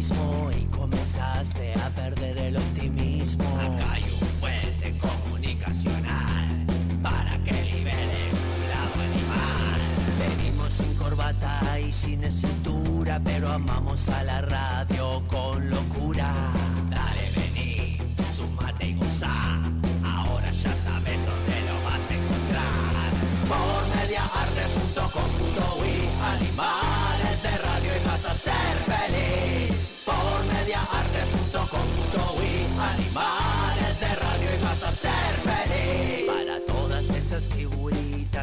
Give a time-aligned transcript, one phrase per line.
[0.00, 3.44] mismo y comenzaste a perder el optimismo.
[3.60, 6.66] Acá hay un puente comunicacional
[7.02, 9.80] para que liberes tu lado animal.
[10.18, 16.32] Venimos sin corbata y sin estructura, pero amamos a la radio con locura.
[16.88, 17.98] Dale, vení,
[18.30, 19.60] sumate y goza.
[20.02, 23.12] Ahora ya sabes dónde lo vas a encontrar.
[23.50, 25.49] Por mediaarte.com.uy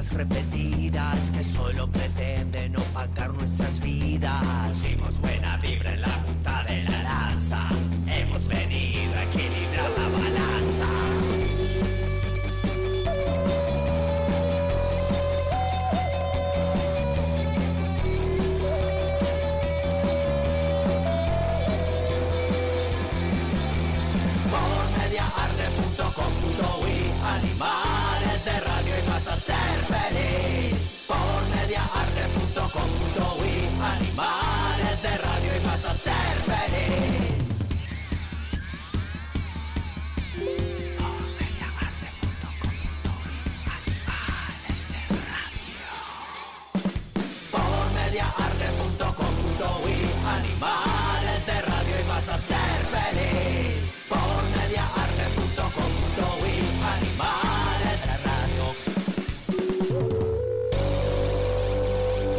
[0.06, 4.44] repetidas que solo pretenden opacar nuestras vidas.
[4.70, 7.68] Hicimos buena vibra en la punta de la lanza.
[8.06, 11.17] Hemos venido a equilibrar la balanza.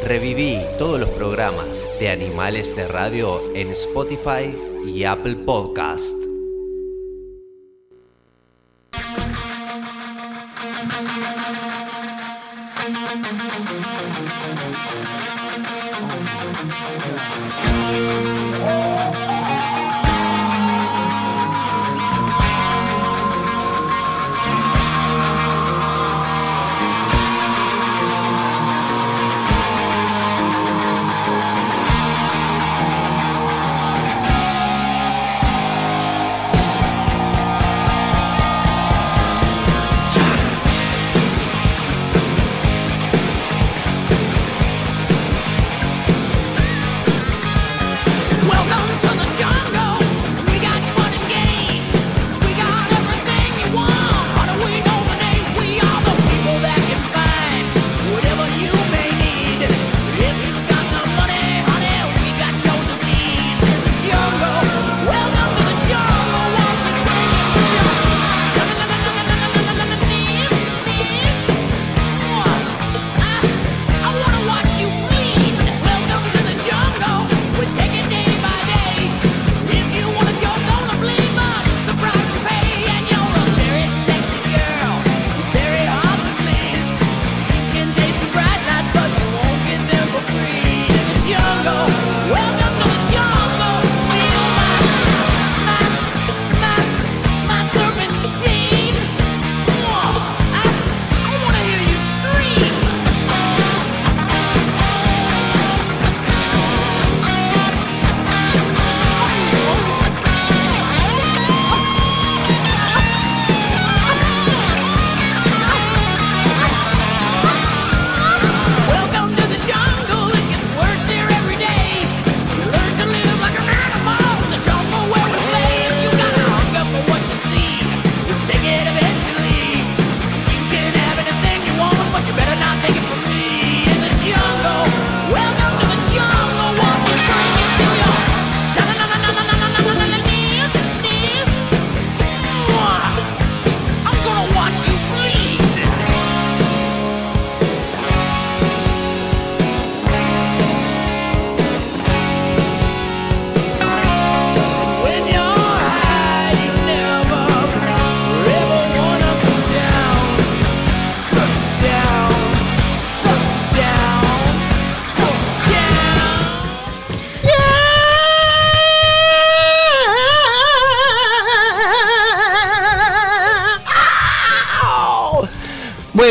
[0.09, 4.57] Reviví todos los programas de Animales de Radio en Spotify
[4.87, 6.28] y Apple Podcast.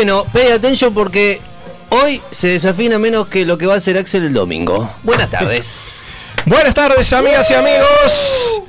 [0.08, 1.38] Bueno, pay attention porque
[1.90, 4.90] hoy se desafina menos que lo que va a hacer Axel el domingo.
[5.02, 6.00] Buenas tardes.
[6.46, 8.62] Buenas tardes, amigas y amigos.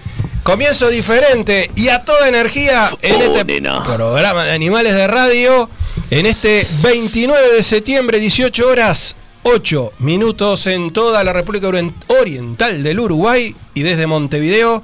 [0.43, 3.85] Comienzo diferente y a toda energía en este nena.
[3.85, 5.69] programa de Animales de Radio.
[6.11, 12.83] En este 29 de septiembre, 18 horas 8 minutos en toda la República Ori- oriental
[12.83, 14.83] del Uruguay y desde Montevideo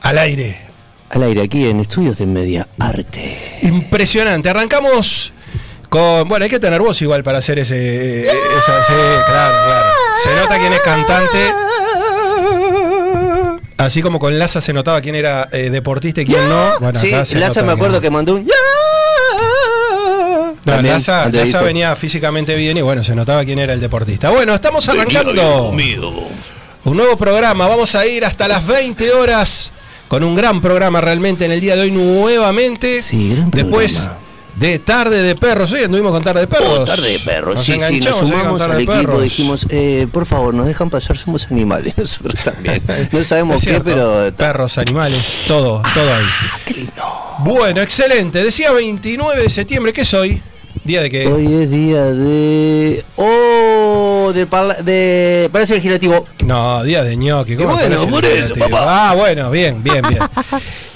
[0.00, 0.60] al aire.
[1.10, 3.58] Al aire, aquí en Estudios de Media Arte.
[3.62, 4.48] Impresionante.
[4.48, 5.32] Arrancamos
[5.92, 6.26] con.
[6.28, 8.22] Bueno, hay que tener voz igual para hacer ese.
[8.22, 8.92] esa- sí,
[9.26, 9.88] claro, claro.
[10.24, 11.52] Se nota quién es cantante.
[13.76, 16.78] Así como con Laza se notaba quién era eh, deportista y quién no.
[16.80, 18.46] Bueno, sí, Laza me acuerdo que mandó un.
[18.46, 18.52] no.
[20.64, 24.30] No, También, Laza, venía físicamente bien y bueno, se notaba quién era el deportista.
[24.30, 25.70] Bueno, estamos arrancando
[26.84, 27.66] un nuevo programa.
[27.66, 29.72] Vamos a ir hasta las 20 horas
[30.06, 33.00] con un gran programa realmente en el día de hoy nuevamente.
[33.02, 34.21] Sí, gran Después programa.
[34.56, 35.72] De Tarde de Perros.
[35.72, 36.78] Hoy anduvimos con Tarde de Perros.
[36.80, 39.22] Oh, tarde de perros, Nos sí, sí, nos sumamos al equipo, Perros.
[39.22, 42.82] dijimos, eh, por favor, nos dejan pasar, somos animales, nosotros también.
[43.10, 44.32] No sabemos qué, cierto, pero...
[44.36, 46.24] Perros, animales, todo, todo ahí.
[46.64, 46.92] Qué lindo.
[47.40, 48.42] Bueno, excelente.
[48.44, 50.42] Decía 29 de septiembre, ¿qué es hoy?
[50.84, 51.26] Día de que.
[51.28, 53.04] Hoy es día de...
[53.16, 54.32] ¡Oh!
[54.34, 56.26] De, parla- de Palacio Legislativo.
[56.44, 57.54] No, día de ñoqui.
[57.56, 59.10] ¿cómo bueno, por eso, papá.
[59.10, 60.18] Ah, bueno, bien, bien, bien.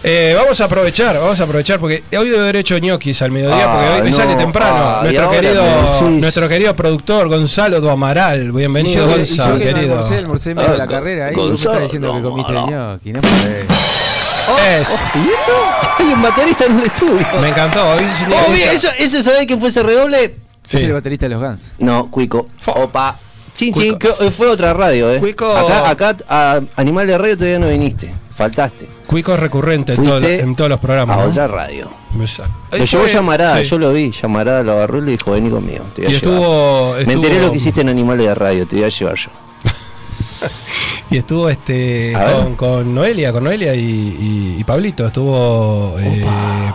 [0.08, 3.66] Eh, vamos a aprovechar, vamos a aprovechar porque hoy debe haber hecho ñoquis al mediodía
[3.72, 4.12] porque hoy, Ah, no.
[4.12, 4.76] sale temprano.
[4.78, 5.64] Ah, nuestro, querido,
[6.10, 8.52] nuestro querido productor Gonzalo Duamaral.
[8.52, 9.92] Bienvenido, Gonzalo, yo que no querido.
[9.94, 12.52] almorcé, almorcé medio de la Ah, carrera ahí, Gonzalo, vos me estás diciendo que comiste
[12.52, 12.70] no.
[12.70, 13.66] ñoqui, no podés.
[14.80, 15.94] Es- ¿Y eso?
[15.98, 17.26] Hay un baterista en el estudio.
[17.40, 17.84] me encantó.
[17.92, 20.36] Oh, bien, eso, ¿Ese sabe quién fue ese redoble?
[20.64, 20.78] Sí.
[20.78, 21.74] Es el baterista de los Guns.
[21.78, 22.48] No, Cuico.
[22.66, 23.18] Opa.
[23.56, 23.98] Chin, Cuico.
[24.08, 25.18] chin, que fue otra radio, ¿eh?
[25.18, 25.50] Cuico.
[25.56, 28.12] Acá, acá a Animal de Radio todavía no viniste.
[28.34, 28.86] Faltaste.
[29.06, 31.16] Cuico es recurrente en, todo- en todos los programas.
[31.18, 31.30] A ¿no?
[31.30, 31.88] otra radio.
[32.14, 33.64] Lo llevó Llamarada, sí.
[33.64, 34.10] yo lo vi.
[34.10, 35.84] Llamarada lo agarró y le dijo, vení conmigo.
[35.94, 36.34] Te voy a Y llevar".
[36.36, 39.14] estuvo, Me enteré estuvo- lo que hiciste en Animales de Radio, te voy a llevar
[39.16, 39.30] yo.
[41.10, 45.06] Y estuvo este con, con Noelia, con Noelia y, y- y Pablito.
[45.06, 46.24] Estuvo eh,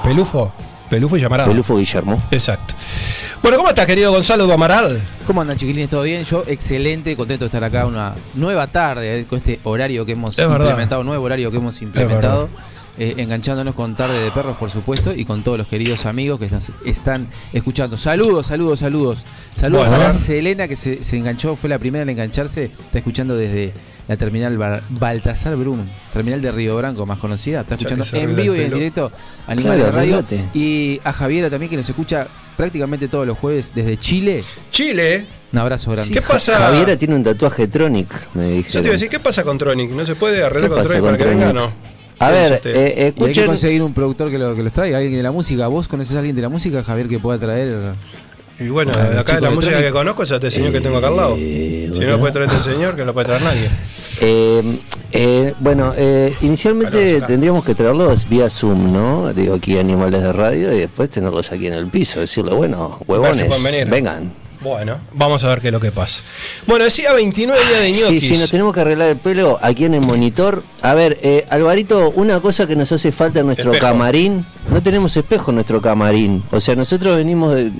[0.03, 0.53] Pelufo.
[0.89, 1.49] Pelufo y Llamarada.
[1.49, 2.21] Pelufo Guillermo.
[2.31, 2.73] Exacto.
[3.41, 5.01] Bueno, ¿cómo estás, querido Gonzalo Duamaral?
[5.25, 5.89] ¿Cómo andan chiquilines?
[5.89, 6.23] ¿Todo bien?
[6.25, 10.31] Yo excelente, contento de estar acá una nueva tarde eh, con este horario que hemos
[10.37, 10.59] Es verdad.
[10.67, 12.49] implementado, nuevo horario que hemos implementado.
[13.03, 16.47] Eh, enganchándonos con Tarde de Perros, por supuesto, y con todos los queridos amigos que
[16.49, 17.97] nos están escuchando.
[17.97, 19.25] Saludos, saludos, saludos.
[19.53, 20.13] Saludos Bueno, a.
[20.13, 22.65] Selena, que se, se enganchó, fue la primera en engancharse.
[22.65, 23.73] Está escuchando desde
[24.07, 27.61] la terminal Bar- Baltasar Brum, terminal de Río Branco, más conocida.
[27.61, 29.11] Está escuchando en vivo y en directo
[29.47, 30.17] Animales Claro, de Radio.
[30.19, 30.45] arreglate.
[30.53, 34.43] Y a Javiera también, que nos escucha prácticamente todos los jueves desde Chile.
[34.69, 35.25] Chile.
[35.53, 36.13] Un abrazo grande.
[36.13, 36.55] ¿Qué pasa?
[36.57, 38.83] Javiera tiene un tatuaje Tronic, me Yo te dijeron.
[38.85, 39.89] iba a decir, ¿qué pasa con Tronic?
[39.91, 41.73] ¿No se puede arreglar ¿Qué con Tronic para que venga no?
[42.21, 44.99] A ¿Qué ver, eh, Y hay que conseguir un productor que lo, que los traiga,
[44.99, 45.67] alguien de la música.
[45.67, 47.93] ¿Vos conoces a alguien de la música, Javier, que pueda traer?
[48.59, 51.17] Y bueno, de acá la música que conozco es este señor que tengo acá al
[51.17, 51.35] lado.
[51.39, 53.69] Eh, Si no lo puede traer este señor, que no lo puede traer nadie.
[54.19, 54.77] Eh,
[55.13, 59.33] eh, bueno, eh, inicialmente Bueno, tendríamos que traerlos vía Zoom, ¿no?
[59.33, 63.49] Digo, aquí Animales de Radio y después tenerlos aquí en el piso, decirle, bueno, huevones,
[63.89, 64.31] vengan.
[64.61, 66.21] Bueno, vamos a ver qué es lo que pasa.
[66.67, 68.27] Bueno, decía 29 días de Sí, ñoquis.
[68.27, 70.63] sí, nos tenemos que arreglar el pelo aquí en el monitor.
[70.83, 73.91] A ver, eh, Alvarito, una cosa que nos hace falta en nuestro Espejo.
[73.91, 74.45] camarín.
[74.69, 76.43] No tenemos espejo en nuestro camarín.
[76.51, 77.67] O sea, nosotros venimos de.
[77.67, 77.71] eh,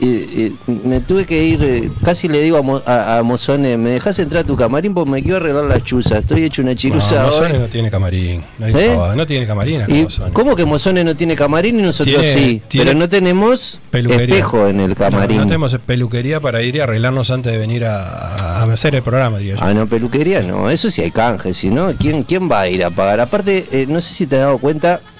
[0.00, 3.90] eh, me tuve que ir, eh, casi le digo a, Mo- a, a Mozone, ¿me
[3.90, 4.94] dejas entrar a tu camarín?
[4.94, 6.20] Porque me quiero arreglar las chuzas.
[6.20, 7.58] Estoy hecho una No, chirusa Mozone hoy.
[7.58, 8.42] no tiene camarín.
[8.58, 8.98] No, hay ¿Eh?
[9.14, 10.32] no tiene camarín acá, ¿Y Mozone.
[10.32, 12.62] ¿Cómo que Mozone no tiene camarín y nosotros Tiene- sí?
[12.68, 14.34] tiene pero no tenemos peluquería.
[14.36, 15.36] espejo en el camarín.
[15.36, 19.02] No, no tenemos peluquería para ir y arreglarnos antes de venir a, a hacer el
[19.02, 19.60] programa, diría yo.
[19.62, 22.84] Ah, no, peluquería no, eso sí hay canje, si no, ¿quién, ¿quién va a ir
[22.84, 23.20] a pagar?
[23.20, 25.13] Aparte, eh, no sé si te has dado cuenta, ¿Y usted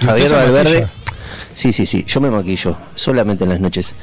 [0.00, 0.80] Javier Valverde.
[0.80, 0.90] maquilla?
[1.54, 3.94] Sí, sí, sí, yo me maquillo, solamente en las noches.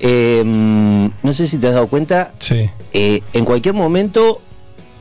[0.00, 2.70] Eh, mm, no sé si te has dado cuenta, Sí.
[2.92, 4.40] eh, en cualquier momento,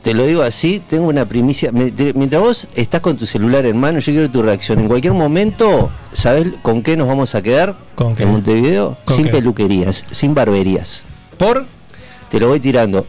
[0.02, 1.72] te lo digo así, tengo una primicia.
[1.72, 4.80] Mientras vos estás con tu celular en mano, yo quiero tu reacción.
[4.80, 7.76] En cualquier momento, ¿sabes con qué nos vamos a quedar?
[7.96, 8.24] ¿Con qué?
[8.24, 9.32] En Montevideo, ¿Con sin qué?
[9.32, 11.06] peluquerías, sin barberías.
[11.38, 11.66] ¿Por?
[12.30, 13.06] Te lo voy tirando.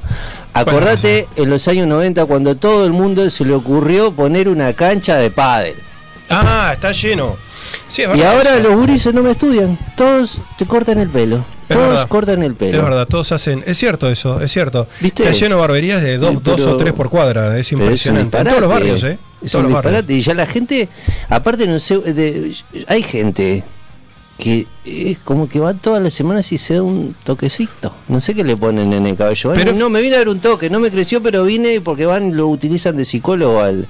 [0.53, 5.17] Acordate en los años 90 cuando todo el mundo se le ocurrió poner una cancha
[5.17, 5.75] de pádel.
[6.31, 7.37] Ah, está lleno.
[7.89, 9.79] Sí, es Y ahora los gurises no me estudian.
[9.97, 11.45] Todos te cortan el pelo.
[11.69, 12.09] Es Todos verdad.
[12.09, 12.79] cortan el pelo.
[12.79, 13.63] Es verdad, todos hacen.
[13.67, 14.87] Es cierto eso, es cierto.
[15.01, 15.23] ¿Viste?
[15.25, 17.59] Está lleno de barberías de dos, dos o tres por cuadra.
[17.59, 18.39] Es Pero es impresionante.
[18.39, 19.19] en todos los barrios, ¿eh?
[19.43, 20.05] Es Todos los barrios.
[20.09, 20.89] Y ya la gente,
[21.29, 22.55] aparte, no sé, de-
[22.87, 23.65] hay gente
[24.39, 27.95] que es como que va todas las semanas y se da un toquecito.
[28.09, 29.53] No sé qué le ponen en el cabello.
[29.55, 32.37] Pero- no, me vine a dar un toque, no me creció, pero vine porque van
[32.37, 33.87] lo utilizan de psicólogo al,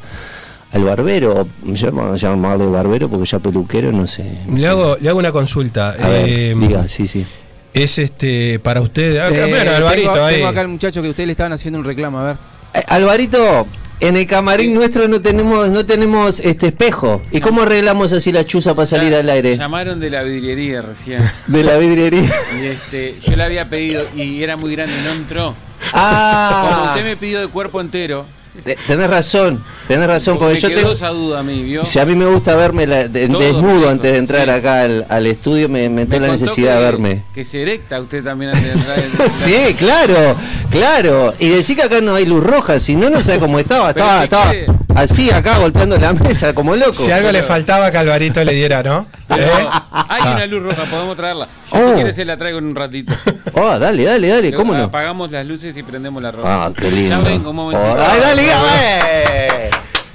[0.75, 1.47] al barbero.
[1.63, 4.25] Vamos a llamarle barbero porque ya peluquero, no sé.
[4.47, 4.69] no Le sé.
[4.69, 5.91] hago, le hago una consulta.
[5.91, 7.25] A ver, Eh, diga, sí, sí.
[7.73, 9.17] Es este para usted.
[9.19, 10.35] Ah, Eh, bueno, Alvarito, tengo, ahí.
[10.37, 12.37] tengo acá el muchacho que ustedes le estaban haciendo un reclamo, a ver.
[12.75, 13.67] Eh, Alvarito,
[14.01, 17.23] en el camarín nuestro no tenemos no tenemos este espejo.
[17.33, 19.57] ¿Y cómo arreglamos así la chuza para salir al aire?
[19.57, 21.21] Llamaron de la vidriería recién.
[21.49, 22.31] De la vidriería.
[22.61, 25.55] Y este, yo le había pedido y era muy grande y no entró.
[25.93, 28.25] Ah, usted me pidió de cuerpo entero.
[28.63, 30.93] Te- Tenés razón, tenés razón, porque me yo tengo.
[30.93, 31.85] esa duda a mí, ¿vio?
[31.85, 34.51] Si a mí me gusta verme la- de- desnudo antes de entrar sí.
[34.51, 37.23] acá al, al estudio, me, me entró Me la necesidad de verme.
[37.35, 38.99] Que se erecta usted también antes de entrar.
[38.99, 40.37] en- Sí, claro,
[40.71, 41.35] claro.
[41.39, 43.91] Y decir que acá no hay luz roja, si no, no sé cómo estaba.
[43.91, 44.53] Estaba, si estaba
[44.95, 46.95] así acá golpeando la mesa como loco.
[46.95, 49.07] Si algo le faltaba que Alvarito le diera, ¿no?
[49.29, 49.49] Pero ¿Eh?
[49.93, 50.33] hay Ah.
[50.37, 51.49] una luz roja, podemos traerla.
[51.73, 51.89] Yo Oh.
[51.89, 53.13] si quiere se la traigo en un ratito.
[53.57, 54.85] Oh, dale, dale, dale, ¿cómo no?
[54.85, 56.65] Apagamos las luces y prendemos la roja.
[56.65, 57.11] Ah, qué lindo.
[57.11, 57.89] Ya vengo un momentito.
[57.89, 59.71] Oh, ay, dale, dale.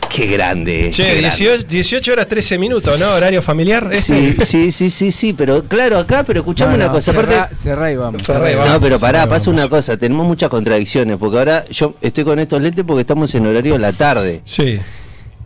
[0.10, 0.89] Qué grande.
[0.92, 1.30] Che, qué grande.
[1.30, 3.13] 18, 18 horas 13 minutos, ¿no?
[3.13, 3.89] Horario familiar.
[3.96, 7.34] Sí, sí, sí, sí, sí, pero claro, acá, pero escuchame una cosa, aparte.
[7.34, 8.24] cerrá, cerrá y vamos.
[8.24, 8.63] Cerrá y cerrá.
[8.63, 8.74] vamos.
[8.74, 12.62] No, pero pará, pasa una cosa, tenemos muchas contradicciones, porque ahora yo estoy con estos
[12.62, 14.42] lentes porque estamos en horario de la tarde.
[14.44, 14.80] Sí.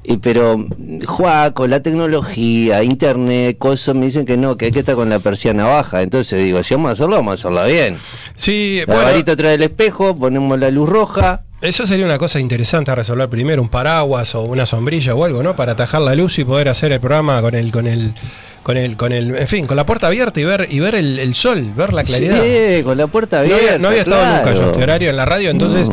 [0.05, 0.58] Y, pero
[1.05, 5.20] Juaco, la tecnología, internet, cosas me dicen que no, que hay que estar con la
[5.20, 6.01] persiana baja.
[6.01, 7.98] Entonces digo, si vamos a hacerlo, vamos a hacerlo bien.
[8.36, 11.43] Sí, El bueno, varito trae el espejo, ponemos la luz roja.
[11.63, 15.41] Eso sería una cosa interesante a resolver primero, un paraguas o una sombrilla o algo,
[15.41, 15.55] ¿no?
[15.55, 18.13] Para atajar la luz y poder hacer el programa con el, con el,
[18.62, 21.20] con el, con el, en fin, con la puerta abierta y ver, y ver el,
[21.20, 22.41] el sol, ver la claridad.
[22.43, 23.65] Sí, con la puerta No abierta.
[23.65, 25.89] había, no había estado nunca yo este horario en la radio, entonces,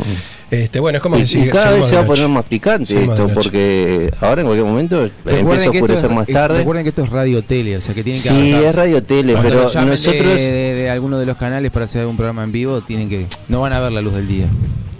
[0.50, 4.10] este, bueno, es como Y, cada vez se va a poner más picante esto, porque
[4.20, 6.58] ahora en cualquier momento empieza a oscurecer es- más eh, tarde.
[6.58, 8.68] Recuerden que esto es radio tele, o sea que tienen que Sí, adaptarse.
[8.68, 10.26] es radio tele, Cuando pero nosotros.
[10.34, 13.26] de, de- de alguno de los canales para hacer algún programa en vivo, tienen que
[13.48, 14.46] no van a ver la luz del día.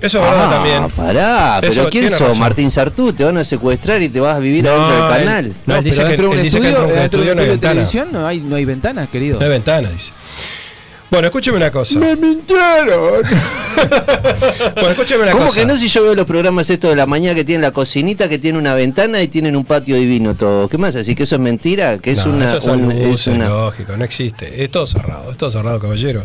[0.00, 0.88] Eso es verdad Ah, también.
[0.90, 2.21] Pará, Eso pero ¿quién sos?
[2.21, 2.38] razón.
[2.38, 5.25] Martín Sartú, te van a secuestrar y te vas a vivir No, adentro del él-
[5.26, 5.52] canal.
[5.66, 7.37] No, él dice pero que- dentro de un él estudio, dentro de un estudio un
[7.37, 7.73] no hay de ventana.
[7.75, 9.38] televisión no hay, no hay ventanas, querido.
[9.38, 10.12] No hay ventana, dice.
[11.11, 11.99] Bueno, escúcheme una cosa.
[11.99, 13.23] mintieron!
[14.75, 15.61] Bueno, escúcheme una ¿Cómo cosa.
[15.61, 18.29] que no si yo veo los programas estos de la mañana que tienen la cocinita,
[18.29, 20.69] que tiene una ventana y tienen un patio divino todo?
[20.69, 20.95] ¿Qué más?
[20.97, 21.99] ¿Así que eso es mentira?
[21.99, 22.57] ¿Que es No, una...?
[22.57, 24.62] eso un- es una- lógico, no existe.
[24.62, 26.25] Es todo cerrado, es todo cerrado, caballero.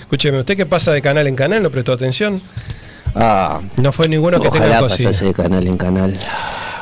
[0.00, 1.62] Escúcheme, ¿usted qué pasa de canal en canal?
[1.62, 2.40] ¿No prestó atención?
[3.14, 5.08] Ah, No fue ninguno que tenga ojalá cocina.
[5.10, 6.18] pasase de canal en canal.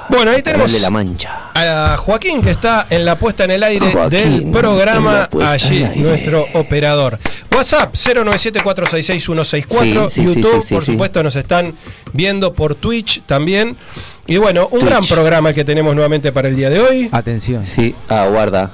[0.09, 1.50] Bueno, ahí tenemos de la Mancha.
[1.55, 6.47] a Joaquín que está en la puesta en el aire Joaquín, del programa allí, nuestro
[6.55, 7.19] operador.
[7.55, 10.09] WhatsApp 097-466-164.
[10.11, 10.93] Sí, sí, YouTube, sí, sí, por sí.
[10.93, 11.75] supuesto, nos están
[12.12, 13.77] viendo por Twitch también.
[14.27, 14.91] Y bueno, un Twitch.
[14.91, 17.09] gran programa que tenemos nuevamente para el día de hoy.
[17.12, 17.65] Atención.
[17.65, 18.73] Sí, ah, guarda.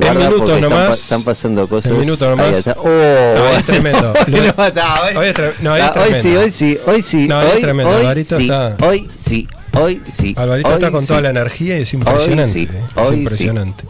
[0.00, 0.86] En minutos nomás.
[0.88, 1.90] pa- están pasando cosas.
[1.90, 2.64] En minutos nomás.
[2.76, 2.84] Oh,
[3.36, 4.12] No, es tremendo.
[4.26, 6.50] Hoy Lo- no, está, hoy- hoy es tre- no, hoy es Ah, hoy sí, hoy
[6.52, 7.26] sí, hoy sí.
[7.28, 9.48] No, hoy es tremendo, hoy sí, está- hoy sí,
[9.82, 10.34] hoy sí.
[10.36, 11.06] Alvarito hoy está con sí.
[11.08, 12.52] toda la energía y es impresionante.
[12.52, 13.14] sí, eh, hoy es sí.
[13.16, 13.84] impresionante.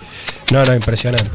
[0.52, 1.30] No, no, impresionante.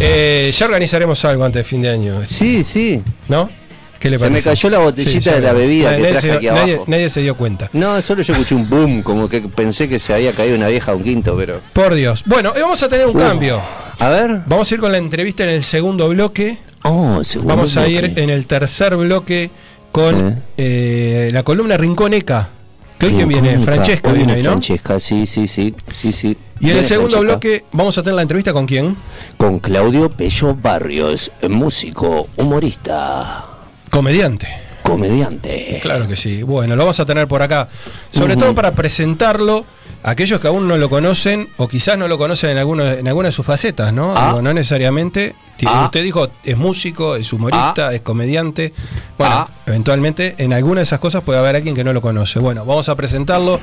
[0.00, 3.02] Eh, ya organizaremos algo antes de fin de año, Sí, sí.
[3.28, 3.50] ¿no?
[3.98, 4.48] ¿Qué le Se me parece?
[4.50, 6.84] cayó la botellita de la bebida que nadie, traje se, aquí nadie- abajo.
[6.86, 7.68] nadie se dio cuenta.
[7.72, 10.92] No, solo yo escuché un boom, como que pensé que se había caído una vieja
[10.92, 11.60] a un quinto, pero.
[11.72, 12.22] Por Dios.
[12.24, 13.18] Bueno, hoy vamos a tener un Uh.
[13.18, 13.60] cambio.
[13.98, 14.42] A ver.
[14.46, 16.58] Vamos a ir con la entrevista en el segundo bloque.
[16.84, 19.50] Oh, segundo Vamos a ir en el tercer bloque
[19.90, 20.42] con Sí.
[20.58, 22.50] eh, la columna Rinconeca.
[22.98, 23.58] Que hoy quién viene.
[23.60, 24.50] Francesca viene ¿no?
[24.50, 26.36] Francesca, sí, sí, sí, sí, sí.
[26.60, 27.32] Y en el segundo Francesca.
[27.32, 28.96] bloque vamos a tener la entrevista con quién?
[29.36, 33.44] Con Claudio Pello Barrios, músico, humorista,
[33.90, 34.67] Comediante.
[34.88, 35.78] Comediante.
[35.82, 36.42] Claro que sí.
[36.42, 37.68] Bueno, lo vamos a tener por acá.
[38.10, 39.64] Sobre todo para presentarlo
[40.02, 43.06] a aquellos que aún no lo conocen o quizás no lo conocen en, alguno, en
[43.08, 44.14] alguna de sus facetas, ¿no?
[44.16, 44.28] Ah.
[44.28, 45.34] Digo, no necesariamente.
[45.66, 45.84] Ah.
[45.86, 48.72] Usted dijo, es músico, es humorista, es comediante.
[49.18, 49.48] Bueno, Ah.
[49.66, 52.38] eventualmente en alguna de esas cosas puede haber alguien que no lo conoce.
[52.38, 53.60] Bueno, vamos a presentarlo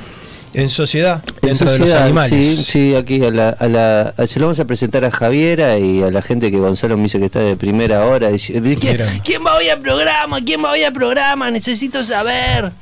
[0.58, 2.56] en sociedad, En dentro de los sociedad, animales.
[2.56, 5.78] Sí, sí, aquí a la, a la- a- se lo vamos a presentar a Javiera
[5.78, 8.28] y a la gente que Gonzalo me dice que está de primera hora.
[8.30, 10.40] dice, ¿Quién, quién va hoy al programa?
[10.40, 11.50] ¿Quién va hoy al programa?
[11.50, 12.72] Necesito saber.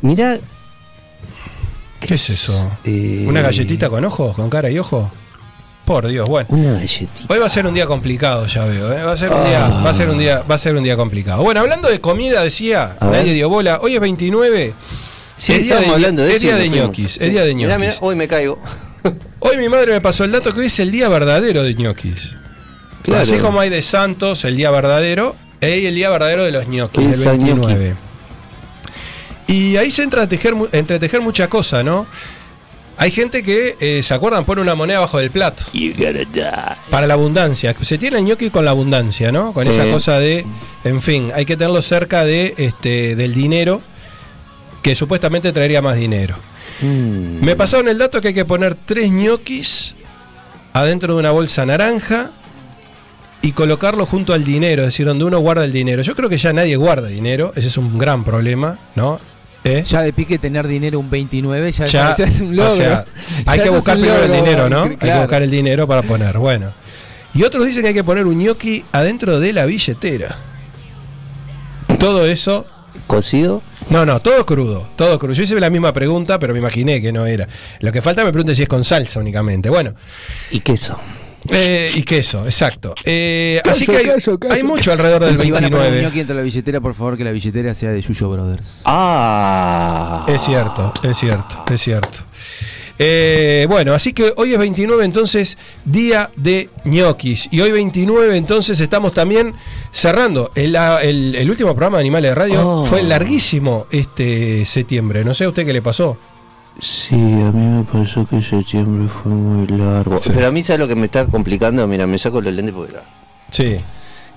[0.00, 0.38] Mira.
[2.00, 2.70] ¿Qué es eso?
[2.84, 5.10] Eh, ¿Una galletita con ojos, con cara y ojo?
[5.84, 6.46] Por Dios, bueno.
[6.50, 7.32] Una galletita.
[7.32, 8.92] Hoy va a ser un día complicado, ya veo.
[8.92, 9.02] ¿eh?
[9.02, 10.96] Va a ser un día, va a ser un día, va a ser un día
[10.96, 11.42] complicado.
[11.42, 13.18] Bueno, hablando de comida, decía, A ver.
[13.20, 13.80] nadie dio bola.
[13.82, 14.74] Hoy es 29.
[15.36, 17.18] Sí, es día estábamos de, hablando de es eso y día de ñoquis.
[17.20, 17.98] Es día de Mirá, mirá, ñoquis.
[18.02, 18.58] hoy me caigo.
[19.40, 22.30] Hoy mi madre me pasó el dato que hoy es el día verdadero de ñoquis.
[23.02, 23.22] Claro.
[23.22, 27.00] Así como hay de Santos, el día verdadero, hay el día verdadero de los ñoquis,
[27.02, 27.94] ¿Qué el es el 29.
[29.48, 32.06] Y ahí se entra a tejer, mu- entretejer mucha cosa, ¿no?
[32.96, 34.44] Hay gente que, eh, ¿se acuerdan?
[34.44, 35.64] Pone una moneda abajo del plato.
[35.72, 36.76] You gotta die.
[36.90, 37.74] Para la abundancia.
[37.80, 39.52] Se tiene el ñoqui con la abundancia, ¿no?
[39.52, 39.70] Con Sí.
[39.70, 40.44] esa cosa de,
[40.84, 43.82] en fin, hay que tenerlo cerca de este del dinero
[44.82, 46.36] que supuestamente traería más dinero.
[46.80, 47.44] Mm.
[47.44, 49.94] Me pasaron el dato que hay que poner tres ñoquis
[50.72, 52.30] adentro de una bolsa naranja
[53.40, 56.02] y colocarlo junto al dinero, es decir, donde uno guarda el dinero.
[56.02, 59.20] Yo creo que ya nadie guarda dinero, ese es un gran problema, ¿no?
[59.64, 59.84] ¿Eh?
[59.86, 62.72] Ya de pique tener dinero un 29 ya, Ya, ya es un logro.
[62.72, 63.04] o sea,
[63.46, 64.82] hay que buscar primero el dinero, ¿no?
[64.84, 66.72] Hay que buscar el dinero para poner, bueno.
[67.34, 70.36] Y otros dicen que hay que poner un ñoqui adentro de la billetera.
[71.98, 72.66] Todo eso
[73.06, 73.62] ¿Cocido?
[73.90, 75.34] No, no, todo crudo, todo crudo.
[75.34, 77.48] Yo hice la misma pregunta, pero me imaginé que no era.
[77.80, 79.68] Lo que falta me pregunte si es con salsa únicamente.
[79.68, 79.94] Bueno,
[80.50, 80.98] ¿Y queso?
[81.50, 82.94] eh, y queso, exacto.
[83.04, 83.96] Eh, así que
[84.50, 86.02] hay, mucho alrededor del si van a poner un 29.
[86.02, 88.82] gnocchi entre la billetera, por favor, que la billetera sea de Yuyo Brothers.
[88.84, 90.24] Ah.
[90.28, 92.18] Es cierto, es cierto, es cierto.
[92.98, 97.48] Eh, bueno, así que hoy es 29, entonces, día de ñoquis.
[97.50, 99.54] Y hoy 29, entonces, estamos también
[99.90, 100.50] cerrando.
[100.54, 102.86] El, el- el último programa de Animales de Radio Oh.
[102.86, 105.24] fue larguísimo este septiembre.
[105.24, 106.16] No sé a usted qué le pasó.
[106.80, 107.18] Sí, a
[107.52, 110.16] mí me pasó que septiembre fue muy largo.
[110.18, 110.30] Sí.
[110.34, 111.86] Pero a mí, ¿sabes lo que me está complicando?
[111.86, 112.94] Mira, me saco los lentes porque.
[113.50, 113.76] Sí.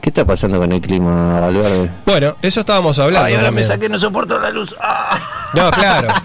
[0.06, 1.90] ¿Qué está pasando con el clima, Valverde?
[2.06, 3.26] Bueno, eso estábamos hablando.
[3.26, 4.76] Ay, ahora me saqué, no soporto la luz.
[4.80, 5.18] Ah.
[5.56, 6.10] No, claro.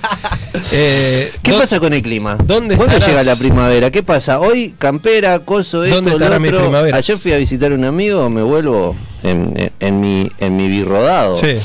[0.72, 2.36] Eh, ¿Qué ¿dó- pasa con el clima?
[2.44, 3.08] ¿Dónde ¿Cuándo estarás?
[3.22, 3.90] llega la primavera?
[3.90, 4.38] ¿Qué pasa?
[4.40, 6.36] Hoy campera, coso, esto, ¿Dónde lo otro.
[6.42, 6.96] primavera?
[6.98, 10.68] Ayer fui a visitar a un amigo, me vuelvo en, en- en mi en mi
[10.68, 11.36] birrodado.
[11.36, 11.56] Sí,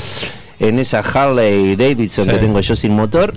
[0.60, 2.30] En esa Harley Davidson Sí.
[2.30, 3.34] que tengo yo sin motor.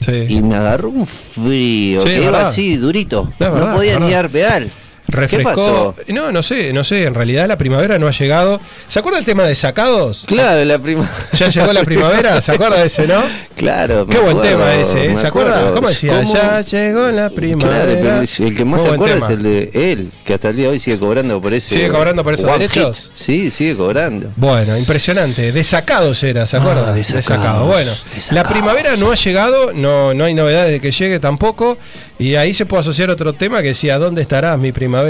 [0.00, 0.24] sí.
[0.28, 3.24] Y me agarró un frío, Sí, que iba así, durito.
[3.38, 4.70] No, es no verdad, podía ni dar pedal.
[5.12, 5.94] ¿Qué Refrescó.
[5.94, 5.94] pasó?
[6.08, 7.04] No, no sé, no sé.
[7.04, 8.60] En realidad la primavera no ha llegado.
[8.88, 10.24] ¿Se acuerda el tema de sacados?
[10.26, 11.08] Claro, la prima.
[11.34, 13.20] Ya llegó la primavera, ¿se acuerda de ese, no?
[13.56, 15.16] Claro, Qué buen tema ese, ¿eh?
[15.18, 15.72] ¿se acuerda?
[15.72, 16.22] ¿Cómo decía?
[16.22, 16.34] ¿Cómo?
[16.34, 17.84] Ya llegó la primavera.
[17.84, 20.56] Claro, pero el que más Muy se acuerda es el de él, que hasta el
[20.56, 21.74] día de hoy sigue cobrando por ese.
[21.76, 23.10] ¿Sigue cobrando por esos derechos?
[23.14, 23.16] hit.
[23.16, 24.30] Sí, sigue cobrando.
[24.36, 25.52] Bueno, impresionante.
[25.52, 26.88] Desacados era, ¿se acuerda?
[26.90, 28.32] Ah, desacados, Bueno, desacados.
[28.32, 31.78] la primavera no ha llegado, no, no hay novedades de que llegue tampoco.
[32.18, 35.01] Y ahí se puede asociar otro tema que decía, ¿dónde estará mi primavera?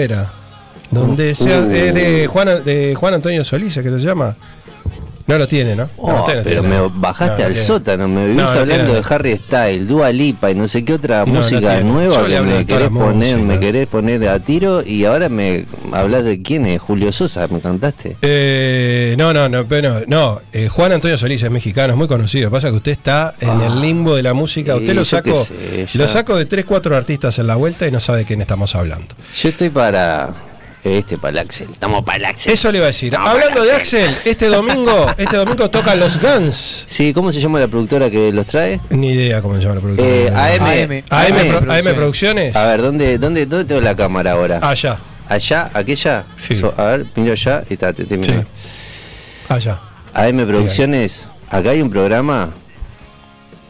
[0.91, 1.71] Donde sea, Uh.
[1.73, 4.37] es de Juan, de Juan Antonio Solís, ¿es que se llama?
[5.27, 5.85] No lo tiene, ¿no?
[5.85, 6.63] No, Oh, no pero tiene.
[6.63, 10.67] me bajaste No, al sótano, me vivís hablando de Harry Styles, Dua Lipa y no
[10.69, 13.39] sé qué otra música nueva que me querés poner, música.
[13.39, 17.61] me querés poner a tiro y ahora me hablas de quién es, Julio Sosa, me
[17.61, 18.17] cantaste.
[18.23, 22.09] Eh, no, no, no, pero no, no, eh, Juan Antonio Solís es mexicano, es muy
[22.09, 22.51] conocido.
[22.51, 23.67] Pasa que usted está en Ah.
[23.67, 24.75] el limbo de la música.
[24.77, 28.01] Usted lo saco, sé, lo saco de 3, 4 artistas en la vuelta y no
[28.01, 29.15] sabe de quién estamos hablando.
[29.37, 30.31] Yo estoy para
[30.85, 32.53] este, para el Axel, estamos para el Axel.
[32.53, 33.15] Eso le iba a decir.
[33.17, 36.85] Hablando de Axel, este domingo, este domingo tocan los Guns.
[36.87, 38.81] Sí, ¿cómo se llama la productora que los trae?
[38.91, 40.09] Ni idea cómo se llama la productora.
[40.11, 40.63] Eh, AM.
[40.63, 41.05] AM.
[41.11, 42.57] AM, AM Pro- AM Producciones.
[42.57, 44.59] A ver, ¿dónde, dónde, ¿dónde tengo la cámara ahora?
[44.63, 45.71] Allá, ¿Allá?
[45.73, 46.25] ¿Aquella?
[46.37, 46.57] Sí.
[46.57, 47.63] So- a ver, miro allá.
[47.71, 48.31] y Está, te, te sí.
[48.33, 48.45] miro.
[49.49, 49.81] Allá.
[50.15, 52.51] AM Producciones, acá hay un programa,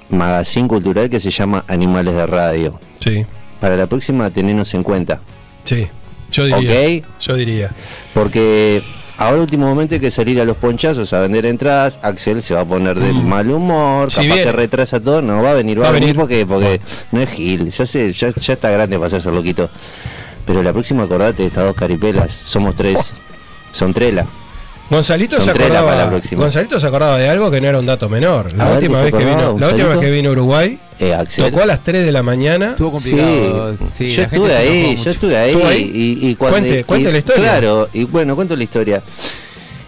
[0.09, 2.81] magazine cultural que se llama Animales de Radio.
[3.01, 3.25] Sí,
[3.61, 5.21] Para la próxima, tenernos en cuenta.
[5.65, 5.89] sí.
[6.33, 7.01] Yo diría.
[7.01, 7.05] Ok.
[7.21, 7.71] Yo diría.
[8.15, 8.83] Porque
[9.19, 11.99] ahora último momento hay que salir a los ponchazos a vender entradas.
[12.03, 14.11] Axel se va a poner de mal humor, Mm.
[14.11, 14.43] Si capaz viene.
[14.43, 15.23] que retrasa todo.
[15.23, 16.21] No, va a venir, va, Va a venir, venir.
[16.21, 16.81] porque, porque
[17.13, 17.71] no es Gil.
[17.71, 19.71] Ya, sé, ya, ya está grande para hacerse loquito.
[20.47, 22.33] Pero la próxima, acordate de estas dos caripelas.
[22.33, 23.15] Somos tres.
[23.71, 24.27] Son trela.
[24.91, 26.11] Gonzalito se acordaba.
[26.33, 28.53] Gonzalito se acordaba de algo que no era un dato menor.
[28.55, 30.79] La ver, última ¿qué se vez que vino, la última vez que vino a Uruguay,
[30.99, 32.73] Eh, tocó a las 3 de la mañana.
[32.73, 33.77] Estuvo Sí, complicado.
[33.91, 37.43] sí, yo estuve ahí, yo estuve ahí, y, y cuando Cuente, y- cuente la historia.
[37.43, 39.03] Claro, y bueno, cuento la historia.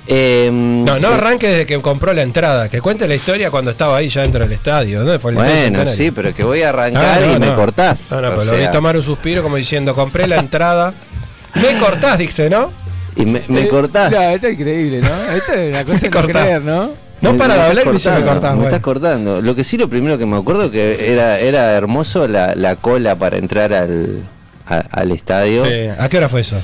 [0.06, 3.70] Eh, No, no eh, arranque desde que compró la entrada, que cuente la historia cuando
[3.70, 5.00] estaba ahí ya dentro del estadio.
[5.00, 7.56] ¿Dónde fue el Bueno, sí, pero que voy a Ah, arrancar no, y me no.
[7.56, 8.10] cortás.
[8.10, 10.92] No, no, pero lo vi tomar un suspiro como diciendo, compré la entrada.
[11.54, 12.72] Me cortás, dice, ¿no?
[13.16, 14.10] Y me, me Eh, cortás.
[14.10, 15.32] No, esto es increíble, ¿no?
[15.34, 16.90] Esto es una cosa de no creer, ¿no?
[17.20, 18.50] No para de hablar y me me cortando, cortás.
[18.50, 18.64] Me bueno.
[18.68, 19.40] estás cortando.
[19.40, 23.16] Lo que sí, lo primero que me acuerdo que era, era hermoso la, la cola
[23.16, 24.24] para entrar al,
[24.66, 25.64] a- al estadio.
[25.64, 26.56] Sí, ¿A qué hora fue eso?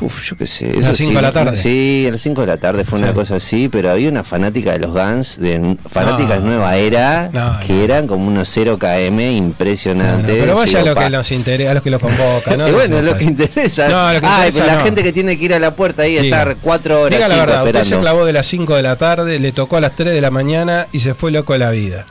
[0.00, 0.70] Uf, yo qué sé.
[0.70, 1.56] A las cinco sí, de la tarde.
[1.56, 4.72] Sí, a las 5 de la tarde fue una cosa así, pero había una fanática
[4.72, 6.46] de los Guns, de fanáticas No.
[6.46, 7.82] nueva era, No, que no.
[7.82, 10.36] eran como unos 0 km impresionantes.
[10.40, 12.58] pero vaya a lo que nos interesa, a los que los convocan.
[12.58, 12.66] ¿no?
[12.72, 13.88] Bueno, es lo que interesa.
[13.88, 16.12] No, lo que Ay, interesa la gente que tiene que ir a la puerta ahí,
[16.18, 16.38] Diga.
[16.38, 19.38] estar cuatro horas Diga la verdad, usted se clavó de las 5 de la tarde,
[19.38, 22.06] le tocó a las 3 de la mañana y se fue loco de la vida.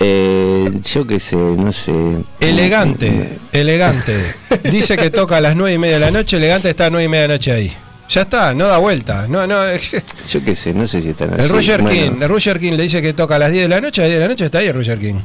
[0.00, 0.35] Eh,
[0.82, 1.92] yo qué sé, no sé.
[2.40, 4.14] Elegante, elegante.
[4.70, 7.04] Dice que toca a las 9 y media de la noche, elegante está a 9
[7.04, 7.72] y media de la noche ahí.
[8.08, 9.26] Ya está, no da vuelta.
[9.28, 9.80] No, no, el
[10.28, 11.48] Yo qué sé, no sé si están así.
[11.48, 13.80] Roger bueno, King, el Roger King le dice que toca a las 10 de la
[13.80, 15.16] noche, a las 10 de la noche está ahí el Roger King.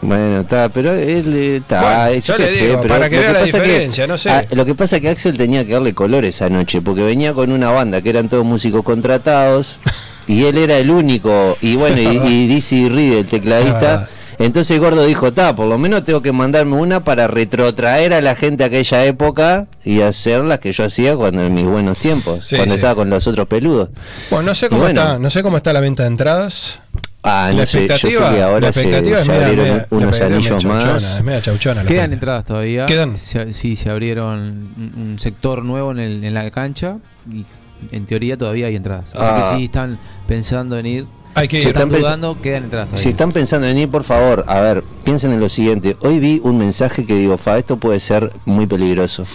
[0.00, 1.80] Bueno, está, pero él eh, está.
[1.80, 4.28] Bueno, eh, yo qué le sé, digo, pero para que vea la diferencia, no sé.
[4.30, 7.32] ah, lo que pasa es que Axel tenía que darle color esa noche, porque venía
[7.32, 9.80] con una banda que eran todos músicos contratados,
[10.26, 13.30] y él era el único, y bueno, y, y Dizzy Reed, el Ah.
[13.30, 14.08] tecladista.
[14.38, 18.34] Entonces gordo dijo, ta, por lo menos tengo que mandarme una para retrotraer a la
[18.34, 22.46] gente a aquella época y hacer las que yo hacía cuando en mis buenos tiempos,
[22.46, 22.78] Sí, cuando sí.
[22.78, 23.90] estaba con los otros peludos.
[24.30, 25.00] Bueno, no sé cómo bueno.
[25.00, 26.78] está, no sé cómo está la venta de entradas.
[27.26, 30.26] Ah, la no sé, yo sé que ahora se, se media- abrieron media- unos media-
[30.26, 31.02] anillos chauchona, más.
[31.16, 32.14] es media chauchona la Quedan gente.
[32.14, 32.84] entradas todavía.
[32.84, 33.16] Quedan.
[33.16, 34.38] Se- sí, se abrieron
[34.76, 36.98] un, un sector nuevo en, el- en la cancha
[37.32, 37.46] y
[37.92, 39.14] en teoría todavía hay entradas.
[39.14, 39.48] Así Ah.
[39.52, 41.06] que sí están pensando en ir.
[41.34, 43.00] Hay que Si están dudando, quedan entradas.
[43.00, 45.96] Si están pensando en ir, por favor, a ver, piensen en lo siguiente.
[46.00, 49.26] Hoy vi un mensaje que digo, fa, esto puede ser muy peligroso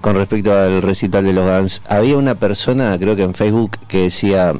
[0.00, 1.82] con respecto al recital de los Guns.
[1.88, 4.54] Había una persona, creo que en Facebook, que decía,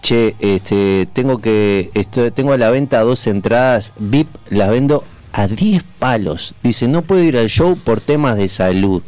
[0.00, 5.48] che, este, tengo que, esto, tengo a la venta dos entradas VIP, las vendo a
[5.48, 6.54] 10 palos.
[6.62, 9.02] Dice, no puedo ir al show por temas de salud,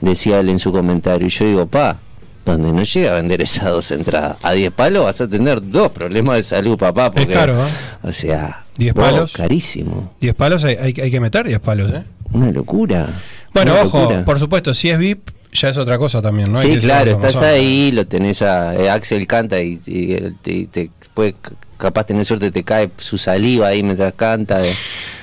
[0.00, 1.26] decía él en su comentario.
[1.26, 1.98] Y yo digo, pa,
[2.44, 5.90] donde no llega a vender esas dos entradas a 10 palos vas a tener dos
[5.90, 7.12] problemas de salud, papá.
[7.12, 7.68] Porque, caro, ¿eh?
[8.02, 9.32] O sea, 10 vos, palos.
[9.32, 10.12] carísimo.
[10.20, 12.02] 10 palos hay, hay- hay que meter 10 palos, ¿eh?
[12.32, 13.08] Una locura.
[13.54, 14.24] Bueno, Una ojo, locura.
[14.24, 16.58] por supuesto, si es VIP, ya es otra cosa también, ¿no?
[16.58, 20.16] Hay sí, que claro, estás ahí, lo tenés a eh, Axel canta y, y
[20.50, 21.34] y te puede
[21.76, 24.66] capaz tener suerte te cae su saliva ahí mientras canta.
[24.66, 24.74] eh.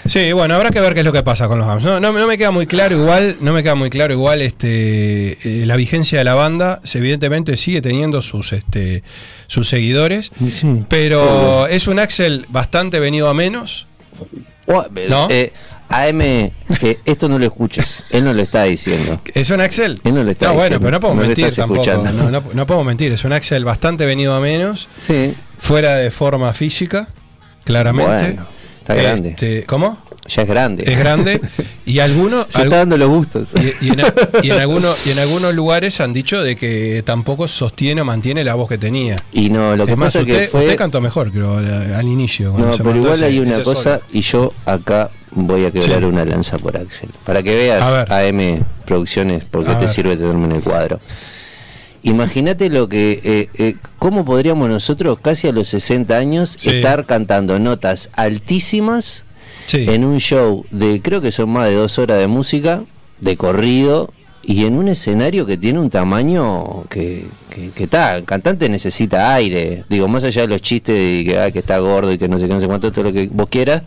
[0.09, 1.83] Sí, bueno, habrá que ver qué es lo que pasa con los Gams.
[1.83, 5.37] No, no, no me queda muy claro igual, no me queda muy claro igual este
[5.61, 9.03] eh, la vigencia de la banda, se- evidentemente sigue teniendo sus este
[9.47, 10.83] sus seguidores, Sí.
[10.89, 13.85] pero es un Axel bastante venido a menos.
[14.65, 15.27] Oh, ¿No?
[15.29, 15.53] eh,
[15.89, 16.19] AM,
[16.79, 19.19] que esto no lo escuches, él no lo está diciendo.
[19.33, 19.99] ¿Es un Axel?
[20.03, 21.93] Él no lo está No, bueno, diciendo, pero no podemos no mentir tampoco.
[22.11, 26.11] No, no, no podemos mentir, es un Axel bastante venido a menos, Sí, fuera de
[26.11, 27.07] forma física,
[27.63, 28.11] claramente.
[28.33, 28.58] Bueno,
[28.93, 29.29] está grande.
[29.29, 29.97] Este, ¿Cómo?
[30.27, 30.83] ya es grande.
[30.85, 31.41] Es grande.
[31.85, 32.45] Y algunos.
[32.49, 33.53] Se está dando los gustos.
[33.55, 33.99] Y, y en,
[34.43, 34.59] y en
[35.05, 38.77] y en algunos lugares han dicho de que tampoco sostiene o mantiene la voz que
[38.77, 39.15] tenía.
[39.31, 40.61] Y no, lo que es más, pasa usted, que fue.
[40.61, 42.53] usted cantó mejor, creo, al, inicio.
[42.57, 44.01] No, pero igual hay una cosa, solo.
[44.13, 46.05] y yo acá voy a quebrar Sí.
[46.05, 47.09] una lanza por Axel.
[47.25, 47.81] Para que veas.
[48.09, 49.89] AM Producciones, por qué A te ver.
[49.89, 50.99] sirve tenerme en el cuadro.
[52.03, 56.69] Imagínate lo que, eh, eh, cómo podríamos nosotros, casi a los 60 años, Sí.
[56.69, 59.25] estar cantando notas altísimas
[59.67, 59.85] Sí.
[59.89, 62.83] en un show de, creo que son más de dos horas de música,
[63.19, 68.23] de corrido, y en un escenario que tiene un tamaño que, que, que está, el
[68.23, 72.11] cantante necesita aire, digo, más allá de los chistes y que, ah, que está gordo
[72.11, 73.83] y que no sé qué, no sé cuánto, todo lo que vos quieras,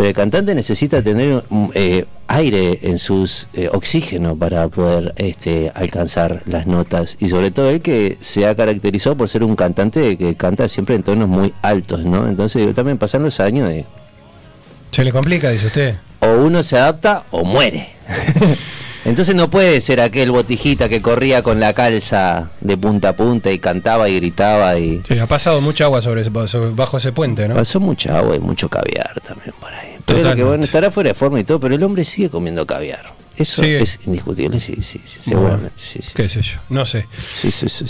[0.00, 5.70] pero el cantante necesita tener mm, eh, aire en sus eh, oxígeno para poder este,
[5.74, 10.16] alcanzar las notas y sobre todo él que se ha caracterizado por ser un cantante
[10.16, 12.26] que canta siempre en tonos muy altos, ¿no?
[12.26, 13.84] Entonces digo, también pasan los años de
[14.90, 15.96] Se le complica, dice usted.
[16.20, 17.90] o uno se adapta o muere.
[19.04, 23.50] Entonces no puede ser aquel botijita que corría con la calza de punta a punta
[23.50, 27.48] y cantaba y gritaba y Sí, ha pasado mucha agua sobre, sobre- bajo ese puente,
[27.48, 27.54] ¿no?
[27.54, 29.96] pasó mucha agua y mucho caviar también por ahí.
[30.04, 33.14] Pero que bueno, estará fuera de forma y todo, pero el hombre sigue comiendo caviar.
[33.40, 33.82] Eso Sigue.
[33.82, 35.72] es indiscutible, sí, sí, sí, seguramente.
[35.76, 37.06] Sí, sí, Qué sé yo, no sé.
[37.40, 37.84] sí, sí, sí.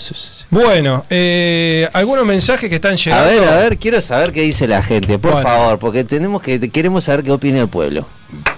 [0.49, 3.29] Bueno, eh, algunos mensajes que están A llegando.
[3.41, 5.49] ver, a ver, quiero saber qué dice la gente, por Bueno.
[5.49, 8.07] favor, porque tenemos que queremos saber qué opina el pueblo.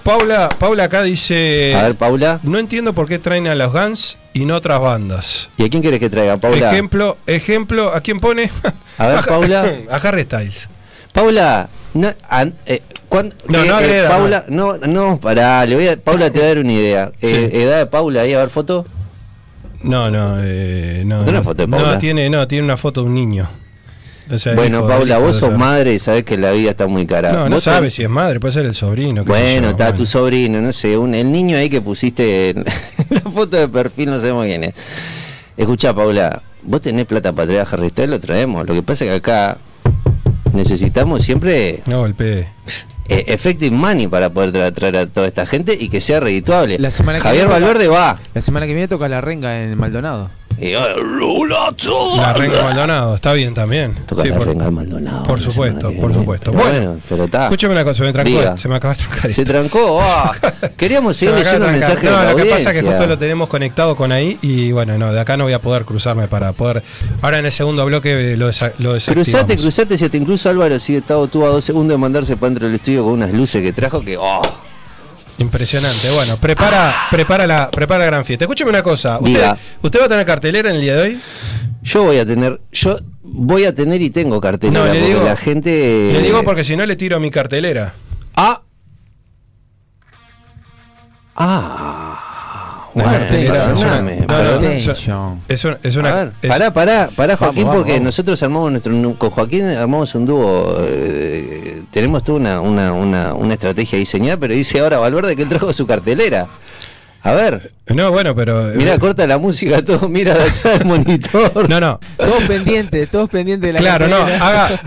[0.03, 1.73] Paula, Paula acá dice.
[1.75, 5.49] A ver, Paula, No entiendo por qué traen a los Guns y no otras bandas.
[5.57, 6.71] ¿y a quién quieres que traiga, Paula?
[6.71, 8.51] Ejemplo, ejemplo, ¿a quién pone?
[8.99, 9.73] A ver, Paula.
[9.89, 10.67] A Harry Styles.
[11.11, 12.81] Paula, no, an- eh,
[13.13, 16.39] ¿cuándo- No, eh, no eh, agreda, Paula, no, no, pará, le voy a, Paula te
[16.39, 17.11] va a dar una idea.
[17.21, 17.57] Eh, Sí.
[17.59, 18.85] edad de Paula, ahí a ver foto.
[19.83, 21.17] No, no, eh, no.
[21.23, 21.43] ¿Tiene una no.
[21.43, 21.99] foto de No, Paula?
[21.99, 23.47] tiene, no, tiene una foto de un niño.
[24.31, 27.05] O sea, bueno, hijo- Paula, vos sos madre y sabés que la vida está muy
[27.05, 27.33] cara.
[27.33, 29.25] No, no Vos sabe ten- si es madre, puede ser el sobrino.
[29.25, 29.97] Bueno, está bueno.
[29.97, 32.63] tu sobrino, no sé, un, el niño ahí que pusiste en
[33.09, 34.73] la foto de perfil, no sabemos quién es.
[35.57, 38.65] Escuchá, Paula, vos tenés plata para traer a Harry Styles, lo traemos.
[38.65, 39.57] Lo que pasa es que acá
[40.53, 42.47] necesitamos siempre No golpee.
[43.09, 46.77] eh, effective money para poder tra- traer a toda esta gente y que sea redituable.
[46.79, 48.19] La semana que Javier toca- Valverde va.
[48.33, 50.29] La semana que viene toca la renga en Maldonado.
[50.59, 50.73] Y.
[50.73, 53.95] La Renga Maldonado, está bien también.
[54.05, 55.23] Toca Sí, la por, renga al Maldonado.
[55.23, 56.51] por la supuesto, por supuesto.
[56.51, 57.43] Pero Bueno, bueno, pero está.
[57.45, 58.57] Escúchame una cosa, se me trancó, Diga.
[58.57, 59.31] se me acaba de trancar.
[59.31, 59.99] Se trancó.
[60.03, 60.31] ah.
[60.77, 61.89] Queríamos Se seguir acaba leyendo trancar.
[61.89, 62.91] mensajes No, de la lo que pasa es que audiencia.
[62.97, 65.85] justo lo tenemos conectado con ahí y bueno, no, de acá no voy a poder
[65.85, 66.83] cruzarme para poder.
[67.21, 69.27] Ahora en el segundo bloque lo, desa- lo desactivamos.
[69.29, 72.49] Cruzate, cruzate, si te incluso Álvaro sigue estado tú a dos segundos de mandarse para
[72.49, 74.17] dentro del estudio con unas luces que trajo que.
[74.17, 74.41] Oh,
[75.39, 76.09] Impresionante.
[76.11, 78.45] Bueno, prepara, prepara la, prepara la gran fiesta.
[78.45, 79.17] Escúcheme una cosa.
[79.19, 79.51] ¿Usted.
[79.81, 81.19] ¿Usted va a tener cartelera en el día de hoy?
[81.81, 85.35] yo voy a tener, yo voy a tener y tengo cartelera No, le digo- la
[85.35, 86.11] gente.
[86.13, 87.93] Le digo porque si no le tiro mi cartelera.
[88.35, 88.61] Ah.
[91.35, 92.12] Ah.
[95.83, 96.09] Es una-
[96.47, 98.05] pará, pará, pará, Joaquín, Vamos, porque vamos.
[98.05, 99.13] nosotros armamos nuestro.
[99.17, 100.77] Con Joaquín armamos un dúo.
[100.81, 105.49] eh, tenemos toda una, una, una, una estrategia diseñada, pero dice ahora Valverde que él
[105.49, 106.47] trajo su cartelera.
[107.25, 108.73] A ver, No, bueno, pero.
[108.75, 111.69] mira, corta la música, todo, mira de atrás del monitor.
[111.69, 111.97] No, no.
[112.17, 114.17] Todos pendientes, todos pendientes de la Claro, no.
[114.17, 114.77] Haga,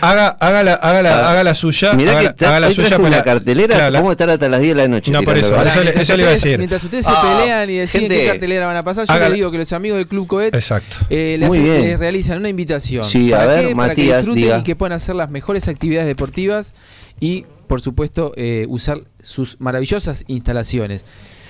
[0.00, 1.92] Haga, haga, la, haga, la, haga la suya.
[1.92, 4.12] Mirá haga, que la- está, haga la suya para una cartelera, Claro, la- vamos a
[4.12, 5.10] estar hasta las 10 de la noche.
[5.10, 5.74] No, por eso, cartas.
[5.76, 6.56] eso le- eso le iba a decir.
[6.58, 8.22] Mientras ustedes se Ah, pelean y deciden gente.
[8.24, 10.96] qué cartelera van a pasar, yo les digo que los amigos del Club Coet Exacto.
[11.10, 11.82] eh, le Muy bien.
[11.82, 13.04] les realizan una invitación.
[13.04, 13.74] Sí, a ¿Para ver, qué?
[13.76, 14.58] Para que Matías, disfruten diga.
[14.58, 16.72] y que puedan hacer las mejores actividades deportivas
[17.20, 21.04] y, por supuesto, eh, usar sus maravillosas instalaciones.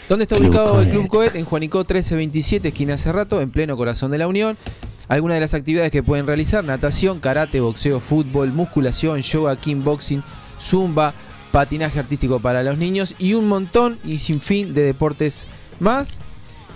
[0.09, 0.91] ¿Dónde está Club ubicado el.
[0.91, 1.35] Club Coet?
[1.37, 4.57] En Juanico 1327, esquina Cerrato, en pleno corazón de la Unión.
[5.09, 10.23] Algunas de las actividades que pueden realizar, natación, karate, boxeo, fútbol, musculación, yoga, kickboxing,
[10.61, 11.15] zumba,
[11.53, 15.47] patinaje artístico para los niños y un montón y sin fin de deportes
[15.81, 16.19] más.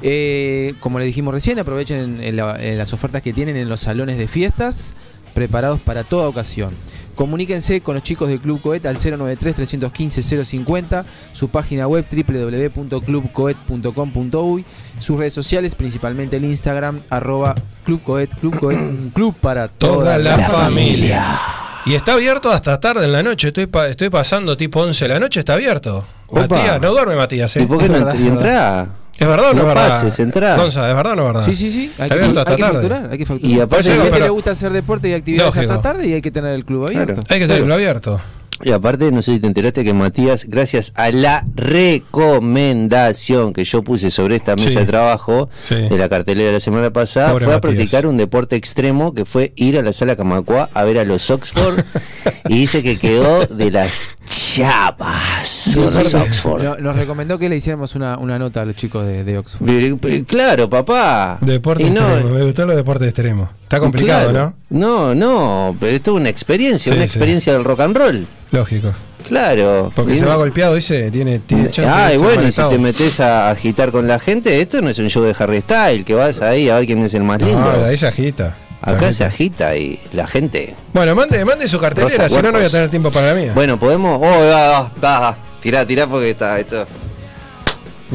[0.00, 3.68] Eh, como le dijimos recién, aprovechen en- en la- en las ofertas que tienen en
[3.68, 4.94] los salones de fiestas,
[5.34, 6.72] preparados para toda ocasión.
[7.14, 14.64] Comuníquense con los chicos del Club Coet al 093-315-050, su página web www.clubcoet.com.uy,
[14.98, 20.18] sus redes sociales, principalmente el Instagram, arroba Club Coet, Club Coet, un club para Toda
[20.18, 21.38] la, La familia.
[21.84, 23.48] Y está abierto hasta tarde en la noche.
[23.48, 26.06] Estoy, pa- estoy pasando tipo 11 de la noche, está abierto.
[26.28, 26.42] Opa.
[26.42, 27.62] Matías, no duerme Matías, ¿eh?
[27.62, 28.92] ¿Y por qué Es no verdad, entr- y
[29.22, 29.88] es verdad o no, No es verdad?
[29.88, 30.56] pases, entrá.
[30.56, 31.46] Gonza, ¿es verdad o no es verdad?
[31.46, 31.92] Sí, sí, sí.
[31.98, 33.56] Hay que, hay hasta que facturar, hay que facturar.
[33.56, 35.72] Y aparte- Hay gente le gusta hacer deporte y actividades Lógico.
[35.72, 37.14] hasta tarde y hay que tener el club abierto.
[37.14, 37.26] Claro.
[37.28, 38.20] Hay que tenerlo abierto.
[38.62, 43.82] Y aparte, no sé si te enteraste que Matías, gracias a la recomendación que yo
[43.82, 44.76] puse sobre esta mesa Sí.
[44.76, 45.74] de trabajo Sí.
[45.74, 47.74] de la cartelera de la semana pasada, Pobre fue a Matías.
[47.74, 51.28] practicar un deporte extremo que fue ir a la sala Camacua a ver a los
[51.30, 51.80] Oxford
[52.48, 56.62] y dice que quedó de las chapas con los Oxford.
[56.62, 59.66] No- Nos recomendó que le hiciéramos una, una nota a los chicos de, de Oxford.
[59.66, 61.38] Pero- pero Claro, papá.
[61.40, 62.34] Deporte Y no- extremo.
[62.34, 63.48] Me gustó los deportes extremos.
[63.72, 64.52] Está complicado, claro.
[64.68, 67.12] No, no, pero esto es una experiencia, Sí, una sí.
[67.16, 68.20] experiencia del rock and roll.
[68.50, 68.58] ¿no?
[68.58, 68.92] Lógico.
[69.26, 69.90] Claro.
[69.96, 72.60] Porque se no- va golpeado, dice, tiene, tiene chance Ah, de y bueno, y si
[72.68, 76.04] te metes a agitar con la gente, esto no es un show de Harry Styles,
[76.04, 77.60] que vas ahí a ver quién es el más lindo.
[77.60, 78.54] No, ahí se agita.
[78.82, 79.74] Acá se agita.
[79.76, 80.74] y la gente.
[80.92, 83.52] Bueno, mande, mande su cartelera, si no, no voy a tener tiempo para la mía.
[83.54, 84.18] Bueno, podemos.
[84.20, 85.36] Oh, va, va, va.
[85.62, 86.84] Tirá, tirá porque está esto.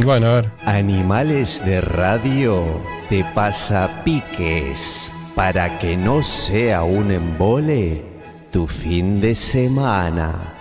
[0.06, 0.52] Bueno, a ver.
[0.66, 2.64] Animales de radio
[3.10, 8.04] te pasa piques para que no sea un embole
[8.52, 10.56] tu fin de semana.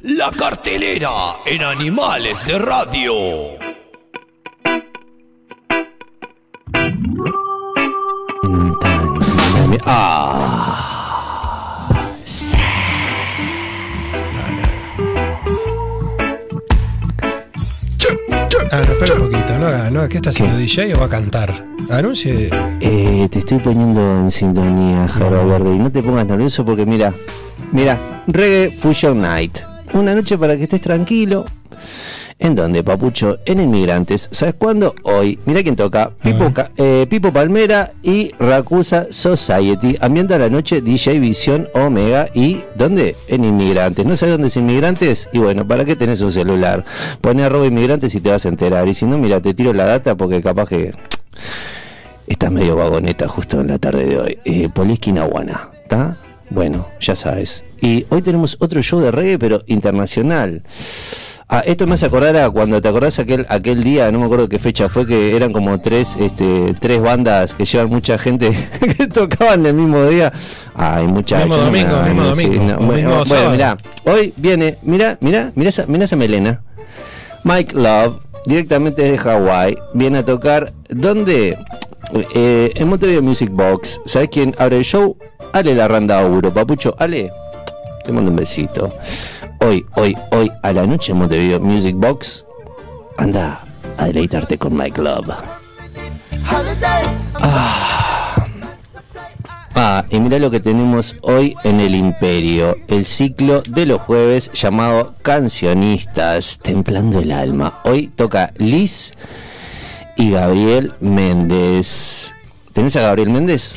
[0.00, 3.12] La cartelera en Animales de Radio.
[9.84, 10.73] Ah.
[18.74, 19.56] Ah, no, espera un poquito.
[19.58, 21.64] No, haga- no, ¿Qué está haciendo DJ o va a cantar?
[21.90, 22.50] Anuncie.
[22.80, 27.12] Eh, te estoy poniendo en sintonía, Jaro Verde, y no te pongas nervioso porque mira,
[27.70, 29.58] mira, Reggae Fusion Night.
[29.92, 31.44] Una noche para que estés tranquilo.
[32.38, 33.38] ¿En dónde, papucho?
[33.46, 34.28] En Inmigrantes.
[34.32, 34.94] ¿Sabes cuándo?
[35.04, 35.38] Hoy.
[35.46, 36.10] Mira quién toca.
[36.22, 39.96] Pipo, eh, Pipo Palmera y Racusa Society.
[40.00, 42.26] Ambienta la noche DJ Visión Omega.
[42.34, 43.16] ¿Y dónde?
[43.28, 44.04] En Inmigrantes.
[44.04, 45.28] ¿No sabes dónde es Inmigrantes?
[45.32, 46.84] Y bueno, ¿para qué tenés un celular?
[47.20, 48.88] Pone arroba Inmigrantes y te vas a enterar.
[48.88, 50.92] Y si no, mira, te tiro la data porque capaz que...
[52.26, 54.38] Estás medio vagoneta justo en la tarde de hoy.
[54.44, 56.16] Eh, Poliski Nahuana, ¿está?
[56.50, 57.64] Bueno, ya sabes.
[57.80, 60.62] Y hoy tenemos otro show de reggae, pero internacional.
[61.56, 64.48] Ah, esto me hace acordar a cuando te acordás aquel, aquel día, no me acuerdo
[64.48, 68.50] qué fecha fue, que eran como tres, este, tres bandas que llevan mucha gente
[68.98, 70.32] que tocaban el mismo día.
[70.74, 71.46] Ay, muchachos.
[71.46, 76.06] Mismo domingo, mismo domingo, bueno, mismo bueno, mirá, hoy viene, mira, mira, mira esa, mira
[76.06, 76.60] esa melena.
[77.44, 80.72] Mike Love, directamente desde Hawái, viene a tocar.
[80.88, 81.56] ¿Dónde?
[82.34, 84.00] Eh, en Montevideo Music Box.
[84.06, 85.16] ¿Sabes quién abre el show?
[85.52, 86.52] Ale la Randa Auro.
[86.52, 87.30] Papucho, Ale,
[88.04, 88.92] te mando un besito.
[89.60, 92.44] Hoy, hoy, hoy, a la noche en Montevideo Music Box.
[93.16, 93.60] Anda
[93.96, 95.34] a deleitarte con Mike Love.
[97.34, 98.46] Ah.
[99.76, 104.50] Ah, y mira lo que tenemos hoy en el Imperio, el ciclo de los jueves
[104.52, 107.80] llamado Cancionistas, Templando el Alma.
[107.84, 109.12] Hoy toca Liz
[110.16, 112.34] y Gabriel Méndez.
[112.72, 113.76] ¿Tenés a Gabriel Méndez?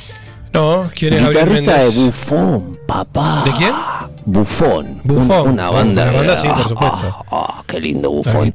[0.53, 1.95] No, ¿quién es Gabriel Guitarrista Méndez?
[1.95, 3.43] de Bufón, papá.
[3.45, 3.73] ¿De quién?
[4.29, 4.99] Bufón.
[5.05, 5.41] Bufón.
[5.41, 6.03] Un- una banda.
[6.03, 6.97] Una banda, sí, por ah, supuesto.
[7.01, 8.51] ah, ah, qué lindo Bufón.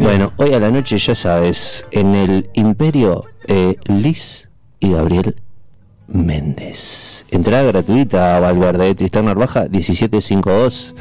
[0.00, 4.48] Bueno, hoy a la noche, ya sabes, en el Imperio, eh, Liz
[4.80, 5.36] y Gabriel
[6.08, 7.26] Méndez.
[7.30, 10.96] Entrada gratuita a Valverde, de Tristán Narvaja, 1752.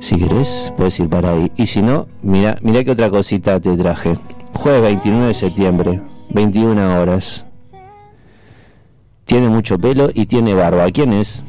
[0.00, 1.52] Si querés, puedes ir para ahí.
[1.56, 4.18] Y si no, mira, mira qué otra cosita te traje.
[4.54, 7.44] Jueves 29 de septiembre, 21 horas.
[9.26, 10.86] Tiene mucho pelo y tiene barba.
[10.90, 11.42] ¿Quién es?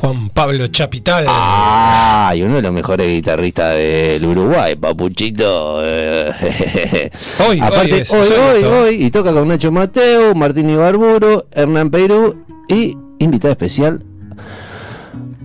[0.00, 1.26] Juan Pablo Chapital.
[1.28, 5.80] Ah, y uno de los mejores guitarristas del Uruguay, Papuchito.
[5.84, 7.10] eh,
[7.46, 12.44] Hoy, Aparte, hoy es, hoy, hoy y toca con Nacho Mateo, Martín Ibarburo, Hernán Perú
[12.68, 14.02] y invitada especial,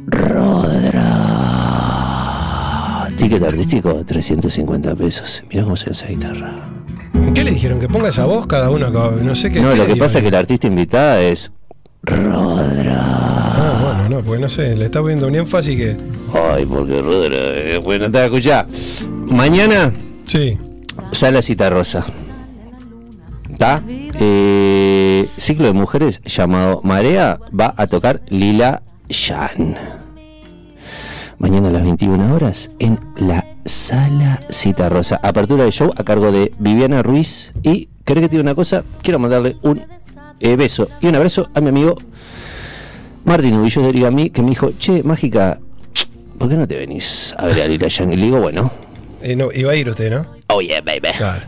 [0.07, 1.01] Rodra.
[3.17, 5.43] Ticket artístico, 350 pesos.
[5.49, 6.53] Mirá cómo suena esa guitarra.
[7.33, 7.79] ¿Qué le dijeron?
[7.79, 8.89] ¿Que ponga esa voz cada uno?
[8.89, 9.59] No sé qué.
[9.59, 11.51] No, lo que pasa es que la artista invitada es
[12.05, 12.97] Rodra.
[12.99, 15.97] Ah, bueno, no, pues no sé, le está poniendo un énfasis que.
[16.33, 17.35] Ay, porque Rodra.
[17.37, 18.65] eh, Bueno, te escuchá.
[19.31, 19.91] Mañana
[20.27, 20.57] Sí.
[21.11, 22.05] Sala Cita Rosa.
[23.49, 23.81] ¿Está?
[23.87, 29.75] Eh, ciclo de mujeres llamado Marea va a tocar Lila Shan.
[31.37, 35.19] Mañana a las 21 horas en la Sala Cita Rosa.
[35.23, 37.53] Apertura de show a cargo de Viviana Ruiz.
[37.63, 38.83] Y, ¿querés que diga una cosa?
[39.01, 39.81] Quiero mandarle un
[40.39, 41.95] eh, beso y un abrazo a mi amigo
[43.24, 45.60] Martín Ubillo de Origami que me dijo, che, mágica,
[46.38, 47.88] ¿por qué no te venís a ver a Lila?
[47.88, 48.71] Y le digo, bueno,
[49.21, 50.28] Eh, no, iba a ir usted, ¿no?
[50.50, 51.10] oh yeah, baby.
[51.17, 51.41] Claro.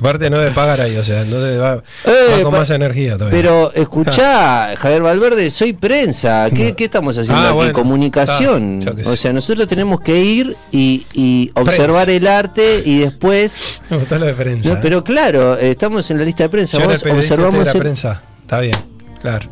[0.00, 3.18] Aparte no debe pagar ahí, o sea, no se va, Eh, va con más energía
[3.18, 3.38] todavía.
[3.38, 6.48] Pero escuchá, Javier Valverde, soy prensa.
[6.50, 7.54] ¿Qué, qué estamos haciendo Ah, aquí?
[7.56, 8.80] bueno, Comunicación.
[8.80, 13.80] qué o sea, nosotros tenemos que ir y, y observar el arte y después.
[13.90, 14.74] Me gustó lo de prensa.
[14.74, 16.78] No, pero claro, eh, estamos en la lista de prensa.
[16.78, 17.60] Yo Vos observamos.
[17.60, 18.22] era el- prensa.
[18.42, 18.74] Está bien,
[19.20, 19.48] claro.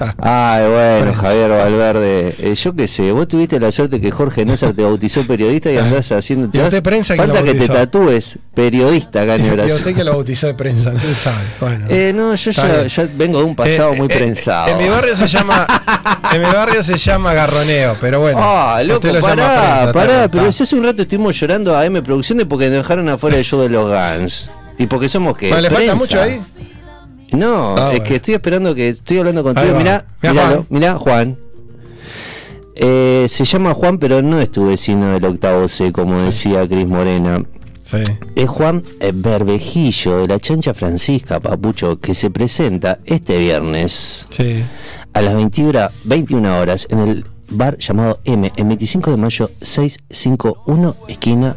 [0.00, 1.14] Ah, Ay, bueno.
[1.14, 2.34] Javier Valverde.
[2.38, 5.76] eh, yo qué sé, vos tuviste la suerte que Jorge Nésar te bautizó periodista y
[5.76, 5.84] Ah.
[5.84, 6.46] andás haciendo.
[6.48, 10.54] Usted prensa Falta que te tatúes periodista acá en el usted que lo bautizó de
[10.54, 11.36] prensa, no se sabe.
[11.60, 11.86] Bueno.
[11.88, 14.68] Eh, no, yo ya, vengo de un pasado Eh, muy eh, prensado.
[14.68, 15.66] En mi barrio se llama.
[16.32, 18.38] En mi barrio se llama garroneo, pero bueno.
[18.40, 22.00] Ah, loco, lo pará, prensa, pará, pero si hace un rato estuvimos llorando a M
[22.02, 24.50] Producciones porque nos dejaron afuera el show de los Guns.
[24.78, 25.48] Y porque somos que.
[25.48, 26.40] Bueno, ¿Le falta mucho ahí?
[27.32, 28.04] No, Ah, es bueno.
[28.04, 29.76] que estoy esperando que estoy hablando contigo.
[29.78, 30.66] Mirá, Mirá, mirá, Juan.
[30.70, 31.38] mirá, Juan.
[32.74, 36.86] Eh, se llama Juan, pero no es tu vecino del octavo C, como decía Cris
[36.86, 37.42] Morena.
[37.84, 37.98] Sí.
[38.34, 44.62] Es Juan eh, Berbejillo de la Chancha Francisca, Papucho, que se presenta este viernes Sí.
[45.12, 49.50] a las 21 horas, 21 horas en el bar llamado M, en 25 de mayo
[49.60, 51.56] 651, esquina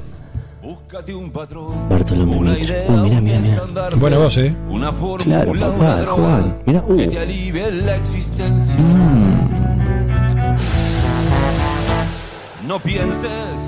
[1.90, 2.86] Bartolomé Mitre.
[2.88, 3.90] Uh, mirá, mirá, mirá.
[3.98, 4.56] Buena voz, ¿eh?
[5.24, 6.58] Claro, papá, Juan.
[6.66, 6.98] Mirá, uh.
[12.68, 13.68] No pienses,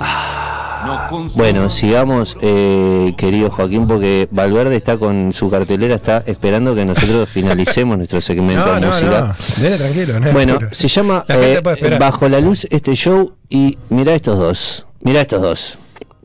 [0.84, 1.34] no consumas.
[1.36, 7.28] Bueno, sigamos, eh, querido Joaquín, porque Valverde está con su cartelera, está esperando que nosotros
[7.32, 9.34] finalicemos nuestro segmento No, de no, música.
[9.36, 9.62] no.
[9.62, 11.62] Dele tranquilo, no Bueno, se llama La eh.
[12.00, 15.78] Bajo la Luz este show y mirá estos dos, mirá estos dos,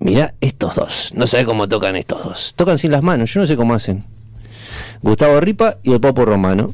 [0.04, 1.14] mirá estos dos.
[1.16, 2.54] No sé cómo tocan estos dos.
[2.56, 4.04] Tocan sin las manos, yo no sé cómo hacen.
[5.02, 6.74] Gustavo Ripa y el Popo Romano.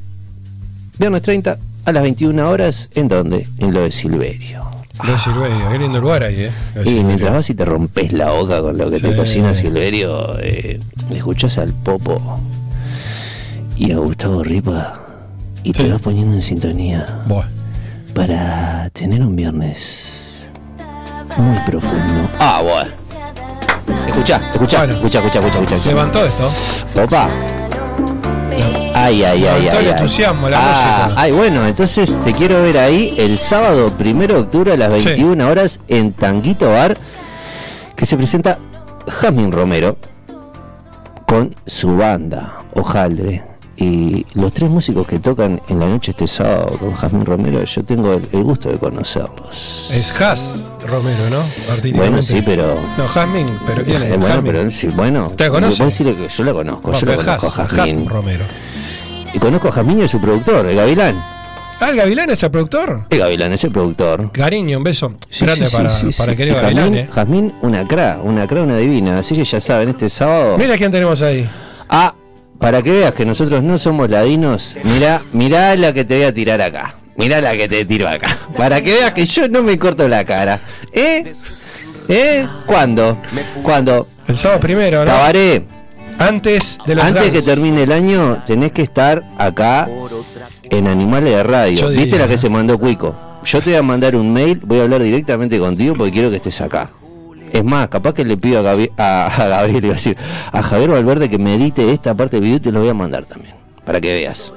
[0.97, 3.47] Viernes 30 a las 21 horas, ¿en dónde?
[3.59, 4.67] En lo de Silverio.
[5.03, 6.51] Lo de Silverio, qué lindo lugar ahí, ¿eh?
[6.75, 7.03] Y Silverio.
[7.05, 11.17] mientras vas y te rompes la boca con lo que te cocina Silverio, eh, le
[11.17, 12.39] escuchás al Popo
[13.77, 14.99] y a Gustavo Ripa
[15.63, 17.45] y te vas poniendo en sintonía Buah.
[18.13, 20.49] para tener un viernes
[21.37, 22.29] muy profundo.
[22.39, 22.91] Ah, bueno.
[24.08, 24.93] Escuchá, escuchá, Bueno.
[24.95, 25.89] escuchá, escuchá, escuchá, escuchá.
[25.89, 26.52] Levantó esto.
[26.95, 27.30] Papá.
[28.95, 29.67] Ay, ay, ay, ay.
[29.67, 29.89] El ay.
[29.89, 30.69] entusiasmo, la Ah,
[31.08, 31.21] música.
[31.21, 35.47] Ay, bueno, entonces te quiero ver ahí el sábado primero de octubre a las 21
[35.47, 36.97] horas en Tanguito Bar,
[37.95, 38.58] que se presenta
[39.08, 39.95] Jasmine Romero
[41.25, 43.43] con su banda, Ojaldre.
[43.81, 47.83] Y los tres músicos que tocan en la noche este sábado con Jasmine Romero, yo
[47.85, 49.89] tengo el, el gusto de conocerlos.
[49.93, 51.41] Es Has Romero, ¿no?
[51.97, 52.77] Bueno, sí, pero.
[52.97, 54.03] No, Jasmine, pero ¿quién es?
[54.03, 54.51] Eh, bueno, Jasmine.
[54.53, 55.31] pero sí, bueno.
[55.37, 55.49] Que yo
[56.43, 58.01] la conozco, No, yo la conozco a Has, Jasmine.
[58.03, 58.45] Has Romero.
[59.33, 61.23] Y conozco a Jasmine y a su productor, el Gavilán.
[61.79, 63.03] Ah, el Gavilán es el productor.
[63.09, 64.29] El Gavilán es el productor.
[64.33, 66.37] Cariño, un beso Sí, grande sí, para, sí, para sí.
[66.37, 67.09] querido Gavilán, Jazmín, ¿eh?
[67.13, 69.19] Jazmín, una cra, una cra, una divina.
[69.19, 70.57] Así que ya saben, este sábado.
[70.57, 71.49] Mira quién tenemos ahí.
[72.60, 76.34] Para que veas que nosotros no somos ladinos, mirá, mirá la que te voy a
[76.34, 76.95] tirar acá.
[77.19, 78.38] Mirá la que te tiro acá.
[78.58, 80.62] Para que veas que yo no me corto la cara.
[80.93, 81.34] ¿Eh?
[82.08, 82.48] ¿Eh?
[82.65, 83.17] ¿Cuándo?
[83.62, 84.08] ¿Cuándo?
[84.28, 85.06] El sábado primero, ¿no?
[85.06, 85.65] Tabaré,
[86.17, 89.88] Antes de los antes que termine el año, tenés que estar acá
[90.64, 91.89] en Animales de Radio.
[91.89, 93.16] ¿Viste la que se mandó Cuico?
[93.43, 96.38] Yo te voy a mandar un mail, voy a hablar directamente contigo porque quiero que
[96.38, 96.89] estés acá.
[97.54, 100.18] Es más, capaz que le pido a, Gabi- a, a Gabriel, iba a decir,
[100.52, 102.93] a Javier Valverde que me edite esta parte del video y te lo voy a
[102.93, 104.52] mandar también, para que veas.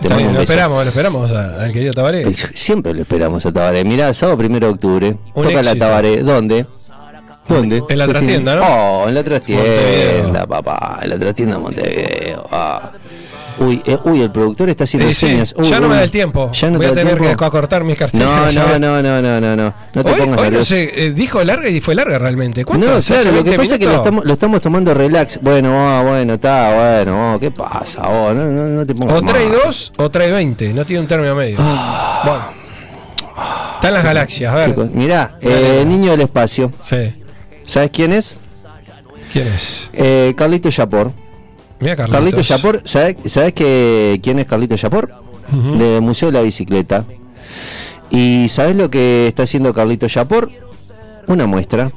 [0.00, 2.32] Te lo esperamos, lo esperamos al querido Tabaré.
[2.54, 3.84] Siempre lo esperamos a Tabaré.
[3.84, 5.16] Mirá, sábado primero de octubre.
[5.34, 5.74] Un toca la.
[5.74, 6.22] Tabaré.
[6.22, 6.66] ¿Dónde?
[7.48, 7.82] ¿Dónde?
[7.88, 8.62] En la trastienda, ¿no?
[8.64, 11.00] Oh, en la trastienda, papá.
[11.02, 12.46] En la trastienda de Montevideo.
[12.52, 12.92] Ah.
[13.60, 15.54] Uy, eh, uy, el productor está haciendo Sí, señas.
[15.58, 15.90] Uy, Ya no uy.
[15.90, 16.52] me da el tiempo.
[16.52, 18.54] Ya no Voy a tener que acortar mis carteras.
[18.54, 19.74] No, no, no, no, no, no, no.
[19.94, 22.64] No te hoy, pongas hoy no sé, eh, dijo larga y fue larga realmente.
[22.64, 22.86] ¿Cuánto?
[22.94, 25.40] No, claro, lo que 20 pasa es que lo estamos, lo estamos tomando relax.
[25.42, 28.02] Bueno, ah, bueno, está, bueno, oh, ¿qué pasa?
[28.08, 29.58] Oh, no, no, no te pongas O trae mal.
[29.64, 30.72] 2 o trae 20.
[30.72, 31.56] No tiene un término medio.
[31.58, 32.22] Ah.
[32.24, 32.58] Bueno.
[33.74, 34.68] Está en las galaxias, a ver.
[34.70, 36.72] Chicos, Mirá, eh, niño del espacio.
[36.82, 37.12] Sí.
[37.64, 38.38] ¿Sabes quién es?
[39.32, 39.88] ¿Quién es?
[39.92, 41.12] Eh, Carlito Yapor.
[41.80, 42.18] Mira Carlitos.
[42.18, 45.12] Carlito Yapor, ¿sabes, ¿sabes que, quién es Carlito Yapor?
[45.52, 45.78] Ujú.
[45.78, 47.04] Del Museo de la Bicicleta.
[48.10, 50.50] ¿Y sabes lo que está haciendo Carlito Yapor?
[51.26, 51.92] Una muestra.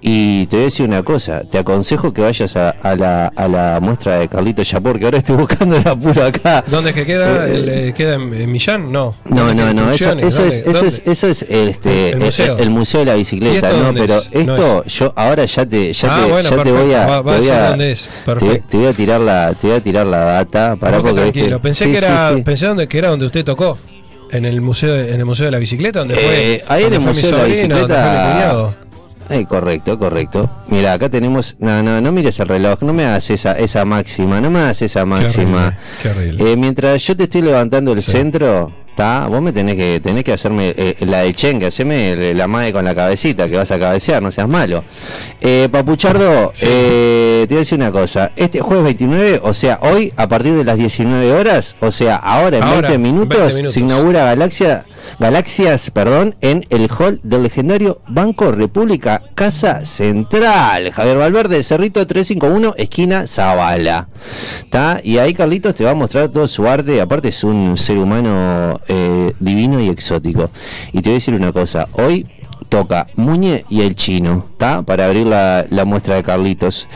[0.00, 3.48] Y te voy a decir una cosa, te aconsejo que vayas a, a la, a
[3.48, 6.62] la muestra de Carlito Yapor, que ahora estoy buscando el apuro acá.
[6.68, 7.46] ¿Dónde es que queda?
[7.48, 8.92] Eh, El, eh, ¿Queda en, en Millán?
[8.92, 9.16] No.
[9.24, 12.58] No, ¿Dónde no, no, eso, eso es, eso es, eso es este, El el, museo.
[12.58, 14.46] el museo de la ¿Y bicicleta, no, pero es?
[14.46, 16.84] No esto yo ahora ya te, ya Ah, te, bueno, ya te perfecto.
[16.84, 18.08] voy a, Va- va te voy a- dónde es.
[18.08, 18.68] te, Perfecto.
[18.70, 21.46] te voy a tirar la, te voy a tirar la data para porque tranquilo.
[21.46, 22.42] viste- Pensé sí, que era, sí.
[22.42, 23.76] pensé donde, que era donde usted tocó.
[24.30, 26.74] En el museo, de- en el museo de la bicicleta, donde Eh, fue.
[26.76, 28.74] ahí en el Museo de la Bicicleta-.
[29.30, 30.48] Eh, correcto, correcto.
[30.68, 31.56] Mira, acá tenemos.
[31.58, 32.80] No, no, no mires el reloj.
[32.82, 34.40] No me hagas esa, esa máxima.
[34.40, 35.78] No me hagas esa máxima.
[36.02, 36.24] Qué horrible.
[36.24, 36.52] Qué horrible.
[36.52, 39.26] Eh, mientras yo te estoy levantando el centro, ¿tá?
[39.28, 42.72] vos me tenés que, tenés que hacerme eh, la de Chen, que haceme la madre
[42.72, 44.82] con la cabecita, que vas a cabecear, no seas malo.
[45.40, 46.66] Eh, Papuchardo, Sí.
[46.68, 48.32] eh, te voy a decir una cosa.
[48.34, 52.56] Este jueves 29, o sea, hoy, a partir de las 19 horas, o sea, ahora
[52.56, 53.72] en Ahora, 20 minutos, 20 minutos.
[53.74, 54.84] se inaugura Galaxia,
[55.18, 60.92] Galaxias perdón, en el hall del legendario Banco República Casa Central.
[60.92, 64.08] Javier Valverde, Cerrito 351, esquina Zavala.
[64.70, 65.00] ¿Tá?
[65.02, 67.00] Y ahí Carlitos te va a mostrar todo su arte.
[67.00, 70.50] Aparte es un ser humano eh, divino y exótico.
[70.92, 72.26] Y te voy a decir una cosa, hoy
[72.68, 74.82] toca Muñe y el chino, ¿está?
[74.82, 76.86] Para abrir la, la muestra de Carlitos.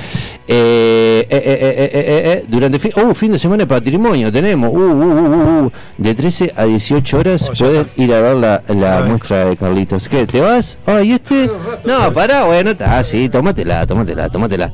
[0.49, 4.31] Eh, eh, eh, eh, eh, eh, eh, durante fin, uh, fin de semana de patrimonio
[4.31, 5.73] tenemos, uh, uh, uh, uh, uh.
[5.99, 10.09] de 13 a 18 horas Oh, puedes ir a ver la, la muestra de Carlitos.
[10.09, 10.27] ¿Qué?
[10.27, 10.79] ¿Te vas?
[10.87, 11.49] Ay, este.
[11.85, 14.73] No, pará, bueno, está, sí, tómatela, tómatela, tómatela.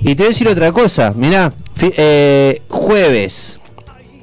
[0.00, 3.60] Y te voy a decir otra cosa, mirá, fi- eh, jueves,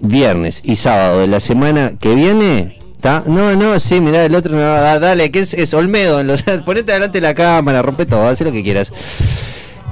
[0.02, 2.81] viernes y sábado de la semana que viene.
[3.04, 6.28] No, no, sí, mirá, el otro no, da- dale, que es, es Olmedo, en
[6.66, 8.91] ponete adelante de la cámara, rompe todo, haz lo que quieras.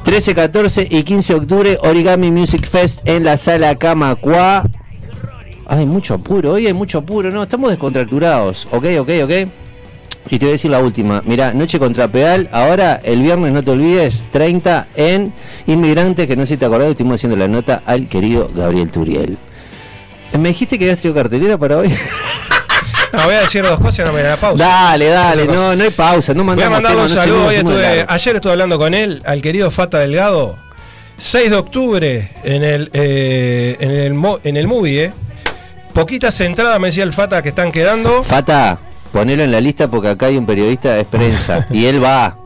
[0.03, 4.63] 13, 14 y 15 de octubre, Origami Music Fest en la sala Camacua.
[5.67, 9.31] Hay mucho apuro, hoy hay mucho apuro, no, estamos descontracturados, ok, ok, ok.
[10.31, 13.63] Y te voy a decir la última, mirá, Noche contra Pedal, ahora el viernes no
[13.63, 15.33] te olvides, 30 en
[15.65, 19.37] Inmigrantes, que no sé si te acordás, estuvimos haciendo la nota al querido Gabriel Turiel.
[20.37, 21.91] Me dijiste que habías traído cartelera para hoy.
[23.13, 24.63] No, voy a decir dos cosas y no me da pausa.
[24.63, 27.51] dale, dale, no, no hay pausa, no Voy a mandarle un no saludo.
[27.51, 28.05] estuve- largo.
[28.11, 30.57] ayer estuve hablando con él, al querido Fata Delgado.
[31.17, 35.13] 6 de octubre en el, eh, en el, en el movie, eh.
[35.93, 38.23] Poquitas entradas, me decía el Fata, que están quedando.
[38.23, 38.79] Fata,
[39.11, 42.37] ponelo en la lista porque acá hay un periodista de prensa y él va,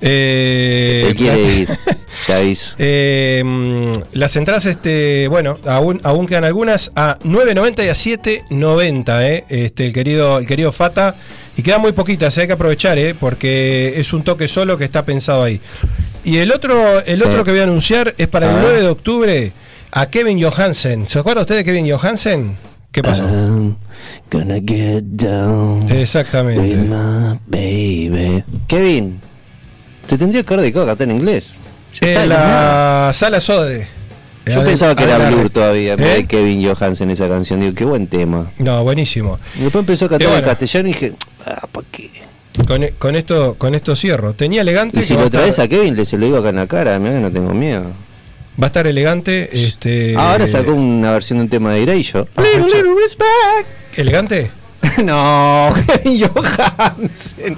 [0.00, 1.68] Eh, quiere ir,
[2.26, 2.74] te aviso.
[2.78, 9.22] Eh, mm, las entradas, este, bueno, aún, aún quedan algunas a 9.90 y a 7.90,
[9.22, 11.14] eh, este, el querido, el querido Fata.
[11.56, 14.84] Y quedan muy poquitas, eh, hay que aprovechar, eh, porque es un toque solo que
[14.84, 15.60] está pensado ahí.
[16.24, 17.24] Y el otro, el Sí.
[17.24, 18.60] otro que voy a anunciar es para el Ah.
[18.62, 19.52] 9 de octubre
[19.90, 21.08] a Kevin Johansen.
[21.08, 22.56] ¿Se acuerda usted de Kevin Johansen?
[22.92, 23.22] ¿Qué pasó?
[23.24, 23.76] I'm
[24.30, 26.76] gonna get down with Exactamente.
[26.76, 28.44] my baby.
[28.68, 29.20] Kevin,
[30.08, 31.54] te tendría que haber dedicado a cantar en inglés.
[32.00, 33.06] En nada.
[33.06, 33.86] la sala Sodre.
[34.46, 35.28] Yo pensaba que era.
[35.30, 36.24] Blur todavía, ¿Eh?
[36.26, 37.60] Kevin Johansen esa canción.
[37.60, 38.50] Digo, qué buen tema.
[38.58, 39.38] No, buenísimo.
[39.58, 41.12] Y después empezó a cantar en castellano y dije,
[41.44, 42.10] ah, ¿para qué?
[42.66, 44.32] Con, con esto, con esto cierro.
[44.32, 44.98] Tenía elegante.
[45.00, 46.66] Y si lo a estar- traes a Kevin, le se lo digo acá en la
[46.66, 47.84] cara, mira no tengo miedo.
[48.60, 49.50] Va a estar elegante.
[49.52, 52.26] Este, Ahora sacó una versión de un tema de Aprovecha.
[52.38, 53.98] Little respect.
[53.98, 54.50] ¿Elegante?
[55.04, 55.72] No,
[56.04, 57.56] Johansen.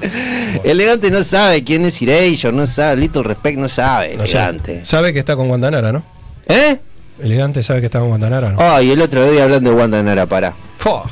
[0.64, 4.37] Elegante no sabe quién es Erasure, no sabe, Little Respect no sabe, No sé.
[4.37, 4.81] elegante.
[4.85, 6.03] Sabe que está con Guandanara, ¿no?
[6.49, 6.78] ¿Eh?
[7.22, 8.59] Elegante sabe que está con Guandanara, ¿no?
[8.61, 10.55] Ay, el otro día hablando de Wanda Nara, pará.
[10.78, 11.05] Fua.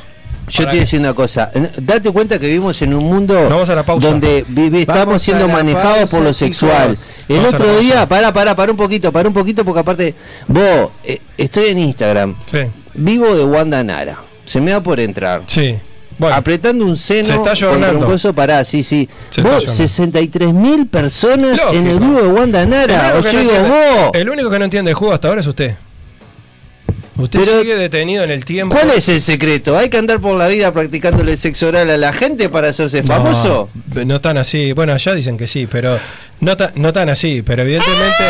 [0.47, 1.51] Yo te Para voy a decir una cosa.
[1.77, 4.07] Date cuenta que vivimos en un mundo Vamos a la pausa.
[4.09, 6.95] donde estamos Vamos siendo manejados pausa, por lo sexual.
[6.97, 7.25] chicos.
[7.29, 10.15] El Vamos otro día, pará, pará, pará un poquito, pará un poquito, porque aparte,
[10.47, 12.59] vos, eh, estoy en Instagram, Sí,
[12.95, 14.17] vivo de Wanda Nara.
[14.45, 15.43] Se me da por entrar.
[15.47, 15.77] sí.
[16.19, 19.07] Bueno, Apretando un seno Se está un coso, pará, sí, sí.
[19.29, 19.73] Se vos, ayornando.
[19.75, 21.73] 63 mil personas Lógico.
[21.73, 23.13] en el vivo de Wanda el Nara.
[23.15, 25.75] no digo, vos, el único que no entiende el juego hasta ahora es usted.
[27.17, 28.75] Usted Pero- sigue detenido en el tiempo.
[28.75, 29.77] ¿cuál es el secreto?
[29.77, 33.07] ¿Hay que andar por la vida practicándole sexo oral a la gente para hacerse No,
[33.07, 33.69] famoso?
[34.05, 34.71] No, tan así.
[34.73, 35.99] Bueno, allá dicen que sí, pero
[36.39, 37.41] no, ta- no tan así.
[37.41, 38.23] Pero evidentemente.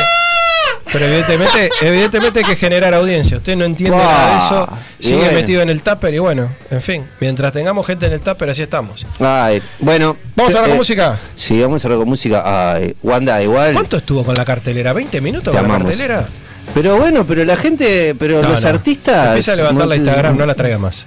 [0.91, 3.37] Pero evidentemente, evidentemente hay que generar audiencia.
[3.37, 4.67] Usted no entiende nada de eso.
[4.99, 5.33] Sigue bueno.
[5.33, 7.05] metido en el tupper y bueno, en fin.
[7.19, 9.05] Mientras tengamos gente en el tupper, así estamos.
[9.19, 10.17] Ay, bueno.
[10.35, 11.19] ¿Vamos a hablar eh, con música?
[11.35, 12.73] Sí, vamos a hablar con música.
[12.73, 13.73] Ay, Wanda, igual.
[13.73, 14.93] ¿Cuánto estuvo con la cartelera?
[14.93, 16.25] ¿20 minutos con la cartelera?
[16.73, 18.69] Pero bueno, pero la gente, pero No, los no.
[18.69, 19.27] artistas.
[19.29, 21.05] Empieza a levantar no la Instagram, no la traiga más.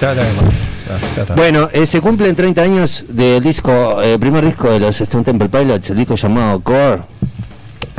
[0.00, 0.54] No la traiga más.
[0.86, 1.34] Ah, ya.
[1.34, 5.48] Bueno, eh, se cumplen 30 años del disco, el primer disco de los Stone Temple
[5.48, 7.02] Pilots, el disco llamado Core.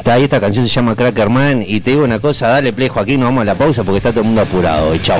[0.06, 1.64] Ahí, esta canción se llama Crackerman.
[1.66, 4.12] Y te digo una cosa, dale play Joaquín, nos vamos a la pausa porque está
[4.12, 4.93] todo el mundo apurado.
[4.93, 5.20] Y chau.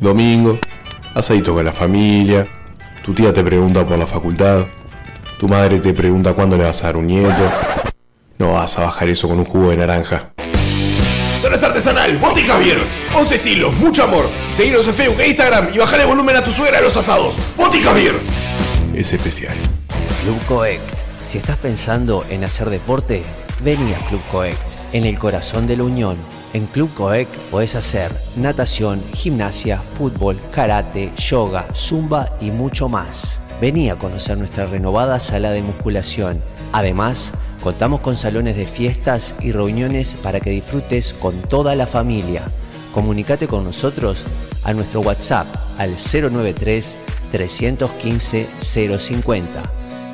[0.00, 0.56] Domingo,
[1.14, 2.48] asadito con la familia,
[3.04, 4.66] tu tía te pregunta por la facultad,
[5.42, 7.50] tu madre te pregunta cuándo le vas a dar un nieto.
[8.38, 10.32] No vas a bajar eso con un jugo de naranja.
[11.40, 12.80] Cerveza artesanal, Botica Javier.
[13.12, 14.30] 11 estilos, mucho amor.
[14.52, 17.38] Seguinos en Facebook e Instagram y bajale volumen a tu suegra de los asados.
[17.56, 18.20] Botica Javier.
[18.94, 19.56] Es especial.
[20.22, 20.80] Club Coect.
[21.26, 23.24] Si estás pensando en hacer deporte,
[23.64, 24.62] vení a Club Coect,
[24.92, 26.16] en el corazón de la Unión.
[26.52, 33.41] En Club Coect podés hacer natación, gimnasia, fútbol, karate, yoga, zumba y mucho más.
[33.62, 36.42] Vení a conocer nuestra renovada sala de musculación.
[36.72, 37.32] Además,
[37.62, 42.42] contamos con salones de fiestas y reuniones para que disfrutes con toda la familia.
[42.92, 44.24] Comunicate con nosotros
[44.64, 45.46] a nuestro WhatsApp
[45.78, 46.98] al 093
[47.30, 49.62] 315 050.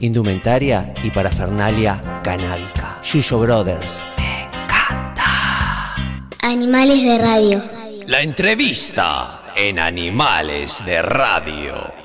[0.00, 3.00] indumentaria y parafernalia canábica.
[3.02, 4.04] Yuyo Brothers.
[6.42, 7.62] Animales de radio.
[8.06, 11.99] La entrevista en Animales de Radio.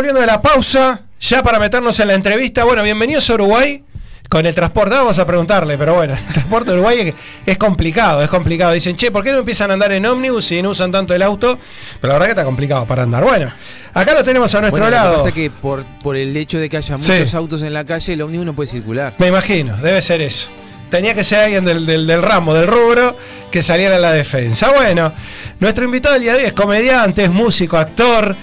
[0.00, 2.64] Volviendo de la pausa, ya para meternos en la entrevista.
[2.64, 3.84] Bueno, bienvenidos a Uruguay.
[4.30, 8.22] Con el transporte, vamos a preguntarle, pero bueno, el transporte de Uruguay es, es complicado,
[8.22, 8.72] es complicado.
[8.72, 11.20] Dicen, che, ¿por qué no empiezan a andar en ómnibus y no usan tanto el
[11.20, 11.58] auto?
[12.00, 13.22] Pero la verdad que está complicado para andar.
[13.24, 13.52] Bueno,
[13.92, 15.16] acá lo tenemos a nuestro Bueno, lo que lado.
[15.18, 17.12] pasa es que por, por el hecho de que haya Sí.
[17.12, 19.12] muchos autos en la calle, el ómnibus no puede circular.
[19.18, 20.48] Me imagino, debe ser eso.
[20.88, 23.18] Tenía que ser alguien del, del- del ramo, del rubro,
[23.50, 24.70] que saliera a la defensa.
[24.74, 25.12] Bueno,
[25.58, 28.34] nuestro invitado del día de hoy es comediante, es músico, actor.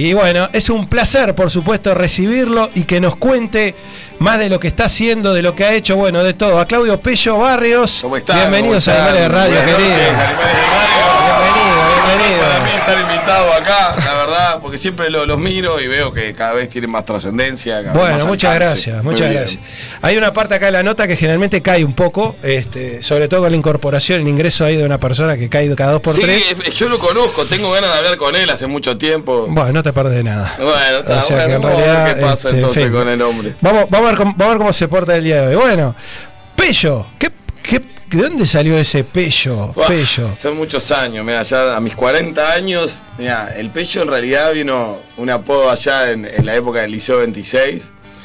[0.00, 3.74] Y bueno, es un placer, por supuesto, recibirlo y que nos cuente
[4.18, 6.58] más de lo que está haciendo, de lo que ha hecho, bueno, de todo.
[6.58, 7.98] A Claudio Pello Barrios.
[8.00, 8.38] ¿Cómo están?
[8.38, 9.00] Bienvenidos ¿Cómo a?
[9.02, 9.78] Animales de Radio, querido.
[9.78, 10.16] Bienvenido,
[12.06, 12.48] bienvenido.
[12.48, 14.14] Para mí estar invitado acá, la
[14.58, 17.82] porque siempre lo- los miro y veo que cada vez tienen más trascendencia.
[17.92, 19.40] Bueno, más muchas gracias, Muy muchas bien.
[19.42, 19.62] gracias.
[20.02, 23.40] Hay una parte acá de la nota que generalmente cae un poco, este, sobre todo
[23.42, 26.22] con la incorporación, el ingreso ahí de una persona que cae cada dos por Sí,
[26.22, 26.54] tres.
[26.64, 29.46] es- yo lo conozco, tengo ganas de hablar con él hace mucho tiempo.
[29.48, 30.54] Bueno, no te perdés de nada.
[30.58, 32.56] Bueno, está O sea que bueno, en vamos a ver realidad, qué pasa este, en
[32.56, 32.92] entonces fin.
[32.92, 33.54] con el hombre.
[33.60, 35.62] Vamos, vamos, a ver cómo, vamos a ver cómo se porta el día de hoy.
[35.62, 35.94] Bueno,
[36.56, 37.30] Pello, ¿qué,
[37.62, 37.80] qué,
[38.10, 39.72] ¿de dónde salió ese Pello?
[39.86, 40.34] Pello.
[40.34, 44.98] Son muchos años, mira, ya a mis 40 años, mira, el pecho en realidad vino
[45.16, 47.82] un apodo allá en, en la época del Liceo 26.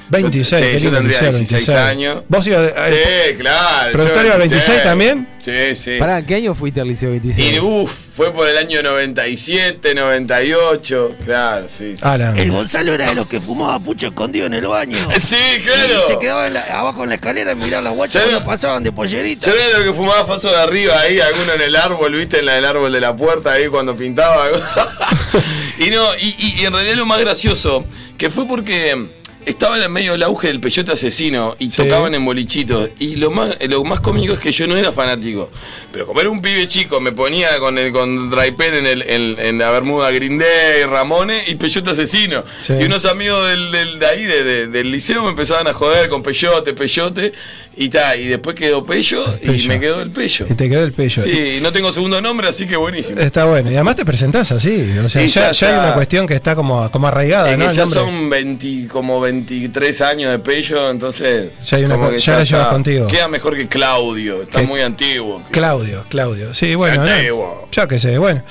[0.10, 1.78] 26, Yo, sí, yo tendría Liceo 16 26.
[1.78, 2.24] años.
[2.28, 3.92] ¿Vos ibas a- Sí, claro.
[3.94, 5.28] ¿Productor iba al 26 también?
[5.40, 5.98] Sí, sí.
[6.00, 7.54] Pará, ¿qué año fuiste al Liceo 26?
[7.54, 11.96] Y uff, fue por el año 97, 98, claro, sí.
[11.98, 12.04] sí.
[12.04, 12.38] Alan.
[12.38, 14.98] El Gonzalo era de los que fumaba pucho escondido en el baño.
[15.20, 16.08] Sí, Y claro.
[16.08, 18.92] se quedaba en la- abajo en la escalera y miraba las guachas cuando pasaban de
[18.92, 19.48] pollerita.
[19.50, 22.46] Yo era lo que fumaba faso de arriba ahí, alguno en el árbol, viste, en
[22.46, 24.48] la del árbol de la puerta ahí cuando pintaba.
[25.80, 27.86] y no, y, y- y en realidad lo más gracioso,
[28.18, 29.10] que fue porque
[29.46, 31.78] estaba en medio del auge del peyote asesino y Sí.
[31.78, 32.90] tocaban en bolichitos.
[33.00, 35.50] Y lo más, lo más cómico es que yo no era fanático.
[35.92, 39.40] Pero como era un pibe chico, me ponía con el con Draper en, el, en,
[39.40, 42.44] en la bermuda Green Day, Ramones y peyote asesino.
[42.62, 42.74] Sí.
[42.80, 46.10] Y unos amigos del, del- de ahí, de- de- del liceo, me empezaban a joder
[46.10, 47.34] con peyote, peyote.
[47.78, 50.46] Y ta, y después quedó Pello y me quedó el Pello.
[50.50, 51.22] Y te quedó el Pello.
[51.22, 53.20] Sí, no tengo segundo nombre, así que buenísimo.
[53.20, 53.70] Está bueno.
[53.70, 54.98] Y además te presentás así.
[55.04, 57.66] O sea, ya, ya- hay una cuestión que está como, como arraigada, Es ¿no?
[57.66, 61.52] que El ya son 20, como 23 años de Pello, entonces.
[61.66, 63.08] Ya hay una como co- que ya la llevas contigo.
[63.08, 65.44] Queda mejor que Claudio, está Que- muy antiguo.
[65.52, 66.54] Claudio, Claudio.
[66.54, 67.04] Sí, bueno.
[67.06, 67.12] ¿no?
[67.12, 67.70] Antiguo.
[67.72, 68.44] Ya que sé, bueno.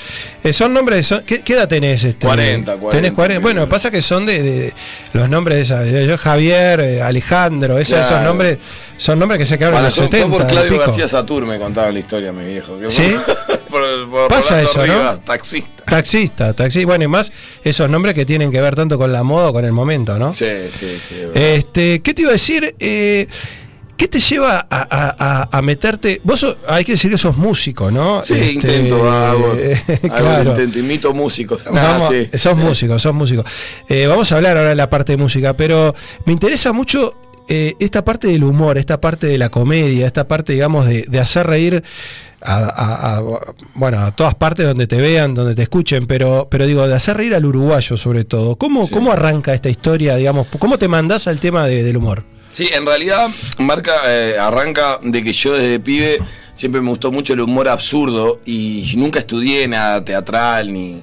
[0.42, 1.06] Eh, son nombres.
[1.06, 2.04] son- ¿qué, qué edad tenés?
[2.04, 2.26] Este?
[2.26, 2.90] 40, 40.
[2.90, 3.40] Tenés 40.
[3.42, 4.72] Bueno, pasa que son de, de-
[5.14, 5.80] los nombres de esa.
[5.80, 8.24] de- yo, Javier, eh, Alejandro, esos, esos Claro.
[8.28, 8.58] nombres.
[8.96, 10.36] Son nombres que se quedaron Bueno, en los fue, fue 70.
[10.38, 10.78] por y Claudio.
[10.86, 12.78] García Satur, me contaba la historia, mi viejo.
[12.78, 13.14] que ¿Sí?
[13.74, 14.92] por, por Pasa Rolando eso, ¿no?
[14.94, 15.84] Rivas, taxista.
[15.84, 16.84] Taxista, taxi.
[16.84, 19.64] Bueno, y más esos nombres que tienen que ver tanto con la moda o con
[19.64, 20.32] el momento, ¿no?
[20.32, 21.14] Sí, sí, sí.
[21.34, 22.74] Este, ¿qué te iba a decir?
[22.78, 23.26] Eh,
[23.96, 26.20] ¿Qué te lleva a, a- a- a meterte?
[26.24, 28.22] Vos hay que decir que sos músico, ¿no?
[28.22, 29.56] Sí, Este, intento, hago, hago
[30.16, 30.50] claro.
[30.50, 31.64] intento, imito músicos.
[31.68, 32.36] Ah, Vamos- sí.
[32.38, 33.44] Sos músico, sos músico.
[33.88, 35.94] Eh, vamos a hablar ahora de la parte de música, pero
[36.26, 37.14] me interesa mucho
[37.46, 41.20] eh, esta parte del humor, esta parte de la comedia, esta parte, digamos, de, de
[41.20, 41.84] hacer reír
[42.44, 43.22] a, a- a-
[43.74, 47.16] bueno, a todas partes donde te vean, donde te escuchen, pero, pero digo, de hacer
[47.16, 48.56] reír al uruguayo sobre todo.
[48.56, 50.46] ¿Cómo, ¿Cómo arranca esta historia, digamos?
[50.58, 52.24] ¿Cómo te mandás al tema de- del humor?
[52.50, 53.28] Sí, en realidad
[53.58, 56.20] marca eh, arranca de que yo desde pibe
[56.54, 61.02] siempre me gustó mucho el humor absurdo y nunca estudié nada teatral ni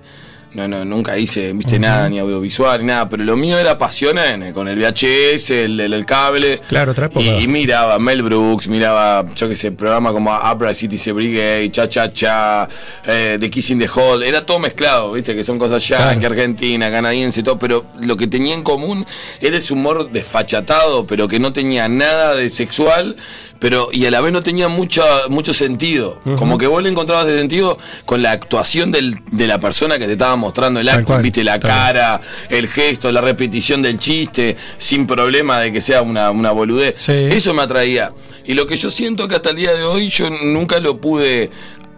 [0.53, 4.17] no, no, nunca hice, viste, nada, ni audiovisual, ni nada, pero lo mío era pasión
[4.17, 6.59] en- con el VHS, el, el- el cable.
[6.67, 7.23] Claro, otra época.
[7.25, 11.87] Y, y miraba Mel Brooks, miraba, yo qué sé, programas como Upper City Brigade, Cha
[11.87, 12.67] Cha Cha,
[13.05, 16.19] eh, The Kissing the Hall, era todo mezclado, viste, que son cosas ya, Claro.
[16.19, 19.05] que Argentina, canadiense, todo, pero lo que tenía en común
[19.39, 23.15] era ese humor desfachatado, pero que no tenía nada de sexual,
[23.61, 26.19] pero y a la vez no tenía mucha, mucho sentido.
[26.35, 30.07] Como que vos le encontrabas de sentido con la actuación del- de la persona que
[30.07, 34.57] te estaba mostrando el acto, cual, viste, la cara, el gesto, la repetición del chiste,
[34.79, 36.95] sin problema de que sea una, una boludez.
[36.97, 37.11] Sí.
[37.13, 38.11] Eso me atraía.
[38.43, 41.51] Y lo que yo siento que hasta el día de hoy yo nunca lo pude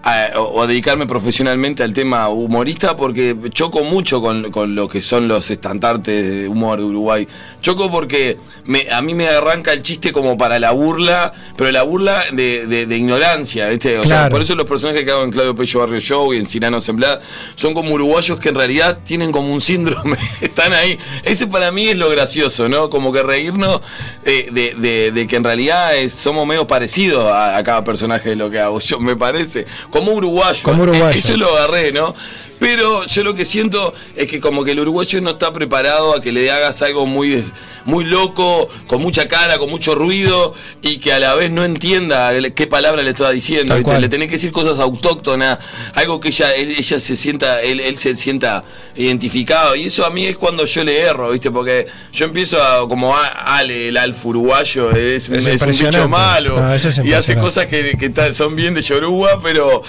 [0.04, 5.00] a, o a dedicarme profesionalmente al tema humorista porque choco mucho con, con lo que
[5.00, 7.28] son los estandartes de humor de Uruguay.
[7.62, 11.84] Choco porque me, a mí me arranca el chiste como para la burla, pero la
[11.84, 13.98] burla de, de- de ignorancia, ¿viste?
[13.98, 16.48] O sea, por eso los personajes que hago en Claudio Pello Barrio Show y en
[16.48, 17.20] Cirano Semblad
[17.56, 21.00] son como uruguayos que en realidad tienen como un síndrome, están ahí.
[21.24, 22.90] Ese para mí es lo gracioso, ¿no?
[22.90, 23.80] Como que reírnos
[24.26, 28.36] de, de- de que en realidad es- somos medio parecidos a, a cada personaje de
[28.36, 29.66] lo que hago, yo me parece.
[29.94, 30.64] Como uruguayo.
[30.64, 31.18] Como uruguayo.
[31.18, 32.16] Eso lo agarré, ¿no?
[32.64, 36.22] Pero yo lo que siento es que como que el uruguayo no está preparado a
[36.22, 37.44] que le hagas algo muy,
[37.86, 42.32] muy loco, con mucha cara, con mucho ruido, y que a la vez no entienda
[42.56, 43.74] qué palabra le está diciendo.
[44.02, 45.60] Le tenés que decir cosas autóctonas,
[45.94, 48.64] algo que ella, él- ella se sienta, él, él se sienta
[48.96, 49.76] identificado.
[49.76, 51.52] Y eso a mí es cuando yo le erro, ¿viste?
[51.52, 56.08] Porque yo empiezo a, como a- Ale, el alfa uruguayo, es, Es es un bicho
[56.10, 56.60] malo.
[56.60, 59.82] No, es y hace cosas que, son bien de Yoruba, pero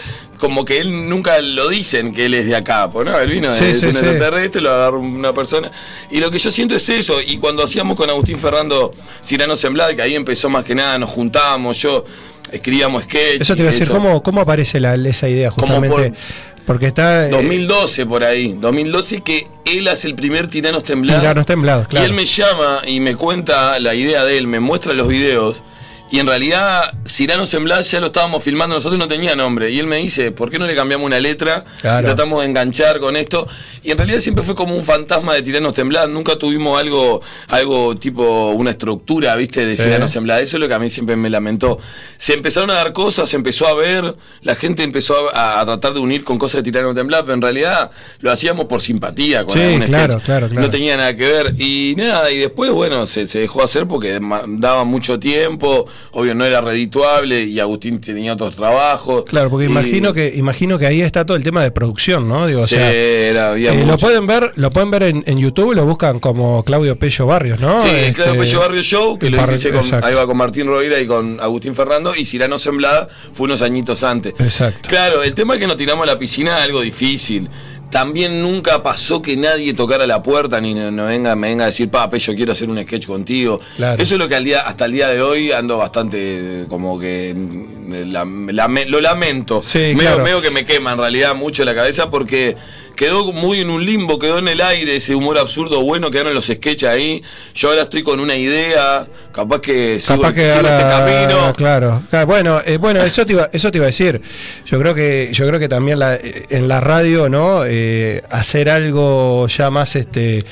[0.44, 2.90] como que él nunca lo dicen que él es de acá.
[2.90, 3.98] Pues no, él vino, Sí, sí, un sí.
[4.00, 5.70] extraterrestre, lo agarró una persona.
[6.10, 7.14] Y lo que yo siento es eso.
[7.26, 8.90] Y cuando hacíamos con Agustín Ferrando
[9.24, 12.04] Cirano Semblad, que ahí empezó más que nada, nos juntábamos, yo
[12.52, 13.40] escribíamos sketch.
[13.40, 13.88] Eso te iba a decir.
[13.88, 16.10] ¿cómo, cómo aparece la, esa idea Como justamente?
[16.10, 17.26] por- Porque está...
[17.26, 21.22] eh, 2012 por ahí, 2012 que él hace el primer Tiranos Temblados.
[21.22, 22.06] Tiranos Temblados, claro.
[22.06, 25.62] Y él me llama y me cuenta la idea de él, me muestra los videos.
[26.10, 29.70] Y en realidad, Cirano Semblaz ya lo estábamos filmando, nosotros no tenía nombre.
[29.70, 31.64] Y él me dice, ¿por qué no le cambiamos una letra?
[31.80, 32.02] Claro.
[32.02, 33.48] Y tratamos de enganchar con esto.
[33.82, 36.06] Y en realidad siempre fue como un fantasma de Tiranos Temblad.
[36.08, 39.66] Nunca tuvimos algo, algo tipo una estructura, ¿viste?
[39.66, 40.12] De Sí.
[40.12, 40.40] Temblad.
[40.40, 41.78] Eso es lo que a mí siempre me lamentó.
[42.16, 45.94] Se empezaron a dar cosas, se empezó a ver, la gente empezó a, a tratar
[45.94, 47.90] de unir con cosas de Tiranos Temblad, pero en realidad
[48.20, 50.60] lo hacíamos por simpatía con Sí, algún claro, claro, claro.
[50.66, 51.54] No tenía nada que ver.
[51.58, 55.86] Y nada, y después, bueno, se, se dejó hacer porque daba mucho tiempo.
[56.12, 59.24] Obvio, no era redituable y Agustín tenía otros trabajos.
[59.24, 62.46] Claro, porque Y- imagino que imagino que ahí está todo el tema de producción, ¿no?
[62.46, 65.38] Digo, o Sí, sea, era- había eh, lo pueden ver, lo pueden ver en, en
[65.38, 67.80] YouTube, lo buscan como Claudio Pello Barrios, ¿no?
[67.80, 71.00] Sí, Este, claro, Pello Barrio Show, que lo hice con, ahí va con Martín Rovira
[71.00, 74.34] y con Agustín Ferrando, y Cirano Semblada fue unos añitos antes.
[74.38, 74.88] Exacto.
[74.88, 77.48] Claro, el tema es que nos tiramos a la piscina algo difícil.
[77.94, 81.66] También nunca pasó que nadie tocara la puerta ni no, no venga, me venga a
[81.68, 83.60] decir, papi, yo quiero hacer un sketch contigo.
[83.76, 84.02] Claro.
[84.02, 87.32] Eso es lo que al día, hasta el día de hoy ando bastante como que
[87.88, 89.62] la- lo lamento.
[89.62, 90.24] Sí, medio, claro.
[90.24, 92.56] medio que me quema en realidad mucho la cabeza porque
[92.96, 96.46] quedó muy en un limbo, quedó en el aire ese humor absurdo bueno, quedaron los
[96.46, 97.22] sketches ahí.
[97.54, 100.88] Yo ahora estoy con una idea, capaz que sigo, Capaz que sigo ahora, este
[101.28, 101.52] camino.
[101.54, 104.20] claro, Claro, bueno, eh, bueno, eso te iba, eso te iba a decir.
[104.66, 107.62] Yo creo que, yo creo que también la- eh, en la radio, ¿no?
[107.66, 110.44] Eh, hacer algo ya más, este,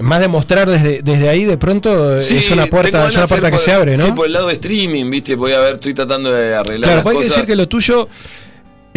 [0.00, 3.50] más demostrar desde, desde ahí de pronto eh, Sí, es una puerta, es una puerta
[3.50, 4.04] que por- se abre, ¿no?
[4.04, 6.96] Sí, por el lado de streaming, viste, voy a ver, estoy tratando de arreglar claro,
[7.02, 8.08] las hay que decir que lo tuyo,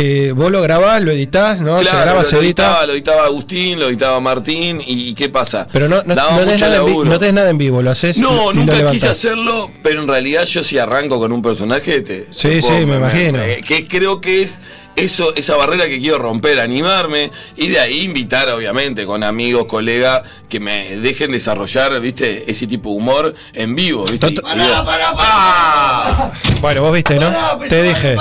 [0.01, 1.79] eh, vos lo grabás, lo editás, ¿no?
[1.79, 2.63] se graba, lo, se lo edita.
[2.65, 5.67] editaba, lo editaba Agustín, lo editaba Martín, y, y ¿qué pasa?
[5.71, 8.17] Pero no, no, tenés nada en no tenés nada en vivo, lo haces.
[8.17, 8.91] y- No, y lo nunca levantás.
[8.93, 12.71] quise hacerlo, pero en realidad yo si arranco con un personaje, te, Sí, te sí,
[12.85, 13.39] me imagino.
[13.67, 14.59] que creo que es
[14.99, 20.21] eso, esa barrera que quiero romper, animarme y de ahí invitar, obviamente, con amigos, colegas,
[20.47, 24.27] que me dejen desarrollar, viste, ese tipo de humor en vivo, viste.
[24.27, 24.43] Y- y digo,
[25.31, 26.31] ¡Ah!
[26.61, 27.31] Bueno, vos viste, ¿no?
[27.67, 28.17] te dije.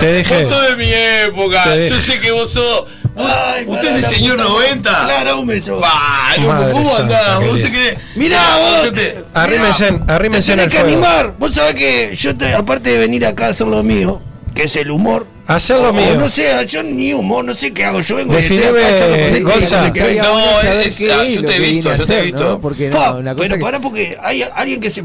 [0.00, 0.40] te dije.
[0.42, 2.12] Vos sos de mi época, Te yo dije.
[2.12, 2.84] sé que vos sos.
[3.14, 3.32] vos-
[3.66, 4.90] ¿Usted es el señor 90?
[5.04, 5.80] Claro, un beso.
[5.80, 7.40] Pa, loco, ¿cómo andás?
[7.46, 7.96] Vos que.
[8.14, 8.84] Mirá, vos.
[8.84, 10.92] yo te- Arrímense, arrímense Te tenés que fuego.
[11.06, 11.34] animar.
[11.38, 14.20] Vos sabés que yo, te, aparte de venir acá a hacer lo mío,
[14.54, 15.26] que es el humor.
[15.46, 16.16] Hacer lo o mío.
[16.18, 18.00] No sé, yo ni humor, no sé qué hago.
[18.00, 19.92] Yo vengo charlo con este, Gonza.
[19.92, 22.44] que No, es- qué ah, es yo te he visto, yo te he visto.
[22.44, 22.60] ¿no?
[22.60, 25.04] Porque no, Fa, una cosa pero que- pará porque hay alguien que se...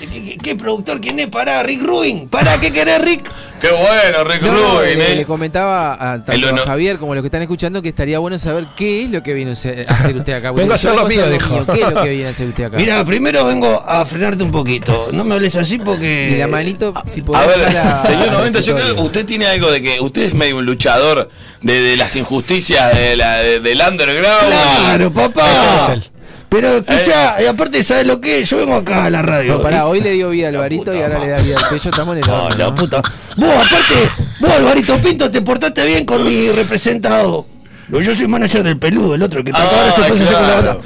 [0.00, 1.00] ¿Qué, qué productor?
[1.00, 1.26] ¿Quién es?
[1.26, 2.28] Pará, Rick Rubin.
[2.28, 3.28] Pará, ¿qué querés, Rick?
[3.60, 5.16] Qué bueno, Rick No, Rubin, le, eh.
[5.16, 8.38] le comentaba a, tanto a Javier como a los que están escuchando que estaría bueno
[8.38, 10.52] saber qué es lo que viene a hacer a usted acá.
[10.52, 11.66] Vengo a hacer lo mío, dijo.
[11.66, 12.76] ¿Qué es lo que viene a hacer usted acá?
[12.76, 15.08] Mira, primero vengo a frenarte un poquito.
[15.12, 16.30] No me hables así porque...
[16.34, 19.02] Y la manito, si A podés ver, dar a- señor al 90, yo creo que
[19.02, 21.28] usted tiene algo de que usted es medio un luchador
[21.60, 24.46] de, de las injusticias de la, de- del underground.
[24.48, 25.50] Claro, papá.
[25.50, 26.10] Ese es él.
[26.48, 28.42] Pero escucha, y aparte, ¿sabes lo que?
[28.42, 29.56] Yo vengo acá a la radio.
[29.56, 31.90] No, pará, hoy le dio vida al Alvarito y ahora le da vida al Pello.
[31.90, 32.74] Estamos en el No, horno, la ¿no?
[32.74, 33.02] puta.
[33.36, 37.46] Vos, aparte, vos, Alvarito Pinto, te portaste bien con mi representado.
[37.90, 40.26] Yo soy manager del peludo, el otro que te Ah, ahora se hacer con la
[40.38, 40.66] claro.
[40.66, 40.80] banda.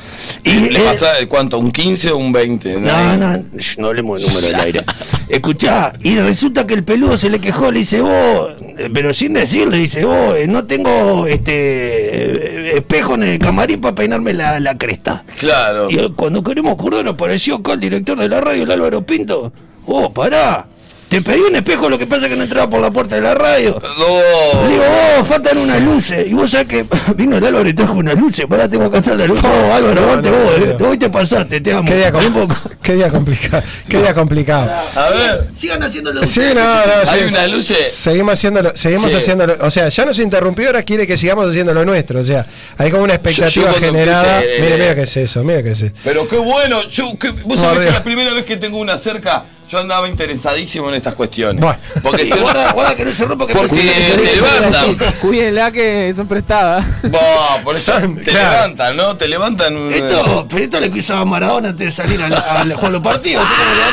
[0.45, 1.59] Y ¿Le eh, pasa eh, cuánto?
[1.59, 2.81] ¿Un 15 o un 20?
[2.81, 4.85] No, no, shh, no hablemos de número del aire.
[5.29, 9.33] Escuchá, y resulta que el peludo se le quejó, le dice vos, eh, pero sin
[9.33, 15.25] decirle, dice vos, no tengo este espejo en el camarín para peinarme la, la cresta.
[15.39, 15.91] Claro.
[15.91, 19.53] Y cuando queremos acordar apareció acá el director de la radio, el Álvaro Pinto.
[19.87, 20.67] Oh, pará.
[21.13, 23.21] Te pedí un espejo, lo que pasa es que no entraba por la puerta de
[23.21, 23.79] la radio.
[23.99, 24.63] No.
[24.67, 24.85] Le digo,
[25.21, 26.27] oh, faltan unas luces.
[26.27, 26.87] Y vos sabés que
[27.17, 28.47] vino el Álvaro y trajo unas luces.
[28.47, 29.39] Pará, tengo que entrar la luz.
[29.45, 30.59] Oh, Álvaro, no, aguante no, vos.
[30.59, 30.87] no.
[30.87, 30.91] eh.
[30.91, 31.85] Hoy te pasaste, te amo.
[31.85, 33.63] Qué día, qué complicado.
[33.89, 34.71] Qué día complicado.
[34.95, 35.49] A ver.
[35.55, 36.27] Sigan haciéndolo.
[36.27, 37.93] Sí, no, no, Hay sí, unas luces.
[37.93, 39.17] Seguimos haciéndolo, seguimos Sí.
[39.19, 39.57] haciéndolo.
[39.61, 42.21] O sea, ya nos interrumpió, ahora quiere que sigamos haciendo lo nuestro.
[42.21, 42.47] O sea,
[42.79, 44.39] hay como una expectativa Yo- yo cuando generada.
[44.41, 45.95] empecé, eh, mira, mira qué es eso, mira qué es eso.
[46.03, 46.83] Pero qué bueno.
[46.89, 49.79] Yo, que- vos No, sabés que es la primera vez que tengo una cerca yo
[49.79, 51.63] andaba interesadísimo en estas cuestiones.
[51.65, 51.79] Bueno.
[52.03, 55.15] Porque si- guarda, guarda que no se rompa que Porque se- te levantan.
[55.23, 56.85] Cuídenla que son prestadas.
[57.05, 57.21] Vos,
[57.65, 58.51] por eso Son- te claro.
[58.53, 59.17] levantan, ¿no?
[59.17, 59.93] Te levantan.
[59.93, 62.93] Esto, pero esto le que usaba Maradona antes de salir a, la- a la- jugar
[62.93, 63.45] los partidos.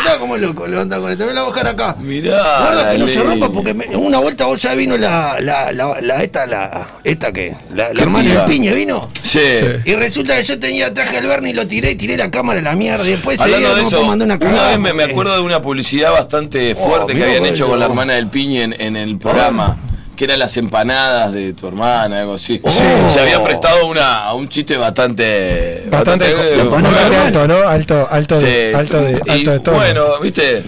[0.04, 0.50] ¿Sabes cómo levantaba?
[0.50, 1.26] Loco, levantaba con esto.
[1.26, 1.96] Voy a bajar acá.
[2.00, 2.38] Mirá.
[2.60, 5.72] Guarda que no se rompa porque me- en una vuelta vos ya vino la, la,
[5.72, 9.10] la, la- esta, la, esta que, la, la ¿Qué hermana del piñe vino.
[9.22, 9.40] Sí.
[9.86, 12.60] Y resulta que yo tenía traje al Bernie y lo tiré y tiré la cámara
[12.60, 13.06] a la mierda.
[13.08, 14.70] Y después Hablando día de eso, mandar una una cagada.
[14.70, 17.86] vez me, me acuerdo de una publicidad bastante Oh, fuerte que habían hecho con la
[17.86, 19.78] hermana del Piñe en, en el programa.
[20.16, 22.60] Que eran las empanadas de tu hermana, algo así.
[22.64, 22.70] Oh.
[22.70, 25.86] Se había prestado una, a un chiste bastante.
[25.90, 26.34] Bastante,
[26.66, 27.56] bastante alto, ¿no?
[27.68, 28.46] Alto, alto, Sí.
[28.48, 29.76] de, alto de, Y alto de todo.
[29.76, 30.64] Bueno, viste.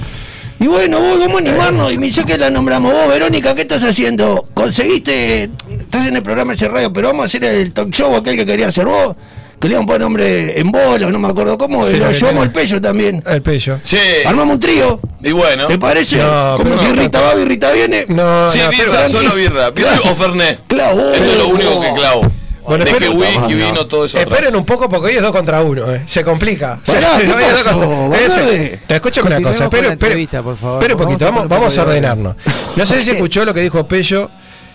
[0.60, 3.62] Y bueno, vos vamos a animarnos, y me ya que la nombramos vos, Verónica, ¿qué
[3.62, 4.46] estás haciendo?
[4.54, 5.50] ¿Conseguiste?
[5.80, 8.46] Estás en el programa ese radio, pero vamos a hacer el talk show aquel que
[8.46, 9.16] quería hacer vos,
[9.62, 12.08] que le iban a poner nombre en bola, no me acuerdo cómo, Sí, y lo
[12.10, 13.24] que llevamos el pello también.
[13.26, 13.80] El pello.
[13.84, 13.98] Sí.
[14.26, 15.68] Armamos un trío, Y bueno.
[15.68, 16.18] ¿te parece?
[16.18, 18.06] No, ¿Cómo pero no, birrita no, va, birrita viene?
[18.10, 19.70] No, Sí, no, birra, pero- solo birra.
[19.72, 20.60] Birra o Fernet.
[20.68, 22.22] Claro, Eso es lo único que clavo.
[22.64, 23.66] Bueno, es que esperen- whisky, no.
[23.66, 24.18] vino, todo eso.
[24.20, 24.54] Esperen atrás.
[24.56, 26.02] un poco porque hoy es dos contra uno, ¿eh?
[26.06, 26.80] se complica.
[26.86, 30.82] Te escucho una cosa, por favor.
[30.84, 32.36] espere un poquito, Vamos a vamos, a ordenarnos.
[32.76, 34.30] No sé si escuchó lo que dijo Pello,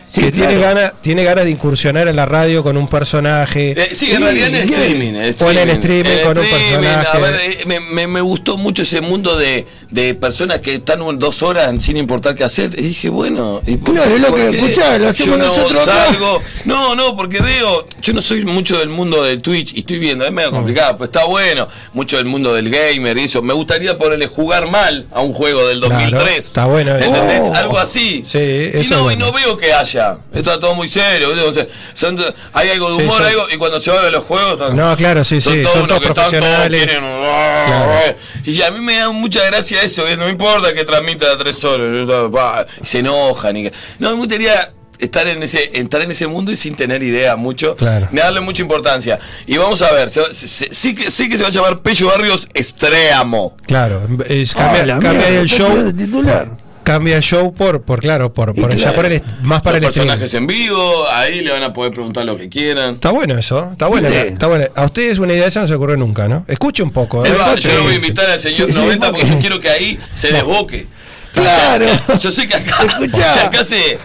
[0.09, 0.75] Sí, que tiene, claro.
[0.77, 3.73] ganas, tiene ganas de incursionar en la radio con un personaje.
[3.77, 5.15] Eh, sí, en realidad en el streaming.
[5.15, 7.09] el O en el streaming el con un personaje.
[7.13, 11.03] A ver, eh, me, me- me gustó mucho ese mundo de, de personas que están
[11.03, 12.79] un- dos horas sin importar qué hacer.
[12.79, 13.63] Y dije, bueno.
[13.67, 16.05] ¿y Claro, es lo que- escuchá, lo hacemos yo no nosotros acá.
[16.07, 16.43] salgo.
[16.67, 17.87] No, no, porque veo.
[18.01, 21.09] Yo no soy mucho del mundo del Twitch y estoy viendo, es medio complicado, pues
[21.09, 21.67] está bueno.
[21.95, 23.43] Mucho del mundo del gamer y eso.
[23.43, 26.39] Me gustaría ponerle jugar mal a un juego del Claro, 2003.
[26.39, 27.07] está bueno eso.
[27.13, 27.41] ¿Entendés?
[27.51, 27.55] Oh.
[27.55, 28.23] Algo así.
[28.25, 29.96] Sí, y eso no, es y no veo que haya.
[29.97, 30.19] Esto
[30.51, 31.29] está todo muy serio.
[31.31, 31.45] ¿viste?
[31.49, 32.19] O sea, son-
[32.53, 34.53] hay algo de Sí, humor, son- algo, y cuando se van a los juegos.
[34.53, 36.87] están- No, claro, sí, sí, todos son todos que están todos, profesionales.
[36.87, 38.17] Claro.
[38.45, 40.17] Y a mí me da mucha gracia eso, ¿eh?
[40.17, 41.87] no importa que transmita a tres horas,
[42.83, 43.57] y se enojan.
[43.57, 43.73] Y que...
[43.99, 47.77] No, me gustaría estar en ese entrar en ese mundo y sin tener idea mucho,
[47.77, 48.09] Claro.
[48.13, 49.19] me darle mucha importancia.
[49.47, 51.53] Y vamos a ver, se va- se- se- sí, que, sí que se va a
[51.53, 53.57] llamar Pello Barrios Estreamo.
[53.67, 55.93] Claro, es, Ah, cambia, mierda, el show.
[55.93, 56.49] titular.
[56.87, 58.95] Cambia el show por, por claro, por, por ya claro.
[58.95, 60.09] por el, más para Los el streaming.
[60.13, 62.95] personajes en vivo, ahí le van a poder preguntar lo que quieran.
[62.95, 64.15] Está bueno eso, está bueno, Sí.
[64.15, 64.67] está bueno.
[64.77, 66.45] A ustedes una idea esa no se ocurre nunca, ¿no?
[66.47, 67.27] Escuche un poco.
[67.27, 67.29] ¿eh?
[67.59, 69.99] yo lo voy a invitar al señor Sí, sí, 90 porque yo quiero que ahí
[70.15, 70.87] se desboque.
[71.33, 71.87] Claro.
[72.21, 73.35] Yo sé que acá, Escuchá.
[73.35, 73.99] que acá se,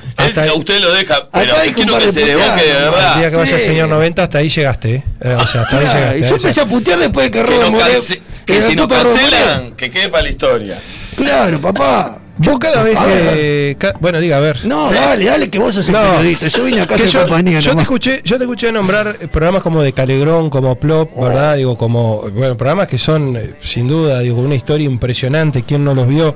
[0.55, 2.73] usted lo deja, pero yo que quiero que se desboque de puteadas.
[2.73, 3.29] El día verdad.
[3.31, 3.67] que vaya el Sí.
[3.67, 4.95] señor 90, hasta ahí llegaste.
[4.95, 5.03] ¿eh?
[5.21, 6.17] Eh, o sea, hasta ahí Ah, llegaste.
[6.17, 8.75] y yo Ese- empecé a putear después de que Que, no cance- que la si
[8.75, 10.79] Robo cancelan, que quede para la historia.
[11.15, 12.17] Claro, papá.
[12.41, 13.75] Yo cada vez A que.
[13.79, 14.65] ca- bueno, diga, a ver.
[14.65, 16.47] No, dale, dale, que vos sos el periodista.
[16.47, 17.59] Yo vine acá a yo, compañía.
[17.59, 21.25] yo te escuché, yo te escuché nombrar eh, programas como de Calegrón, como Plop, Oh.
[21.25, 21.55] ¿verdad?
[21.57, 25.93] Digo, como bueno, programas que son eh, sin duda, digo, una historia impresionante, quién no
[25.93, 26.35] los vio.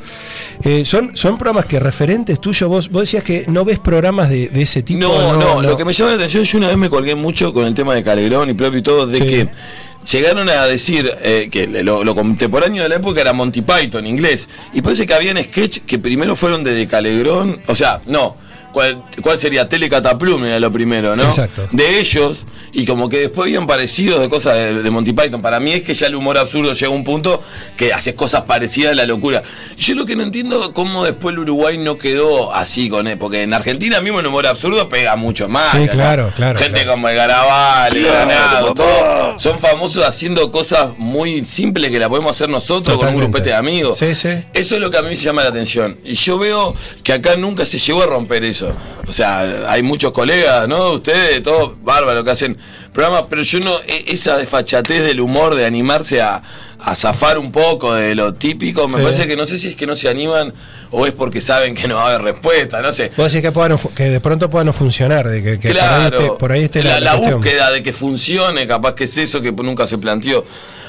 [0.64, 4.50] Eh, son, son programas que referentes tuyos, vos, vos decías que no ves programas de,
[4.50, 5.00] de ese tipo.
[5.00, 7.66] No, no, lo que me llama la atención, yo una vez me colgué mucho con
[7.66, 9.24] el tema de Calegrón y propio y todo, de Sí.
[9.24, 9.48] que
[10.12, 14.48] llegaron a decir eh, que lo, lo contemporáneo de la época era Monty Python, inglés,
[14.74, 18.38] y parece que habían sketch que primero fueron de, de Calegrón, o sea, no,
[18.72, 19.68] ¿cuál, cuál sería?
[19.68, 21.24] Telecataplum era lo primero, ¿no?
[21.24, 21.68] Exacto.
[21.72, 22.46] De ellos,
[22.78, 25.42] y como que después habían parecidos de cosas de, de Monty Python.
[25.42, 27.42] Para mí es que ya el humor absurdo llega a un punto
[27.78, 29.44] que haces cosas parecidas a la locura.
[29.78, 33.44] Yo lo que no entiendo cómo después el Uruguay no quedó así con él, porque
[33.44, 35.72] en Argentina mismo el humor absurdo pega mucho más.
[35.72, 36.92] Sí, claro, claro, Gente claro.
[36.92, 42.10] como el Garabal, el Claro, Granado, todo, son famosos haciendo cosas muy simples que la
[42.10, 44.00] podemos hacer nosotros con un grupete de amigos.
[44.00, 44.30] Sí, sí.
[44.54, 45.98] Eso es lo que a mí me llama la atención.
[46.04, 48.70] Y yo veo que acá nunca se llegó a romper eso.
[49.08, 50.94] O sea, hay muchos colegas, ¿no?
[50.94, 52.58] Ustedes, todos bárbaros que hacen
[52.94, 56.42] programas, pero yo no, e- esa desfachatez del humor, de animarse a,
[56.80, 59.04] a zafar un poco de lo típico, me Sí.
[59.04, 60.54] parece que no sé si es que no se animan
[60.92, 63.12] o es porque saben que no va a haber respuesta, no sé.
[63.18, 65.70] Vos decís que, pueda no fu- que de pronto pueda no funcionar, de que, que
[65.70, 69.06] por ahí Claro, esté, por ahí esté la, la búsqueda de que funcione, capaz que
[69.06, 70.46] es eso que nunca se planteó.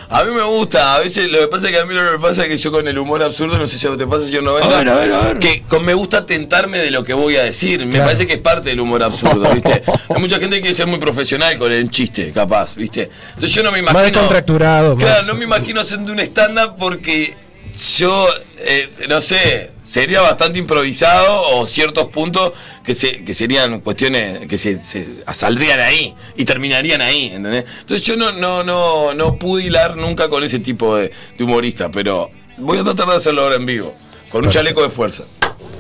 [0.08, 2.18] A mí me gusta, a veces lo que pasa es que a mí lo que
[2.20, 4.24] pasa es que yo con el humor absurdo, no sé si a vos te pasa,
[4.24, 5.38] señor 90, A ver, a ver, a ver.
[5.40, 8.40] que con- me gusta tentarme de lo que voy a decir, me parece que es
[8.40, 9.82] parte del humor absurdo, ¿viste?
[10.08, 13.10] Hay mucha gente que quiere ser muy profesional con el chiste, capaz, ¿viste?
[13.30, 13.98] Entonces yo no me imagino...
[14.00, 14.96] Más descontracturado.
[14.96, 17.34] Claro, más- no me imagino haciendo un stand-up porque
[17.76, 18.26] yo,
[18.58, 22.52] eh, no sé, sería bastante improvisado o ciertos puntos
[22.82, 27.64] que, se, que serían cuestiones que se, se saldrían ahí y terminarían ahí, ¿entendés?
[27.80, 31.90] Entonces yo no, no, no, no pude hilar nunca con ese tipo de, de humorista,
[31.90, 33.94] pero voy a tratar de hacerlo ahora en vivo,
[34.30, 35.24] con un chaleco de fuerza.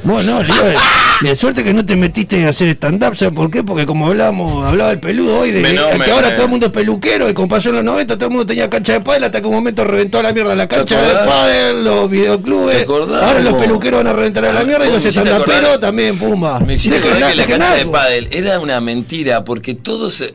[0.06, 0.64] Bueno, no, le digo,
[1.22, 3.62] de suerte que no te metiste a hacer stand-up, ¿sabes por qué?
[3.62, 5.78] Porque como hablábamos, hablaba el peludo hoy, de que
[6.10, 8.30] ahora me- todo el mundo es peluquero, y como pasó en los 90, todo el
[8.32, 11.00] mundo tenía cancha de pádel, hasta que un momento reventó a la mierda la cancha
[11.00, 12.86] de pádel, los ¿Te videoclubes.
[12.88, 16.60] Ahora los peluqueros van a reventar a la mierda y los stand-uperos también, pumba.
[16.60, 20.34] Me hiciste que la cancha de pádel era una mentira porque todos eh,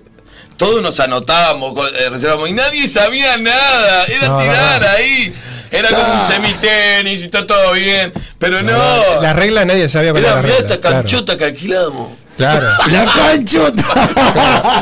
[0.58, 4.04] todos nos anotábamos, eh, reservamos y nadie sabía nada.
[4.06, 4.94] Era No, tirar no, no.
[4.96, 5.34] ahí.
[5.72, 8.12] Era como un semitenis y está todo bien.
[8.38, 9.22] Pero no.
[9.22, 12.10] La regla nadie sabía cuál era Era mirá esta canchota que alquilamos.
[12.38, 12.66] Claro.
[12.92, 13.84] La canchota.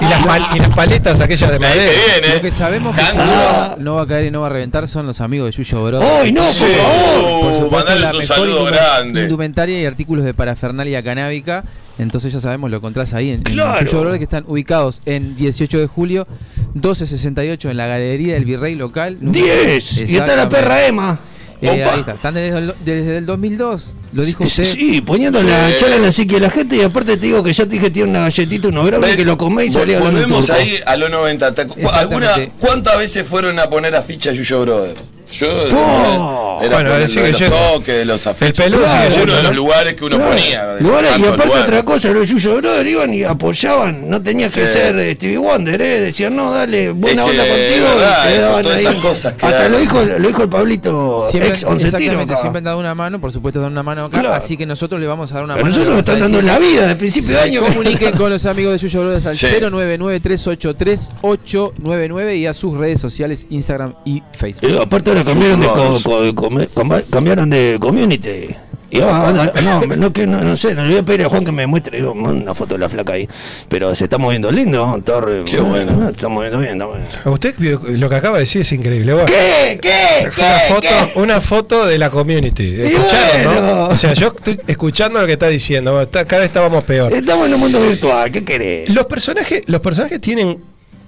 [0.01, 1.91] Y las, pal- y las paletas aquellas de madera.
[2.35, 5.05] Lo que sabemos que no, no va a caer y no va a reventar son
[5.07, 5.99] los amigos de Yuyo Bro.
[6.21, 6.65] ¡Ay, no, por Sí.
[6.65, 7.41] favor!
[7.41, 9.23] Por supuesto, mandales la un mejor saludo grande.
[9.23, 11.63] Indumentaria y artículos de parafernalia canábica.
[11.99, 13.85] Entonces ya sabemos, lo encontrás ahí en, en Claro.
[13.85, 16.27] Yuyo Bro, que están ubicados en 18 de julio,
[16.73, 19.17] 1268 en la Galería del Virrey Local.
[19.21, 19.97] número- 10.
[20.09, 21.19] Y está la perra Emma.
[21.61, 21.93] Eh, Opa.
[21.93, 22.11] ahí está.
[22.13, 24.63] Están desde, el- desde el 2002, lo dijo usted.
[24.63, 25.75] Sí, poniendo la Sí.
[25.77, 27.89] chala en la psique de la gente y aparte te digo que ya te dije
[27.89, 31.53] tiene una galletita, unos gramos que lo comés y salía Volvemos ahí a los 90.
[31.53, 32.53] ¿Te acu- ¿Alguna, Exactamente.
[32.59, 35.03] ¿Cuántas veces fueron a poner afiches Yuyo Brothers?
[35.31, 36.59] Yo Oh.
[36.63, 38.59] era Bueno, sigue de los toques, de los afiches.
[38.65, 40.31] El peludo sigue Uno de los lugares que uno Claro.
[40.31, 40.75] ponía.
[40.79, 41.65] Lugares- y aparte lugares.
[41.67, 44.73] otra cosa, los Yuyo Brothers iban y apoyaban, no tenías que Sí.
[44.73, 45.99] ser eh, Stevie Wonder, ¿eh?
[46.01, 47.87] decían no, dale, buena Es que, onda contigo.
[47.95, 51.63] verdad, eso, todas esas cosas que Hasta lo dijo, lo dijo el Pablito, Siempre, ex
[51.63, 52.19] once tiro.
[52.19, 52.35] acá.
[52.37, 54.33] siempre han dado una mano, por supuesto dan una mano acá, Claro.
[54.35, 55.77] así que nosotros le vamos a dar una Pero mano.
[55.77, 57.61] nosotros nos están dando la vida de principio de año.
[57.61, 59.45] comuniquen con los amigos de Yuyo Brothers al Sí.
[59.47, 64.69] 099383899 y a sus redes sociales Instagram y Facebook.
[64.69, 68.55] Eh, aparte ahora cambiaron de, co- co- cambiaron de community.
[68.91, 71.45] Y ahora- no, no, que no, no sé, no le voy a pedir a Juan
[71.45, 73.29] que me muestre digo, una foto de la flaca ahí.
[73.67, 76.05] Pero se está moviendo lindo, está re- Qué bueno.
[76.07, 77.05] Se está moviendo bien, está bueno.
[77.25, 79.13] Usted lo que acaba de decir es increíble.
[79.13, 79.77] Bueno, ¿Qué?
[79.79, 80.23] ¿Qué?
[80.23, 80.73] Una ¿Qué?
[80.73, 80.81] foto,
[81.13, 81.19] ¿Qué?
[81.19, 82.81] una foto de la community.
[82.81, 83.61] Escucharon, bueno.
[83.61, 83.87] ¿no?
[83.89, 86.01] O sea, yo estoy escuchando lo que está diciendo.
[86.01, 87.13] Está- cada vez estábamos peor.
[87.13, 88.89] Estamos en un mundo virtual, ¿qué querés?
[88.89, 90.57] Los personajes, los personajes tienen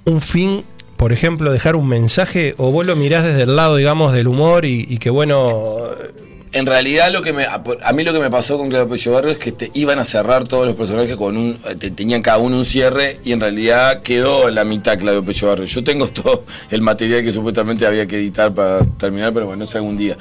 [0.06, 0.64] un fin,
[1.02, 4.66] por ejemplo, dejar un mensaje, o vos lo mirás desde el lado, digamos, del humor
[4.66, 5.88] y, y que bueno.
[6.52, 7.60] En realidad lo que me a,
[7.92, 10.44] mí lo que me pasó con Claudio Pello Barrio es que te iban a cerrar
[10.48, 14.04] todos los personajes con un eh, te- tenían cada uno un cierre y en realidad
[14.04, 15.66] quedó la mitad Claudio Pello Barrio.
[15.66, 19.72] Yo tengo todo el material que supuestamente había que editar para terminar, pero bueno, no
[19.72, 20.20] sé algún día.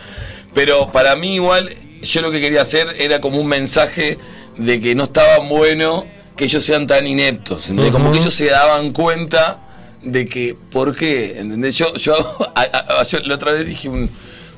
[0.54, 4.16] Pero para mí igual yo lo que quería hacer era como un mensaje
[4.56, 7.70] de que no estaba bueno que ellos sean tan ineptos.
[7.92, 9.66] Como que ellos se daban cuenta
[10.02, 11.38] de que, ¿por qué?
[11.38, 11.74] ¿Entendés?
[11.76, 12.14] Yo, yo,
[12.54, 14.10] a- a- yo la otra vez dije un,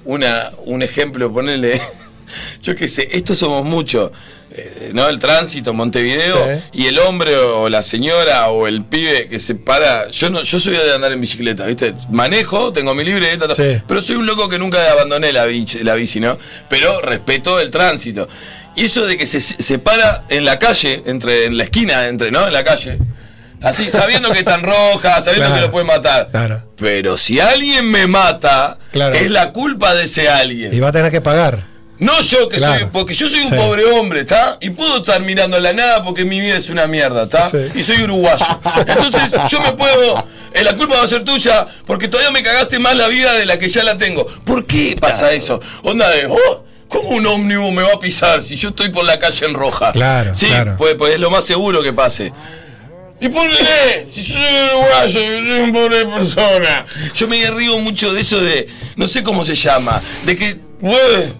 [0.04, 1.80] una, un ejemplo, ponele,
[2.62, 4.10] yo qué sé, estos somos muchos,
[4.54, 5.08] eh, ¿no?
[5.08, 6.36] El tránsito, Montevideo,
[6.72, 6.80] Sí.
[6.82, 10.60] y el hombre o la señora o el pibe que se para, yo no, yo
[10.60, 11.94] soy de andar en bicicleta, ¿viste?
[12.10, 13.82] Manejo, tengo mi libreta, ta- Sí.
[13.88, 16.38] pero soy un loco que nunca abandoné la bici, la bici, ¿no?
[16.68, 18.28] Pero respeto el tránsito.
[18.76, 22.30] Y eso de que se, se para en la calle, entre, en la esquina, entre,
[22.30, 22.46] ¿no?
[22.46, 22.98] En la calle.
[23.62, 25.54] Así, sabiendo que están rojas, sabiendo Claro.
[25.54, 26.28] que lo pueden matar.
[26.30, 26.62] Claro.
[26.76, 29.14] Pero si alguien me mata, Claro.
[29.14, 30.74] es la culpa de ese alguien.
[30.74, 31.70] Y va a tener que pagar.
[31.98, 32.80] No yo que Claro.
[32.80, 33.54] soy, porque yo soy un Sí.
[33.54, 34.58] pobre hombre, ¿está?
[34.60, 37.48] Y puedo estar mirando la nada porque mi vida es una mierda, ¿está?
[37.50, 37.58] Sí.
[37.76, 38.44] Y soy uruguayo.
[38.86, 42.80] Entonces yo me puedo, eh, la culpa va a ser tuya porque todavía me cagaste
[42.80, 44.26] más la vida de la que ya la tengo.
[44.44, 45.60] ¿Por qué pasa eso?
[45.84, 49.20] Onda de, oh, ¿cómo un ómnibus me va a pisar si yo estoy por la
[49.20, 49.92] calle en roja?
[49.92, 50.74] Claro, Sí, claro.
[50.76, 52.32] Pues, pues es lo más seguro que pase.
[53.22, 56.84] Y ponle, si soy uruguayo, yo soy una pobre persona.
[57.14, 58.66] Yo me río mucho de eso de,
[58.96, 60.56] no sé cómo se llama, de que,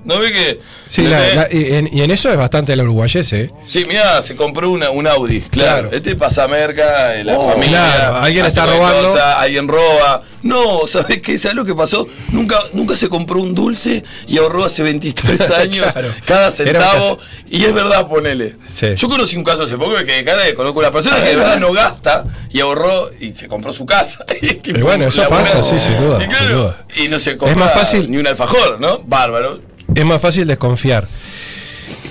[0.04, 0.60] ¿no ve que?
[0.94, 3.40] Sí, la- la- y, en, y en eso es bastante la uruguayese.
[3.44, 3.50] ¿eh?
[3.64, 5.82] Sí, mirá, se compró una, un Audi, claro.
[5.88, 5.96] Claro.
[5.96, 7.78] Este pasa merca, eh, la Oh, familia.
[7.78, 9.08] claro, alguien está robando.
[9.08, 10.22] cosa, alguien roba.
[10.42, 11.38] No, ¿sabes qué?
[11.38, 12.06] ¿Sabes lo que pasó?
[12.32, 16.08] Nunca, nunca se compró un dulce y ahorró hace 23 años Claro.
[16.26, 17.18] cada centavo.
[17.48, 18.56] Y es verdad, ponele.
[18.70, 18.88] Sí.
[18.96, 21.58] Yo conocí un caso hace poco que cada vez conozco una persona que de verdad
[21.58, 24.24] no gasta y ahorró y se compró su casa.
[24.42, 26.86] Y, tipo, Y bueno, eso pasa, sí, sin duda, Y, claro, sin duda.
[26.96, 28.98] y no se fácil- ni un alfajor, ¿no?
[29.06, 29.60] Bárbaro.
[29.94, 31.08] Es más fácil desconfiar.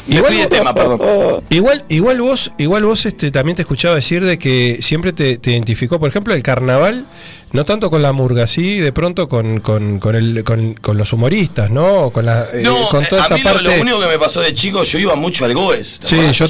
[0.08, 1.44] Me fui de tema, perdón.
[1.50, 5.52] Igual, igual vos, igual vos este, también te escuchaba decir de que siempre te, te
[5.52, 7.06] identificó, por ejemplo, el carnaval,
[7.54, 11.14] no tanto con la murga, sí, de pronto con, con, con, el, con, con los
[11.14, 12.10] humoristas, ¿no?
[12.10, 13.64] Con, la, eh, No, con toda a esa mí lo- parte.
[13.64, 16.00] lo, único que me pasó de chico, yo iba mucho al Goes.
[16.00, 16.38] ¿te Sí, acordás?
[16.38, 16.48] yo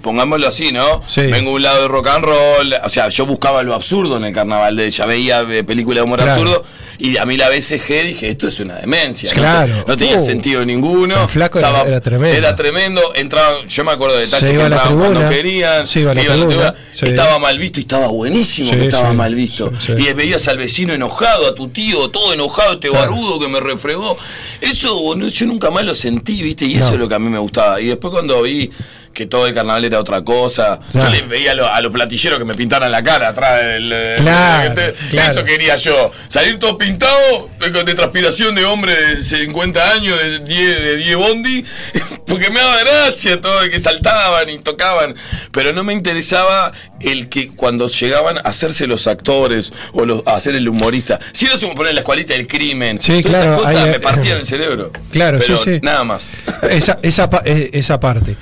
[0.00, 1.02] A pongámoslo así, ¿no?
[1.08, 1.22] Sí.
[1.22, 4.24] Vengo de un lado de rock and roll, o sea, yo buscaba lo absurdo en
[4.24, 6.32] el carnaval, de, ya veía eh, películas de humor Claro.
[6.32, 6.64] absurdo,
[7.02, 9.32] Y a mí la BCG dije, esto es una demencia.
[9.32, 9.84] Claro.
[9.88, 11.22] No, tenía Uh, sentido ninguno.
[11.22, 12.36] el flaco Estaba- era tremendo.
[12.36, 13.00] Era tremendo.
[13.14, 15.86] Entraban, yo me acuerdo de detalles que a entraban cuando querían.
[15.86, 17.06] Se iba a la tribuna, sí.
[17.06, 19.72] Estaba mal visto y estaba buenísimo Sí, que estaba mal visto.
[19.96, 23.12] Y veías al vecino enojado, a tu tío, todo enojado, este Claro.
[23.12, 24.18] barbudo que me refregó.
[24.60, 26.66] Eso yo nunca más lo sentí, ¿viste?
[26.66, 26.84] Y No.
[26.84, 27.80] eso es lo que a mí me gustaba.
[27.80, 28.70] Y después cuando vi
[29.12, 31.08] que todo el carnaval era otra cosa, Claro.
[31.10, 33.92] yo le veía a, lo- a los platilleros que me pintaran la cara atrás del...
[33.92, 35.30] eh, Claro, del- claro.
[35.32, 36.10] Eso quería yo.
[36.28, 41.16] Salir todo pintado, eh, de transpiración de hombre de 50 años, de 10, de 10
[41.16, 41.64] bondi,
[42.26, 45.14] porque me daba gracia todo, que saltaban y tocaban.
[45.52, 50.36] Pero no me interesaba el que cuando llegaban a hacerse los actores o los, a
[50.36, 51.18] hacer el humorista.
[51.32, 54.00] Si era como poner la escualita del crimen, Sí, todas claro, esas cosas hay- me
[54.00, 54.92] partían el cerebro.
[55.10, 55.80] Claro, Pero sí, sí.
[55.82, 56.22] nada más.
[56.70, 58.36] Esa, esa, eh, esa parte.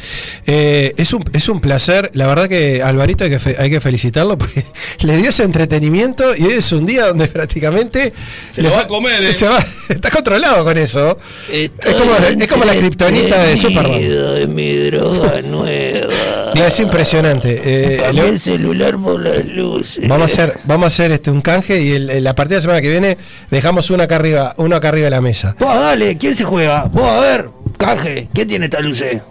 [0.46, 0.57] Eh,
[0.96, 2.10] es, un, es un placer.
[2.14, 4.64] La verdad que Alvarito hay que, fe- hay que felicitarlo porque
[5.00, 8.12] le dio ese entretenimiento y hoy es un día donde prácticamente.
[8.50, 9.32] Se lo va a comer, ¿eh?
[9.34, 11.18] se va- está controlado con eso.
[11.52, 14.00] Es como, es como la kriptonita de Superman.
[14.00, 16.52] De mi droga nueva.
[16.54, 17.60] No, es impresionante.
[17.64, 20.06] Eh, el celular por las luces.
[20.08, 22.62] Vamos a hacer, vamos a hacer este un canje y el, la partida de la
[22.62, 23.18] semana que viene
[23.50, 25.54] dejamos uno acá arriba, uno acá arriba de la mesa.
[25.58, 26.84] Vos, dale, ¿quién se juega?
[26.84, 27.48] Vos, a ver,
[27.78, 29.22] canje, ¿qué tiene esta luce?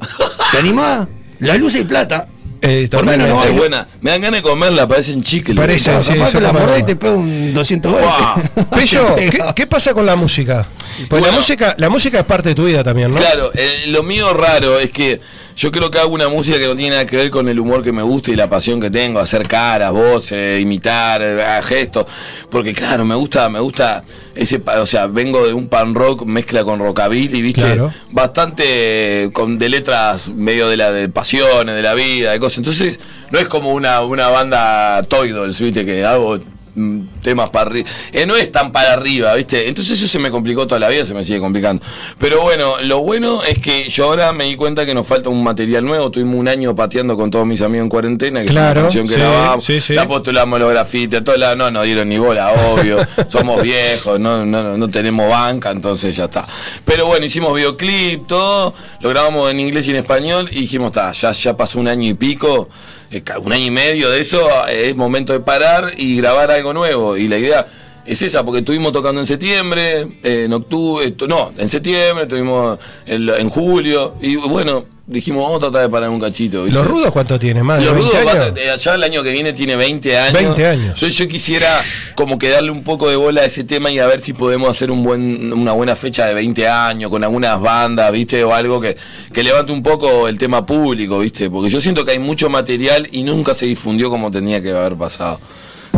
[0.52, 1.08] ¿Te animás?
[1.40, 2.28] La luz y plata.
[2.60, 3.88] Eh, Por menos no buena.
[4.02, 5.56] Me dan ganas de comerla, parecen chicles.
[5.56, 8.66] Parecen, sí, Capaz que la mordés y te pega un 220.
[8.76, 10.66] Pello, Te ¿qué, qué pasa con la música?
[11.08, 11.38] Pues la Bueno.
[11.38, 13.18] música, la música es parte de tu vida también, ¿no?
[13.18, 15.22] Claro, eh, lo mío raro es que
[15.58, 17.82] yo creo que hago una música que no tiene nada que ver con el humor
[17.82, 22.06] que me gusta y la pasión que tengo, hacer caras, voces, imitar, eh, gestos,
[22.52, 24.04] porque claro, me gusta, me gusta
[24.36, 27.92] ese, o sea, vengo de un pan rock mezcla con rockabilly, viste, Claro.
[28.12, 32.60] bastante eh, con de letras medio de la de pasiones, de la vida, de cosas.
[32.60, 33.00] Entonces,
[33.32, 36.38] no es como una, una banda Toy Dolls, viste, que hago
[36.76, 37.90] mm, temas para arriba.
[38.26, 39.68] no es tan para arriba, ¿viste?
[39.68, 41.84] Entonces eso se me complicó toda la vida, se me sigue complicando.
[42.18, 45.44] Pero bueno, lo bueno es que yo ahora me di cuenta que nos falta un
[45.44, 46.10] material nuevo.
[46.10, 49.08] Tuvimos un año pateando con todos mis amigos en cuarentena, que Claro, es una canción
[49.10, 49.66] que grabamos.
[49.66, 49.94] sí, sí.
[49.94, 51.58] La postulamos los grafitis, todos lados.
[51.58, 52.98] No nos dieron ni bola, obvio.
[53.28, 56.48] Somos viejos, no, no, no, no tenemos banca, entonces ya está.
[56.86, 58.74] Pero bueno, hicimos videoclip, todo.
[59.02, 62.08] Lo grabamos en inglés y en español y dijimos, está, ya, ya pasó un año
[62.08, 62.70] y pico.
[63.12, 66.74] eh, un año y medio de eso, eh, es momento de parar y grabar algo
[66.74, 67.17] nuevo.
[67.18, 67.68] Y la idea
[68.06, 73.28] es esa, porque estuvimos tocando en septiembre, eh, en octubre, no, en septiembre, estuvimos en,
[73.30, 76.64] en julio, y bueno, dijimos, vamos a tratar de parar un cachito.
[76.64, 76.78] ¿viste?
[76.80, 77.66] ¿Los rudos cuánto tienen?
[77.66, 78.54] ¿Más de Los 20 rudos, años?
[78.56, 80.34] va- eh, allá el año que viene tiene 20 años.
[80.34, 80.86] 20 años.
[80.96, 81.68] Entonces yo quisiera
[82.16, 84.70] como que darle un poco de bola a ese tema y a ver si podemos
[84.70, 88.42] hacer un buen, una buena fecha de 20 años con algunas bandas, ¿viste?
[88.44, 88.96] O algo que,
[89.34, 91.50] que levante un poco el tema público, ¿viste?
[91.50, 94.96] Porque yo siento que hay mucho material y nunca se difundió como tenía que haber
[94.96, 95.40] pasado.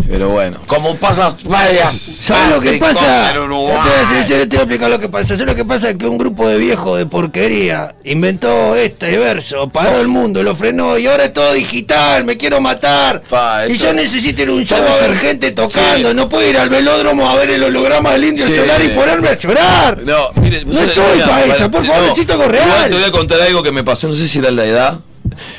[0.10, 1.91] Pero bueno, como pasa, vaya.
[1.91, 3.31] ¿Sabes lo que pasa?
[3.34, 5.27] Yo te, voy a decir, yo te voy a explicar lo que pasa.
[5.36, 5.94] ¿Sabes lo que pasa?
[5.94, 10.98] Que un grupo de viejos de porquería inventó este verso, paró el mundo, lo frenó
[10.98, 13.22] y ahora es todo digital, me quiero matar.
[13.23, 16.15] Fa, y yo necesito ir a un show a ver gente tocando, Sí.
[16.15, 18.56] no puedo ir al velódromo a ver el holograma del indio Sí.
[18.56, 19.99] solar y ponerme a llorar.
[20.03, 22.34] No, mire, No estoy mira, pa' esa, para- por favor, necesito.
[22.34, 24.98] Igual Te voy a contar algo que me pasó, no sé si era la edad.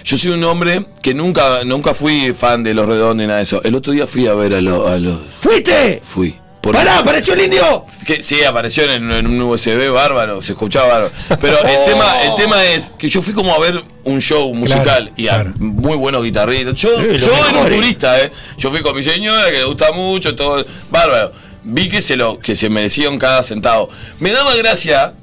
[0.05, 3.43] Yo soy un hombre que nunca nunca fui fan de los redondos ni nada de
[3.45, 3.63] eso.
[3.65, 5.19] El otro día fui a ver a, los a los.
[5.41, 6.01] ¿Fuiste?
[6.03, 6.37] Fui.
[6.61, 7.87] Por- ¡Pará, apareció el indio!
[8.07, 11.13] que sí, apareció en, en un USB bárbaro, se escuchaba bárbaro.
[11.41, 15.11] Pero el, tema, el tema es que yo fui como a ver un show musical
[15.17, 15.55] y a claro.
[15.57, 16.75] muy buenos guitarristas.
[16.75, 18.31] Yo, Sí, yo era un turista, ¿eh?
[18.59, 21.33] Yo fui con mi señora que le gusta mucho, todo bárbaro.
[21.63, 23.89] Vi que se lo que se merecían cada centavo.
[24.19, 25.15] Me daba gracia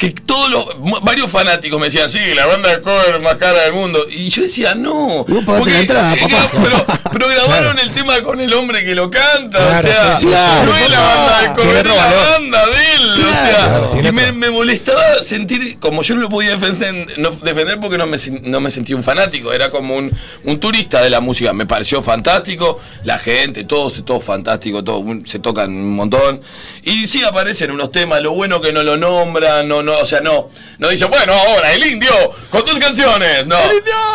[0.00, 3.74] que todos los varios fanáticos me decían, sí, la banda de cover más cara del
[3.74, 4.06] mundo.
[4.10, 5.26] Y yo decía, no.
[5.26, 6.50] Entrada, eh, papá.
[6.64, 9.58] pero, pero grabaron el tema con el hombre que lo canta.
[9.58, 12.66] Claro, o sea, sí, sí, claro, no es la banda de cover, es la banda
[12.66, 13.24] de él.
[13.24, 17.98] o sea, y me, molestaba sentir, como yo no lo podía defender, no, defender porque
[17.98, 21.52] no me, no me sentía un fanático, era como un, un turista de la música.
[21.52, 26.40] Me pareció fantástico, la gente, todo, todo fantástico, todo, se tocan un montón.
[26.84, 30.20] Y sí aparecen unos temas, lo bueno que no lo nombran, no, no, o sea,
[30.20, 30.48] no,
[30.78, 32.12] no dicen, bueno, ahora el indio,
[32.50, 33.56] con tus canciones, no.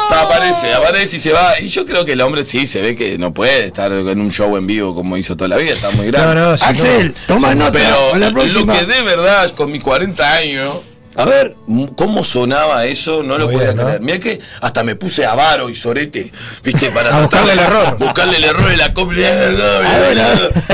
[0.09, 1.59] Ta, aparece, aparece y se va.
[1.59, 4.31] Y yo creo que el hombre sí se ve que no puede estar en un
[4.31, 6.35] show en vivo como hizo toda la vida, está muy grande.
[6.35, 7.71] No, no, si Axel, toma nota.
[7.71, 10.75] Pero la lo que de verdad, con mis 40 años,
[11.17, 11.55] A ver,
[11.95, 13.83] cómo sonaba eso, no lo Muy podía bien, ¿no?
[13.85, 14.01] creer.
[14.01, 16.31] Mira que hasta me puse avaro y sorete,
[16.63, 17.97] viste, para A buscarle el error.
[17.97, 19.21] Buscarle el error en la copla.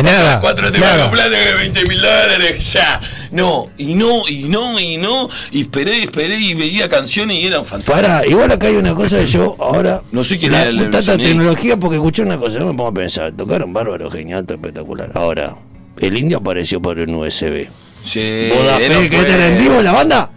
[0.03, 2.99] Nada, Cuatro temas plata de 20 mil dólares, ya.
[3.31, 5.30] No, y no, y no, y no.
[5.51, 8.01] Y esperé, y esperé y veía canciones y eran fantásticas.
[8.01, 10.01] Pará, igual acá hay una cosa que yo ahora.
[10.11, 12.93] No sé quién era el- tanta tecnología, porque escuché una cosa, no me pongo a
[12.93, 13.31] pensar.
[13.31, 15.11] Tocaron bárbaro, genial, espectacular.
[15.13, 15.55] Ahora,
[15.99, 17.68] el indio apareció por un USB.
[18.06, 20.32] Sí, ¿Vos da era fe en vivo la banda?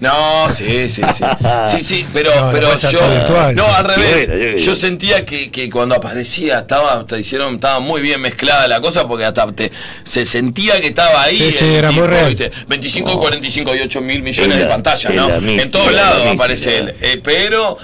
[0.00, 1.24] No, sí, sí, sí.
[1.68, 3.52] Sí, sí, pero, No, pero yo.
[3.52, 4.28] No, al revés.
[4.28, 8.66] Bueno, yo- Yo sentía que, que cuando aparecía estaba, te hicieron, estaba muy bien mezclada
[8.66, 9.70] la cosa porque hasta te-
[10.02, 11.36] se sentía que estaba ahí.
[11.36, 12.28] Sí, sí, era muy real.
[12.28, 12.50] ¿viste?
[12.66, 15.28] 25, 45 y 8 mil millones Es de la- pantallas, ¿no?
[15.28, 16.94] la en todos la lados aparece él.
[17.02, 17.76] Eh, pero.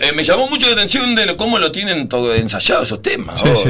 [0.00, 3.40] Eh, me llamó mucho la atención de lo- cómo lo tienen todo ensayado esos temas.
[3.40, 3.68] Sí, oh, sí.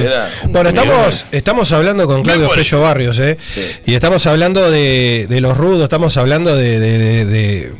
[0.48, 3.38] Bueno, estamos, estamos hablando con Claudio Pello Barrios, ¿eh?
[3.54, 3.62] Sí.
[3.86, 7.72] Y estamos hablando de, de los rudos, estamos hablando de, de- de- de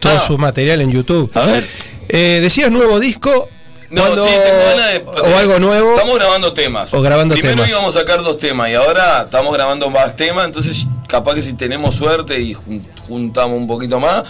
[0.00, 0.20] todo Ah.
[0.20, 1.30] su material en YouTube.
[1.34, 1.66] A ver.
[2.08, 3.48] Eh, decías nuevo disco.
[3.90, 5.32] No, ¿cuándo- sí, tengo ganas de.
[5.32, 5.92] O algo nuevo.
[5.94, 6.94] Estamos grabando temas.
[6.94, 7.68] O grabando Primero temas.
[7.70, 11.52] íbamos a sacar dos temas y ahora estamos grabando más temas, entonces capaz que si
[11.52, 14.22] tenemos suerte y jun- juntamos un poquito más,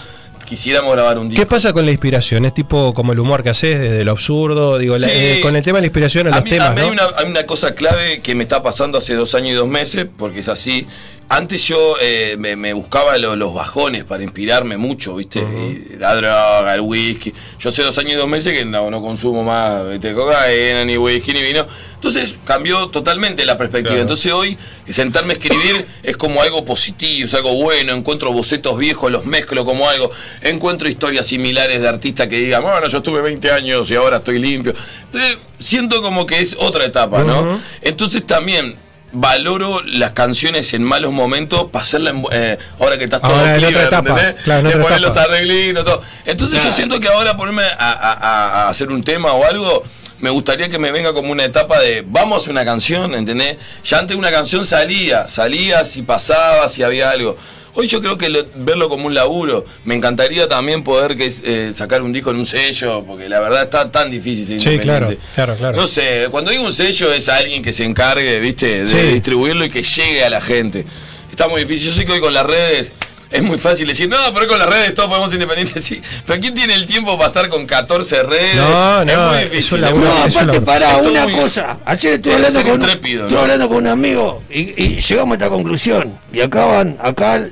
[0.53, 1.49] quisiéramos grabar un ¿Qué disco.
[1.49, 2.45] pasa con la inspiración?
[2.45, 4.77] ¿Es tipo como el humor que haces, desde lo absurdo?
[4.77, 5.13] Digo, la- Sí.
[5.15, 6.85] eh, con el tema de la inspiración en A los mí, temas, a mí ¿no?
[6.87, 9.67] hay, una, hay una cosa clave que me está pasando hace dos años y dos
[9.67, 10.85] meses, porque es así.
[11.29, 15.39] Antes yo eh, me, me buscaba lo- los bajones para inspirarme mucho, ¿viste?
[15.39, 17.33] Y la droga, el whisky.
[17.59, 20.13] Yo hace dos años y dos meses que no, no consumo más ¿viste?
[20.13, 21.65] cocaína, ni whisky, ni vino.
[21.95, 23.91] Entonces cambió totalmente la perspectiva.
[23.95, 24.01] Claro.
[24.01, 24.57] Entonces hoy
[24.89, 27.93] sentarme a escribir es como algo positivo, es algo bueno.
[27.93, 30.11] Encuentro bocetos viejos, los mezclo como algo.
[30.41, 34.37] Encuentro historias similares de artistas que digan, bueno, yo estuve 20 años y ahora estoy
[34.39, 34.73] limpio.
[35.05, 37.59] Entonces siento como que es otra etapa, ¿no?
[37.81, 38.75] Entonces también
[39.13, 43.73] valoro las canciones en malos momentos para hacerla eh, ahora que estás todo Ahora clear,
[43.73, 44.69] otra etapa, claro,
[44.99, 46.01] los arreglitos, todo.
[46.25, 49.83] Entonces yo siento que ahora ponerme a, a- hacer un tema o algo,
[50.19, 53.57] me gustaría que me venga como una etapa de vamos a hacer una canción, ¿entendés?
[53.83, 57.37] Ya antes una canción salía, salía si pasaba, si había algo.
[57.75, 59.65] Hoy yo creo que lo- verlo como un laburo.
[59.83, 63.63] Me encantaría también poder que, eh, sacar un disco en un sello, porque la verdad
[63.63, 65.75] está tan difícil ser Sí, claro, claro, claro.
[65.77, 68.97] No sé, cuando digo un sello es alguien que se encargue, viste, de Sí.
[69.13, 70.85] distribuirlo y que llegue a la gente.
[71.31, 71.87] Está muy difícil.
[71.89, 72.93] Yo sé que hoy con las redes
[73.31, 75.83] es muy fácil decir, no, pero hoy con las redes todos podemos ser independientes.
[75.83, 78.55] Sí, pero ¿quién tiene el tiempo para estar con 14 redes?
[78.55, 79.73] No, es no, muy es difícil.
[79.75, 80.49] un laburo, muy No, es difícil.
[80.49, 81.79] aparte, para una muy- cosa.
[81.85, 83.41] Ayer estuve hablando, con, intrépido, estuve ¿no?
[83.41, 86.19] hablando con un amigo y, y llegamos a esta conclusión.
[86.31, 87.47] Y acá van, acá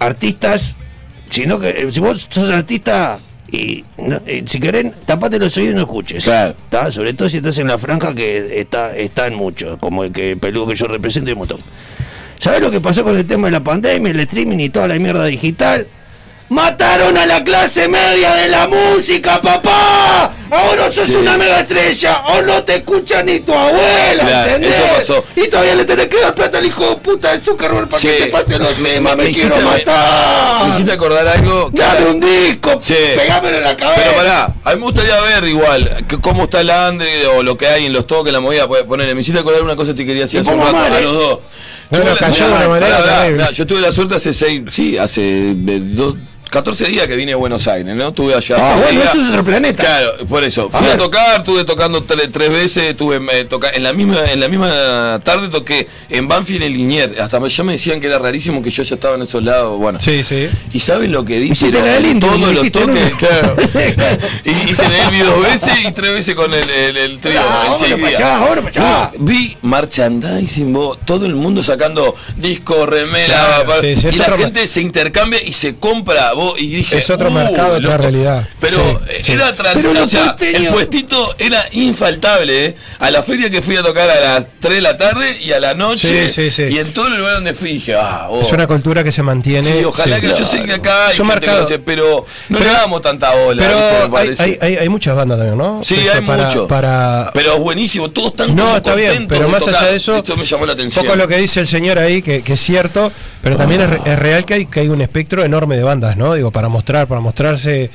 [0.00, 0.74] artistas,
[1.28, 3.20] sino que eh, si vos sos artista
[3.52, 6.24] y no- eh, si querés, tapate los oídos y no escuches.
[6.24, 6.56] Claro.
[6.68, 6.90] ¿tá?
[6.90, 10.32] Sobre todo si estás en la franja que está, está en mucho, como el que
[10.32, 11.60] el peludo que yo represento y un montón.
[12.38, 14.98] ¿Sabés lo que pasó con el tema de la pandemia, el streaming y toda la
[14.98, 15.86] mierda digital?
[16.50, 20.32] ¡Mataron a la clase media de la música, papá!
[20.50, 21.14] Ahora sos Sí.
[21.14, 24.76] una mega estrella, o no te escucha ni tu abuela, Claro, ¿entendés?
[24.78, 25.24] eso pasó.
[25.36, 28.08] Y todavía le tenés que dar plata al hijo de puta de Zuckerberg para Sí,
[28.08, 30.64] que te pase los temas, me, me quiero hiciste- matar.
[30.66, 31.70] Me hiciste acordar algo.
[31.72, 32.96] Dame un disco, Sí.
[33.14, 34.00] pegámelo en la cabeza.
[34.02, 37.56] Pero pará, a mí me gustaría ver igual que- cómo está el Andre o lo
[37.56, 38.66] que hay en los toques, la movida.
[38.66, 40.98] Ponele, me hiciste acordar una cosa que te quería decir hace un rato mal, a
[40.98, 41.02] ¿eh?
[41.04, 41.38] los dos.
[41.90, 44.32] No, no, la- cayó de una manera pará, pará, mirá, yo tuve la suerte hace
[44.32, 46.14] seis, sí, hace eh, dos,
[46.50, 48.08] 14 días que vine a Buenos Aires, ¿no?
[48.08, 48.56] Estuve allá.
[48.58, 49.82] Ah, bueno, eso es otro planeta.
[49.82, 50.68] Claro, por eso.
[50.70, 54.40] Fui a, tocar, estuve tocando tre- tres veces, estuve eh, toca- en la misma en
[54.40, 57.20] la misma tarde toqué en Banfield y en Liniers.
[57.20, 59.78] Hasta ya me decían que era rarísimo que yo ya estaba en esos lados.
[59.78, 60.00] Bueno.
[60.00, 60.48] Sí, sí.
[60.72, 63.56] ¿Y sabes lo que indio, Todos los toques, claro.
[64.44, 67.40] Y hice el Elvi dos veces y tres veces con el, el, el trío.
[67.40, 68.20] Ah, en vámonos seis pa' días.
[68.20, 69.10] allá, vámonos pa' allá.
[69.16, 74.36] No, vi merchandising, vos, todo el mundo sacando disco, remera, Claro, sí, sí, y la
[74.36, 77.98] gente se intercambia y se compra, vos, y dije, Es otro "Uh, mercado, otra loco".
[77.98, 78.48] realidad.
[78.60, 79.32] Pero Sí, eh, sí.
[79.32, 82.76] era tra- Pero o los sea, porteños- el puestito era infaltable, ¿eh?
[82.98, 85.60] A la feria que fui a tocar a las 3 de la tarde y a
[85.60, 86.30] la noche.
[86.30, 86.74] Sí, sí, sí.
[86.74, 88.28] Y en todo el lugar donde fui dije, ah.
[88.40, 89.62] Es una cultura que se mantiene.
[89.62, 90.22] Sí, ojalá sí.
[90.22, 93.34] que yo sé que acá hay gente que hace, pero no Pero- le damos tanta
[93.34, 93.62] bola.
[93.62, 95.80] Pero hay, hay, hay, hay muchas bandas también, ¿no?
[95.84, 96.66] Sí, Esto hay para- mucho.
[96.66, 100.44] Para, Pero buenísimo, todos están No, está bien, pero más allá de eso, Esto me
[100.46, 101.04] llamó la atención.
[101.04, 103.12] poco lo que dice el señor ahí, que, que es cierto,
[103.42, 106.16] pero también es, re- es real que hay, que hay un espectro enorme de bandas,
[106.16, 106.29] ¿no?
[106.34, 107.90] Digo, para mostrar, para mostrarse.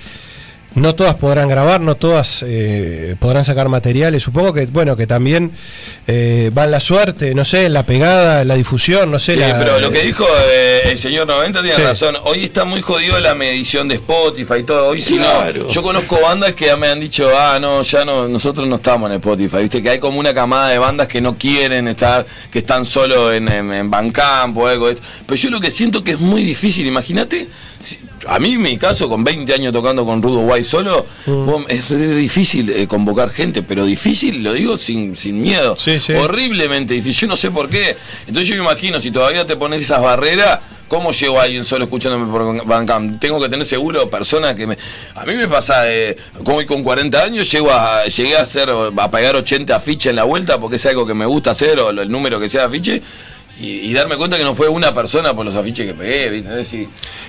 [0.76, 4.22] No todas podrán grabar, no todas eh, podrán sacar materiales.
[4.24, 5.54] Supongo que, bueno, que también
[6.06, 9.36] eh, va la suerte, no sé, la pegada, la difusión, no sé.
[9.36, 11.82] Sí, la- pero lo que dijo eh, el señor 90 tiene Sí.
[11.82, 12.18] razón.
[12.26, 14.88] Hoy está muy jodido la medición de Spotify y todo.
[14.90, 15.64] Hoy si Claro.
[15.64, 18.76] no, yo conozco bandas que ya me han dicho, ah, no, ya no, nosotros no
[18.76, 19.60] estamos en Spotify.
[19.62, 23.32] Viste que hay como una camada de bandas que no quieren estar, que están solo
[23.32, 24.88] en, en, en Bandcamp o algo.
[24.88, 25.08] de esto.
[25.26, 27.48] Pero yo lo que siento que es muy difícil, imagínate.
[28.28, 31.46] A mí, en mi caso, con 20 años tocando con Rudo Guay solo, Mm.
[31.46, 35.76] vos, es difícil eh, convocar gente, pero difícil, lo digo sin, sin miedo.
[35.78, 36.14] Sí, sí.
[36.14, 37.22] Horriblemente difícil.
[37.22, 37.96] Yo no sé por qué.
[38.28, 41.84] Entonces yo me imagino, si todavía te pones esas barreras, ¿cómo llego a alguien solo
[41.86, 43.20] escuchándome por Bandcamp?
[43.20, 44.78] Tengo que tener seguro personas que me...
[45.16, 48.70] A mí me pasa, eh, como hoy con 40 años, llego a, llegué a hacer,
[48.98, 51.90] a pagar 80 afiches en la vuelta, porque es algo que me gusta hacer, o
[51.92, 53.02] el número que sea de afiche.
[53.60, 56.50] Y, y darme cuenta que no fue una persona por los afiches que pegué, ¿viste?
[56.50, 56.88] Es decir,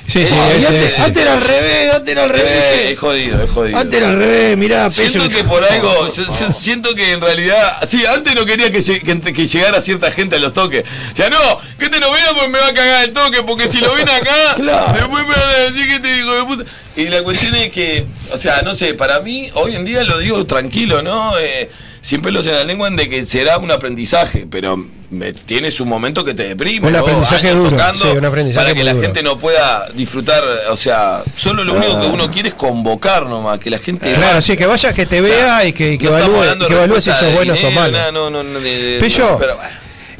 [0.09, 2.91] Sí, sí, eh, ese- antes, era al revés, antes era al revés.
[2.93, 3.77] es jodido, es jodido.
[3.79, 7.79] Antes era al revés, mirá, Siento que por algo, yo, yo siento que en realidad,
[7.89, 10.85] sí, antes no quería que, que, que llegara cierta gente a los toques.
[11.17, 11.39] Ya no,
[11.79, 14.09] que te lo vea pues me va a cagar el toque, porque si lo ven
[14.09, 14.93] acá, Claro.
[14.93, 16.65] después me van a decir que te hijo de puta.
[16.95, 20.19] Y la cuestión es que, o sea, no sé, para mí, hoy en día lo
[20.19, 21.37] digo tranquilo, ¿no?
[21.39, 21.69] Eh,
[22.07, 24.77] sin pelos en la lengua de que será un aprendizaje, pero
[25.11, 26.87] me- tiene su momento que te deprime.
[26.87, 27.01] Un ¿no?
[27.01, 29.03] aprendizaje Años duro, tocando sí, un aprendizaje para que la duro.
[29.05, 33.59] gente no pueda disfrutar, o sea, solo lo único que uno quiere es convocar nomás,
[33.59, 34.41] que la gente Claro, vaya.
[34.41, 36.69] sí, que vaya, que te O sea, vea y que, y que no estamos evalúe,
[36.69, 38.13] que evalúe si sos bueno o malo.
[38.13, 39.71] No, no, no, de- de- Pello, no, pero, bueno.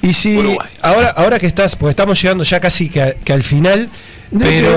[0.03, 0.69] Y si Uruguay.
[0.83, 3.89] ahora ahora que estás, pues estamos llegando ya casi que, a- que al final,
[4.37, 4.71] pero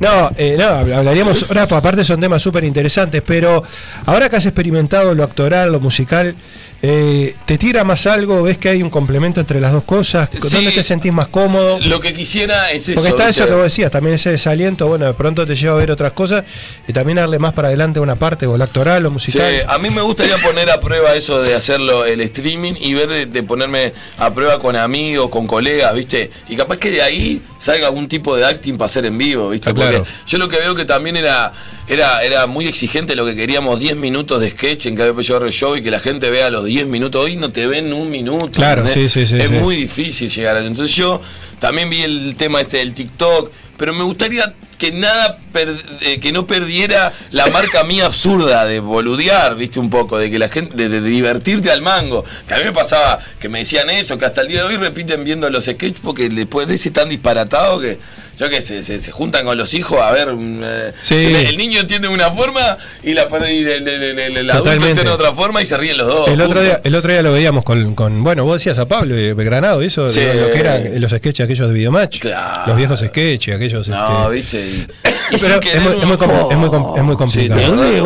[0.00, 0.66] No, eh, No,
[0.96, 3.62] hablaríamos ahora, pues, aparte son temas súper interesantes, pero
[4.06, 6.34] ahora que has experimentado lo actoral, lo musical,
[6.80, 8.44] eh, ¿te tira más algo?
[8.44, 10.28] ¿Ves que hay un complemento entre las dos cosas?
[10.32, 10.38] Sí.
[10.52, 11.80] ¿Dónde te sentís más cómodo?
[11.80, 12.94] Lo que quisiera es eso.
[13.00, 15.76] Porque está eso que vos decías, también ese desaliento, bueno, de pronto te lleva a
[15.78, 16.44] ver otras cosas
[16.86, 19.52] y también darle más para adelante una parte, o la actoral o Sí, musical.
[19.66, 23.26] a mí me gustaría poner a prueba eso de hacerlo el streaming y ver de,
[23.26, 26.30] de ponerme a prueba con amigos, con colegas, ¿viste?
[26.48, 29.68] Y capaz que de ahí salga algún tipo de acting para hacer en vivo, ¿viste?
[29.96, 31.52] Porque yo lo que veo que también era
[31.86, 35.76] era era muy exigente lo que queríamos 10 minutos de sketch en cada Pecho Show
[35.76, 37.24] y que la gente vea los 10 minutos.
[37.24, 38.50] Hoy no te ven un minuto.
[38.58, 39.12] Claro, ¿entendés?
[39.12, 39.54] sí, sí, sí, Es sí.
[39.54, 40.68] muy difícil llegar a eso.
[40.68, 41.20] Entonces yo
[41.60, 46.30] también vi el tema este del TikTok, pero me gustaría que nada per- eh, que
[46.30, 50.76] no perdiera la marca mía absurda de boludear, viste un poco, de que la gente
[50.76, 52.24] de, de divertirte al mango.
[52.46, 54.76] Que a mí me pasaba que me decían eso, que hasta el día de hoy
[54.76, 57.98] repiten viendo los sketches porque les parece tan disparatado que
[58.38, 61.14] yo que se, se juntan con los hijos a ver mm, eh, Sí.
[61.16, 65.32] el, el niño entiende de una forma y, la, y el, adulto entiende de otra
[65.32, 66.28] forma y se ríen los dos.
[66.30, 69.18] El otro, día, el otro día lo veíamos con, con- bueno, vos decías a Pablo
[69.18, 70.20] y Belgranado, y eso, Sí.
[70.20, 72.68] lo que eran los sketches aquellos de Videomatch, Claro.
[72.68, 73.88] los viejos sketches, aquellos...
[73.88, 74.94] No, este, viste.
[75.30, 76.16] Pero es muy, es, muy
[76.50, 77.60] es muy es muy complicado.
[77.60, 78.00] Sí,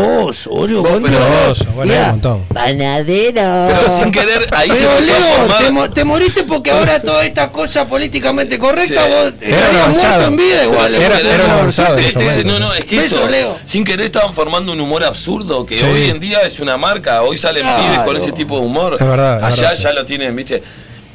[0.48, 0.82] boludo.
[0.82, 2.44] Vos, cuando- pero- Oso, bueno, un montón.
[2.52, 3.68] Panadero.
[3.68, 5.58] Pero sin querer, ahí se Pero empezó a Leo, formar.
[5.64, 9.10] te, mo- te moriste porque ahora toda esta cosa políticamente correcta, Sí.
[9.10, 10.94] vos Era muerto en vida igual.
[10.94, 11.96] Era- sin era querer- un avanzado.
[12.44, 13.58] No, no, es que Beso, eso, Leo.
[13.64, 15.84] sin querer estaban formando un humor absurdo que Sí.
[15.84, 17.22] hoy en día es una marca.
[17.22, 17.82] Hoy salen Claro.
[17.82, 18.96] pibes con ese tipo de humor.
[18.98, 20.62] Es verdad, Allá ya lo tienen, viste.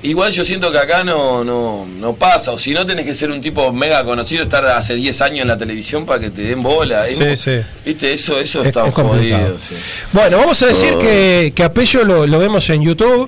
[0.04, 2.52] Igual yo siento que acá no, no, no pasa.
[2.52, 5.48] O si no tenés que ser un tipo mega conocido, estar hace 10 años en
[5.48, 7.06] la televisión para que te den bola.
[7.08, 7.58] Sí, sí.
[7.84, 9.42] Viste, eso, eso Es- está es complicado.
[9.44, 9.60] jodido.
[9.60, 9.76] sí.
[10.14, 13.28] Bueno, vamos a decir que, que a Pello lo, lo vemos en YouTube,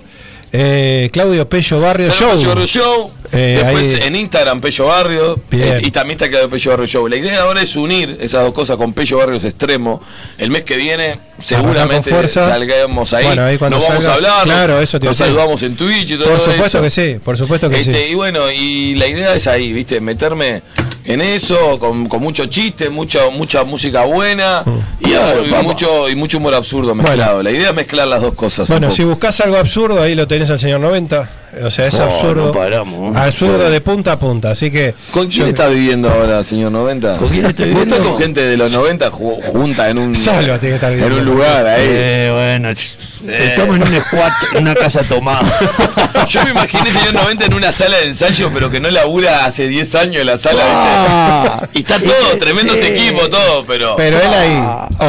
[0.52, 2.66] eh, Claudio Pello Barrio Show.
[2.68, 3.12] Show.
[3.32, 5.40] Eh, Después en Instagram, Pello Barrio.
[5.52, 7.08] Eh, y también está Claudio Pello Barrio Show.
[7.08, 10.02] La idea ahora es unir esas dos cosas con Pello Barrios Extremo.
[10.38, 13.26] El mes que viene, seguramente salgamos ahí.
[13.26, 14.44] Bueno, ahí cuando nos vamos salgas, a hablar.
[14.46, 16.82] claro, eso te Nos saludamos en Twitch y todo Por supuesto eso.
[16.82, 18.12] que sí, por supuesto que Este, sí.
[18.12, 20.02] Y bueno, y la idea es ahí, ¿viste?
[20.02, 20.62] Meterme
[21.06, 24.64] en eso, con, con mucho chiste, mucha, mucha música buena
[25.00, 27.42] y, y mucho, y mucho humor absurdo mezclado.
[27.44, 28.68] La idea es mezclar las dos cosas.
[28.70, 31.30] Bueno, si buscas algo absurdo, ahí lo tenés al señor 90.
[31.64, 32.46] O sea, es No, absurdo.
[32.48, 33.16] no paramos.
[33.18, 34.52] absurdo de punta a punta.
[34.52, 34.94] Así que.
[35.12, 37.18] ¿Con quién yo- está viviendo ahora, señor 90?
[37.18, 38.12] ¿Con quién estoy ¿Vos estás viviendo?
[38.14, 41.18] con gente de los 90 ju- junta en un, Solo tiene que estar en viviendo.
[41.32, 41.82] un lugar ahí?
[41.88, 45.42] Eh, bueno, estamos en un squat, en una casa tomada.
[46.30, 49.68] Yo me imaginé señor 90 en una sala de ensayo, pero que no labura hace
[49.68, 50.62] 10 años en la sala.
[50.66, 51.68] Ah.
[51.74, 52.88] Y está todo, tremendos Sí.
[52.88, 53.96] equipos, todo, pero.
[53.98, 54.64] Pero él ahí.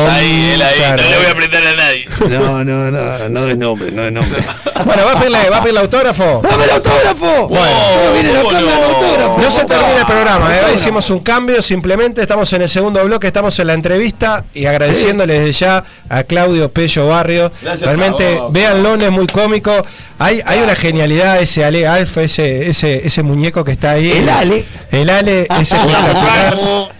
[0.08, 1.02] ahí, él ahí, Claro.
[1.02, 2.04] no le voy a apretar a nadie.
[2.28, 4.42] No, no, no, no es nombre, no es nombre.
[4.84, 6.29] Bueno, ¿va a pedirle, va a pedirle autógrafo?
[6.42, 7.48] ¡Dame el autógrafo!
[7.48, 7.76] Bueno,
[8.14, 8.86] viene la ¿cómo cámara, el no?
[8.96, 9.38] autógrafo.
[9.40, 10.60] No se termina el programa, ¿eh?
[10.74, 15.40] Hicimos un cambio, simplemente estamos en el segundo bloque, estamos en la entrevista y agradeciéndole
[15.40, 17.50] desde ya a Claudio Pello Barrio.
[17.62, 18.52] Gracias Realmente, a vos.
[18.52, 19.72] véanlo, es muy cómico.
[20.18, 24.10] Hay, hay una genialidad ese Ale Alfa, ese, ese, ese muñeco que está ahí.
[24.12, 24.66] El Ale.
[24.90, 26.54] El Ale es espectacular.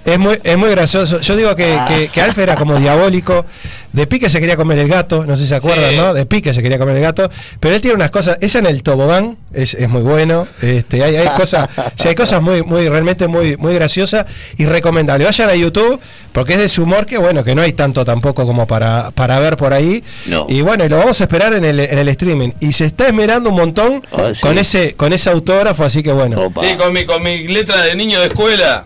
[0.05, 1.21] es muy, es muy gracioso.
[1.21, 3.45] Yo digo que, que, que Alfa era como diabólico.
[3.93, 5.97] De pique se quería comer el gato, no sé si se acuerdan, Sí.
[5.97, 6.15] ¿no?
[6.15, 7.31] De pique se quería comer el gato.
[7.59, 10.47] Pero él tiene unas cosas, esa en el tobogán es, es muy bueno.
[10.63, 14.27] Este, hay, hay cosas, sí, hay cosas muy, muy, realmente muy, muy graciosas
[14.57, 15.27] y recomendables.
[15.27, 15.99] Vayan a YouTube,
[16.33, 19.41] porque es de su humor que bueno, que no hay tanto tampoco como para, para
[19.41, 20.05] ver por ahí.
[20.27, 20.47] No.
[20.49, 22.51] Y bueno, y lo vamos a esperar en el, en el streaming.
[22.61, 24.41] Y se está esmerando un montón Ah, sí.
[24.43, 26.41] con ese, con ese autógrafo, así que bueno.
[26.43, 26.61] Opa.
[26.61, 28.85] Sí, con mi, con mi letra de niño de escuela.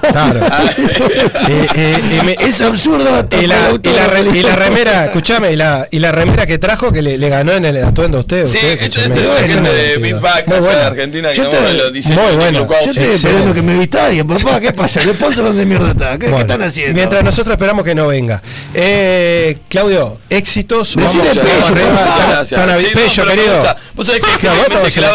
[0.00, 0.40] Claro.
[1.48, 3.26] Eh, eh, me- Es absurdo.
[3.40, 6.92] y la, y la y la remera, escúchame, y la, y la remera que trajo
[6.92, 8.46] que le, le ganó en el atuendo a usted.
[8.46, 9.16] Sí, usted, esto- escúchame.
[9.16, 10.78] esto- Es un gente, de Big Back Muy allá bueno.
[10.80, 12.68] de Argentina que Yo no te- lo diseñó muy bueno.
[12.84, 14.60] Yo estoy esperando que me vitalien, papá.
[14.60, 15.02] ¿Qué pasa?
[15.02, 16.18] ¿El sponsor dónde mierda está?
[16.18, 16.94] ¿Qué, qué están haciendo?
[16.94, 18.42] Mientras nosotros esperamos que no venga.
[18.72, 20.94] Eh, Claudio, éxitos.
[20.96, 21.34] Vamos, Pello, a-
[23.34, 23.56] querido.
[23.56, 23.76] gusta.
[23.94, 25.06] Vos sabés que, Claro, que vos me dicen a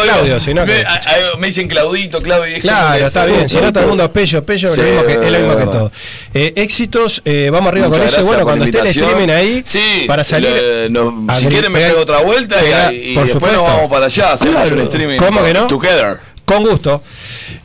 [0.86, 1.36] a- a-
[1.68, 2.48] Claudito, Claudio.
[2.48, 3.48] y es como Claro, está bien.
[3.48, 5.92] Si no, todo el mundo es Pello, Pello, es lo mismo que todo.
[6.34, 8.24] Eh, éxitos, eh, vamos arriba con eso.
[8.24, 8.89] Bueno, cuando esté.
[8.90, 10.50] Streaming ahí, Sí, para salir.
[10.50, 12.56] le- no, si quieren me pego otra vuelta
[12.92, 13.56] y- por después supuesto.
[13.62, 14.76] nos vamos para allá, hacemos Claro.
[14.76, 15.18] un streaming.
[15.18, 15.66] ¿Cómo que no?
[15.66, 16.18] Together.
[16.44, 17.02] Con gusto.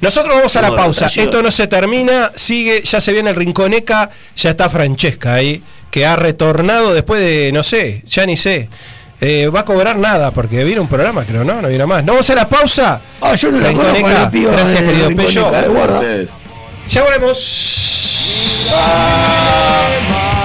[0.02, 1.08] Nosotros vamos a la pausa.
[1.08, 6.06] Esto no se termina, sigue, ya se viene el Rinconeca, ya está Francesca ahí, que
[6.06, 8.70] ha retornado después de, no sé, ya ni sé.
[9.22, 12.04] Eh, va a cobrar nada porque viene un programa, creo, no, no viene más.
[12.04, 13.02] ¿No vamos a la pausa?
[13.22, 14.20] Ah, yo no la conozco, Rinconeca.
[14.22, 15.48] la piba Gracias, querido Pello.
[15.48, 16.30] Ustedes.
[16.90, 17.40] Ya volvemos.
[18.70, 20.45] De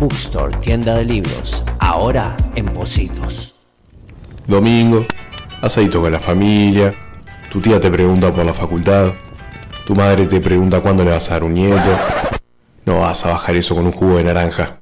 [0.00, 1.62] Bookstore, tienda de libros.
[1.78, 3.54] Ahora en Positos.
[4.48, 5.04] Domingo,
[5.62, 6.92] asadito con la familia,
[7.52, 9.12] tu tía te pregunta por la facultad,
[9.86, 11.96] tu madre te pregunta cuándo le vas a dar un nieto.
[12.84, 14.80] No vas a bajar eso con un jugo de naranja.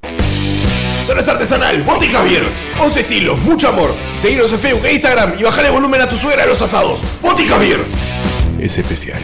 [1.05, 2.49] Cerveza artesanal, Botica Javier.
[2.81, 3.95] 11 estilos, mucho amor.
[4.17, 7.03] Seguinos en Facebook e Instagram y bajale volumen a tu suegra a los asados.
[7.21, 7.85] Botica Javier.
[8.59, 9.21] Es especial.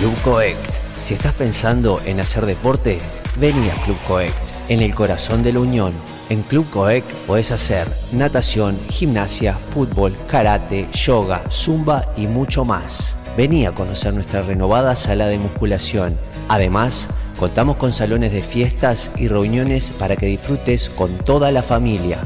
[0.00, 0.58] Club Coect.
[1.02, 2.98] Si estás pensando en hacer deporte,
[3.36, 5.92] vení a Club Coect, en el corazón de la Unión.
[6.28, 13.16] En Club Coect podés hacer natación, gimnasia, fútbol, karate, yoga, zumba y mucho más.
[13.36, 16.18] Vení a conocer nuestra renovada sala de musculación.
[16.48, 17.08] Además,
[17.38, 22.18] contamos con salones de fiestas y reuniones para que disfrutes con toda la familia.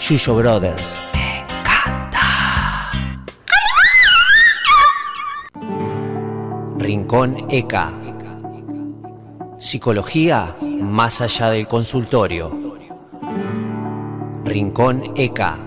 [0.00, 2.90] Yuyo Brothers, me encanta.
[6.78, 7.92] Rincón ECA.
[9.58, 12.78] Psicología más allá del consultorio.
[14.44, 15.58] Rincón ECA.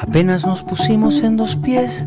[0.00, 2.06] Apenas nos pusimos en dos pies,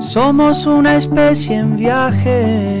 [0.00, 2.78] Somos una especie en viaje.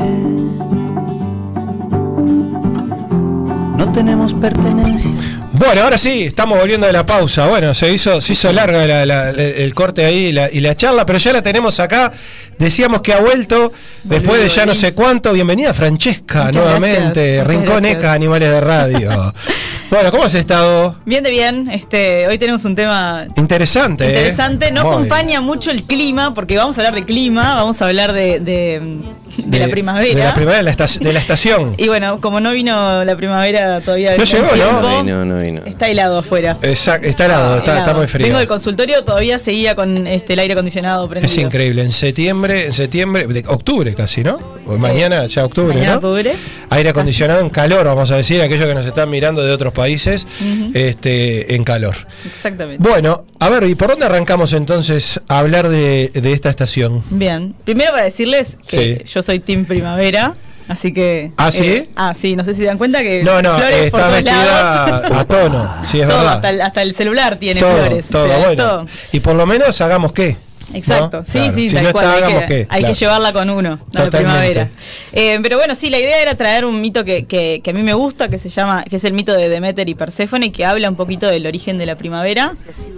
[3.76, 5.10] no tenemos pertenencia.
[5.52, 7.46] Bueno, ahora sí, estamos volviendo de la pausa.
[7.48, 10.60] Bueno, se hizo, se hizo largo la- la- la- el corte ahí y la, y
[10.60, 12.12] la charla, pero ya la tenemos acá.
[12.58, 13.72] Decíamos que ha vuelto
[14.04, 15.32] después de ya no sé cuánto.
[15.32, 17.36] Bienvenida Francesca Muchas nuevamente.
[17.36, 17.94] gracias, Rincón gracias.
[17.98, 19.34] Eca, Animales de Radio.
[19.90, 20.96] bueno, ¿cómo has estado?
[21.06, 24.04] Bien de bien, este, hoy tenemos un tema Interesante.
[24.04, 24.08] ¿eh?
[24.08, 27.86] interesante, no Muy acompaña mucho el clima, porque vamos a hablar de clima, vamos a
[27.86, 28.98] hablar de, de-
[29.38, 30.14] de la primavera.
[30.14, 31.74] De la primavera de la, estac- de la estación.
[31.78, 34.16] Y bueno, como no vino la primavera todavía.
[34.16, 34.80] No llegó, buen ¿no?
[35.04, 35.62] tiempo, No, no vino.
[35.64, 36.56] Está helado afuera.
[36.62, 37.98] Exacto, está helado, está, está Helado.
[37.98, 38.26] muy frío.
[38.26, 41.32] Vengo del consultorio, todavía seguía con este, el aire acondicionado prendido.
[41.32, 44.57] Es increíble, en septiembre, en septiembre, de octubre casi, ¿no?
[44.68, 45.96] O mañana ya octubre, Mañana ¿no?
[45.96, 46.34] octubre.
[46.70, 50.26] Aire acondicionado en calor, vamos a decir, aquellos que nos están mirando de otros países,
[50.74, 51.96] este, en calor.
[52.26, 52.86] Exactamente.
[52.86, 57.02] Bueno, a ver, ¿y por dónde arrancamos entonces a hablar de, de esta estación?
[57.10, 60.34] Bien, primero para decirles que yo soy Team Primavera,
[60.68, 61.32] así que...
[61.36, 61.64] ¿Ah, sí?
[61.64, 64.22] eh, ah, sí, no sé si se dan cuenta que No, no, flores por todos
[64.22, 65.10] lados.
[65.12, 66.34] a tono, sí, es Todo, verdad.
[66.34, 68.08] hasta el, hasta el celular tiene todo, flores.
[68.08, 68.56] o todo, sea, bueno.
[68.62, 68.86] todo.
[69.12, 70.36] Y por lo menos hagamos qué.
[70.74, 71.24] Exacto, ¿no?
[71.24, 71.52] sí, Claro.
[71.52, 72.04] sí, si tal no cual.
[72.14, 72.54] está, hay que, qué.
[72.68, 72.86] hay Claro.
[72.94, 74.18] que llevarla con uno, la de Totalmente.
[74.18, 74.68] primavera.
[75.12, 77.82] Eh, pero bueno, sí, la idea era traer un mito que, que- que a mí
[77.82, 80.88] me gusta, que se llama, que es el mito de Demeter y Perséfone, que habla
[80.90, 82.52] un poquito del origen de la primavera.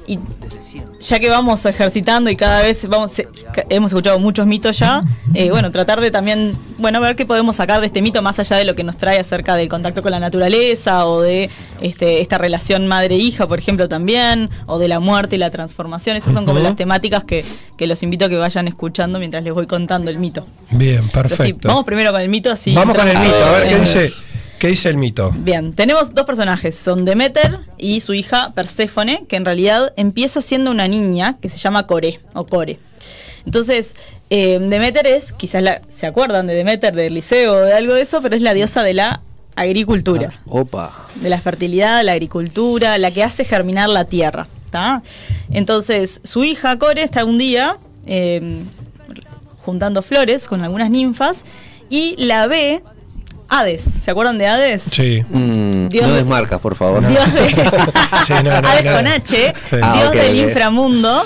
[0.07, 0.19] Y
[1.01, 3.13] ya que vamos ejercitando y cada vez vamos,
[3.69, 5.03] hemos escuchado muchos mitos ya,
[5.35, 8.57] eh, bueno, tratar de también, bueno, ver qué podemos sacar de este mito más allá
[8.57, 11.51] de lo que nos trae acerca del contacto con la naturaleza o de
[11.81, 16.17] este, esta relación madre-hija, por ejemplo, también, o de la muerte y la transformación.
[16.17, 17.45] Esas son como las temáticas que,
[17.77, 20.47] que los invito a que vayan escuchando mientras les voy contando el mito.
[20.71, 21.69] Bien, sí, perfecto.
[21.69, 22.75] vamos primero con el mito, así.
[22.75, 24.13] Vamos con el mito, a ver qué dice,
[24.61, 25.33] qué dice el mito.
[25.37, 30.71] Bien, tenemos dos personajes, son Demeter y su hija Perséfone, que en realidad empieza siendo
[30.71, 32.79] una niña que se llama Core o Core.
[33.45, 33.97] Entonces,
[34.29, 38.03] eh, Demeter es, quizás la- se acuerdan de Demeter del liceo o de algo de
[38.03, 39.23] eso, pero es la diosa de la
[39.57, 41.09] agricultura, Opa.
[41.17, 44.47] de la fertilidad, la agricultura, la que hace germinar la tierra.
[44.71, 45.03] ¿tá?
[45.51, 48.63] Entonces, su hija Core está un día eh,
[49.65, 51.45] juntando flores con algunas ninfas
[51.89, 52.83] y la ve
[53.51, 53.83] Hades.
[53.83, 54.83] ¿Se acuerdan de Hades?
[54.85, 55.23] Sí.
[55.29, 57.07] Mm, Dios no de- desmarcas, por favor.
[57.07, 57.49] Dios de-
[58.27, 58.93] Sí, no, no, Hades no.
[58.97, 59.77] con H, Sí.
[59.77, 61.25] Dios Ah, ok, del inframundo.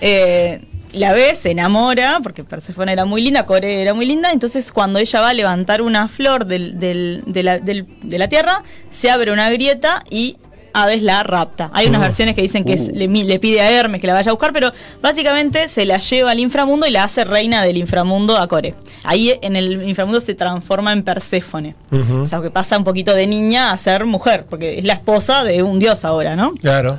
[0.00, 0.62] eh,
[0.92, 4.98] la ve, se enamora, porque Perséfone era muy linda, Core era muy linda, entonces cuando
[4.98, 9.10] ella va a levantar una flor del- del- de, la, del- de la tierra, se
[9.10, 10.38] abre una grieta y
[10.82, 11.70] Hades la rapta.
[11.72, 12.02] Hay unas Uh.
[12.04, 14.72] versiones que dicen que es- le, pide a Hermes que la vaya a buscar, pero
[15.00, 18.74] básicamente se la lleva al inframundo y la hace reina del inframundo a Core.
[19.04, 21.74] Ahí en el inframundo se transforma en Perséfone.
[22.20, 25.44] O sea, que pasa un poquito de niña a ser mujer, porque es la esposa
[25.44, 26.52] de un dios ahora, ¿no?
[26.54, 26.98] Claro.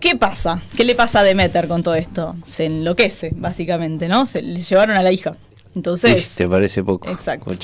[0.00, 0.62] ¿Qué pasa?
[0.76, 2.36] ¿Qué le pasa a Demeter con todo esto?
[2.44, 4.26] Se enloquece, básicamente, ¿no?
[4.26, 5.36] Se le llevaron a la hija.
[5.74, 7.10] Entonces, ¿Te parece poco?
[7.10, 7.54] Exacto.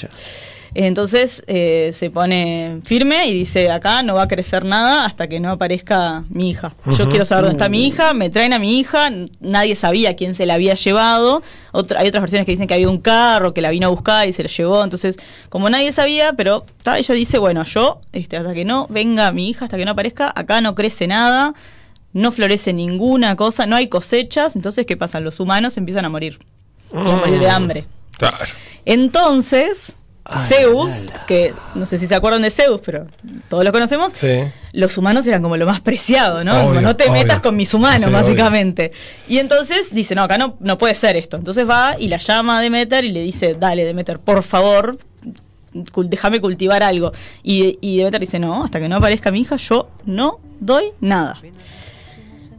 [0.75, 5.39] Entonces eh, se pone firme y dice, acá no va a crecer nada hasta que
[5.41, 6.75] no aparezca mi hija.
[6.99, 9.11] Yo quiero saber dónde está mi hija, me traen a mi hija,
[9.41, 11.43] nadie sabía quién se la había llevado.
[11.73, 14.27] Otra- hay otras versiones que dicen que había un carro que la vino a buscar
[14.29, 14.83] y se la llevó.
[14.83, 15.17] Entonces,
[15.49, 19.49] como nadie sabía, pero ta, ella dice, bueno, yo, este, hasta que no venga mi
[19.51, 21.55] hija, hasta que no aparezca, acá no crece nada,
[22.13, 24.57] no florece ninguna cosa, no hay cosechas.
[24.57, 25.21] Entonces, ¿qué pasa?
[25.21, 26.39] Los humanos empiezan a morir.
[26.93, 27.87] A morir de hambre.
[28.19, 28.37] Claro.
[28.85, 29.95] Entonces,
[30.39, 33.07] Zeus, que no sé si se acuerdan de Zeus, pero
[33.49, 34.41] todos lo conocemos, Sí.
[34.73, 36.53] los humanos eran como lo más preciado, ¿no?
[36.61, 37.15] Obvio, Como, no te obvio.
[37.23, 38.93] metas con mis humanos, Sí, básicamente.
[39.29, 41.37] Y entonces dice, no, acá no, no puede ser esto.
[41.37, 44.99] Entonces va y la llama a Demeter y le dice, dale, Demeter, por favor,
[45.93, 47.13] cul- déjame cultivar algo.
[47.43, 51.39] Y, y Demeter dice, no, hasta que no aparezca mi hija, yo no doy nada.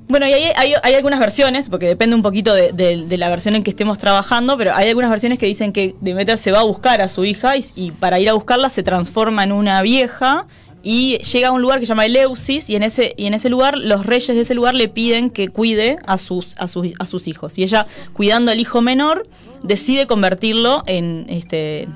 [0.07, 3.63] Bueno, y hay, hay- hay algunas versiones, porque depende un poquito de, la versión en
[3.63, 7.01] que estemos trabajando, pero hay algunas versiones que dicen que Demeter se va a buscar
[7.01, 10.45] a su hija y, y para ir a buscarla se transforma en una vieja
[10.83, 13.49] y llega a un lugar que se llama Eleusis y en ese, y en ese
[13.49, 17.07] lugar los reyes de ese lugar le piden que cuide a sus, a sus, a
[17.07, 17.57] sus hijos.
[17.57, 19.23] Y ella, cuidando al hijo menor,
[19.63, 21.87] decide convertirlo en este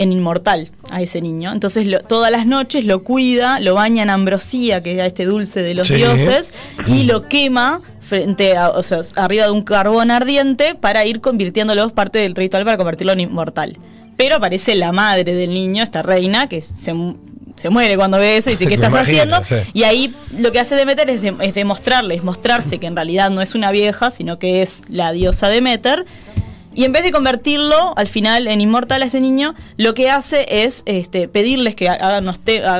[0.00, 1.52] en inmortal a ese niño.
[1.52, 5.62] Entonces lo- todas las noches lo cuida, lo baña en ambrosía, que era este dulce
[5.62, 5.94] de los Sí.
[5.94, 6.52] dioses,
[6.86, 11.88] y lo quema frente a, o sea, arriba de un carbón ardiente para ir convirtiéndolo
[11.90, 13.76] parte del ritual para convertirlo en inmortal.
[14.16, 16.92] Pero aparece la madre del niño, esta reina, que se,
[17.56, 19.44] se muere cuando ve eso y dice, ¿qué estás imagino, haciendo?
[19.64, 19.70] sí.
[19.74, 23.30] Y ahí lo que hace Demeter es, de- es demostrarle, es mostrarse que en realidad
[23.30, 26.04] no es una vieja, sino que es la diosa Demeter.
[26.80, 30.64] Y en vez de convertirlo al final en inmortal a ese niño, lo que hace
[30.64, 32.26] es este, pedirles que hagan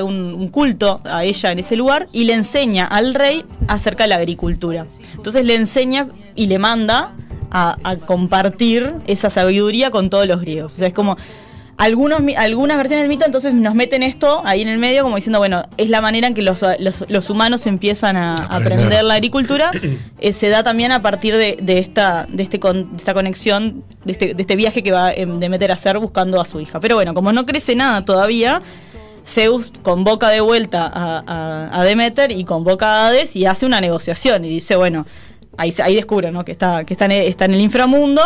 [0.03, 4.09] un, un culto a ella en ese lugar y le enseña al rey acerca de
[4.09, 4.87] la agricultura.
[5.15, 7.13] Entonces le enseña y le manda
[7.51, 10.77] a, a compartir esa sabiduría con todos los griegos.
[10.77, 11.19] O sea, es como
[11.81, 15.39] algunos, algunas versiones del mito entonces nos meten esto ahí en el medio como diciendo,
[15.39, 18.73] bueno, es la manera en que los, los- los humanos empiezan a, Aprender.
[18.73, 19.71] aprender la agricultura.
[20.23, 23.83] Eh, se da también a partir de, de esta, de, este con- de esta conexión,
[24.05, 26.79] de este, de este viaje que va em, Demeter a hacer buscando a su hija.
[26.79, 28.61] Pero bueno, como no crece nada todavía,
[29.27, 33.81] Zeus convoca de vuelta a, a- a Demeter y convoca a Hades y hace una
[33.81, 35.07] negociación y dice, bueno,
[35.57, 36.45] ahí, ahí descubre ¿no?
[36.45, 38.21] que, está, que está, en, está en el inframundo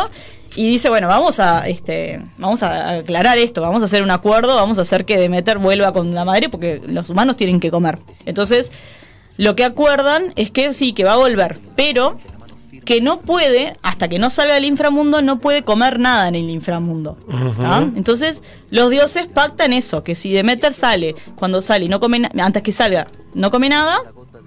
[0.57, 4.55] y dice, bueno, vamos a, este, vamos a aclarar esto, vamos a hacer un acuerdo,
[4.55, 7.99] vamos a hacer que Demeter vuelva con la madre porque los humanos tienen que comer.
[8.25, 8.71] Entonces,
[9.37, 12.17] lo que acuerdan es que sí, que va a volver, pero
[12.85, 16.51] que no puede, hasta que no salga del inframundo, no puede comer nada en el
[16.51, 17.19] inframundo.
[17.97, 22.63] Entonces, los dioses pactan eso, que si Demeter sale, cuando sale y no come antes
[22.63, 23.99] que salga, no come nada,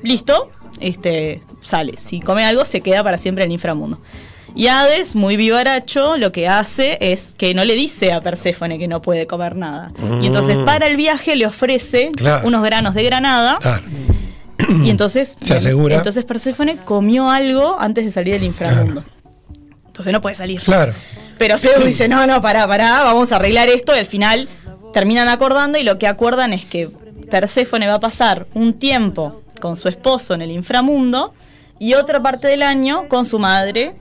[0.04, 1.94] listo, este sale.
[1.98, 4.00] Si come algo, se queda para siempre en el inframundo.
[4.58, 8.88] Y Hades, muy vivaracho, lo que hace es que no le dice a Perséfone que
[8.88, 9.92] no puede comer nada.
[10.22, 10.66] Y entonces Mm.
[10.66, 12.48] para el viaje le ofrece Claro.
[12.48, 13.60] unos granos de granada.
[13.62, 13.84] Claro.
[14.84, 15.96] Y entonces, Se asegura.
[15.96, 19.04] entonces Perséfone comió algo antes de salir del inframundo.
[19.86, 20.60] Entonces no puede salir.
[20.62, 20.94] Claro.
[21.38, 23.96] Pero Zeus dice, no, no, pará, pará, vamos a arreglar esto.
[23.96, 24.50] Y al final
[24.94, 26.90] terminan acordando y lo que acuerdan es que
[27.30, 31.32] Perséfone va a pasar un tiempo con su esposo en el inframundo
[31.80, 33.96] y otra parte del año con su madre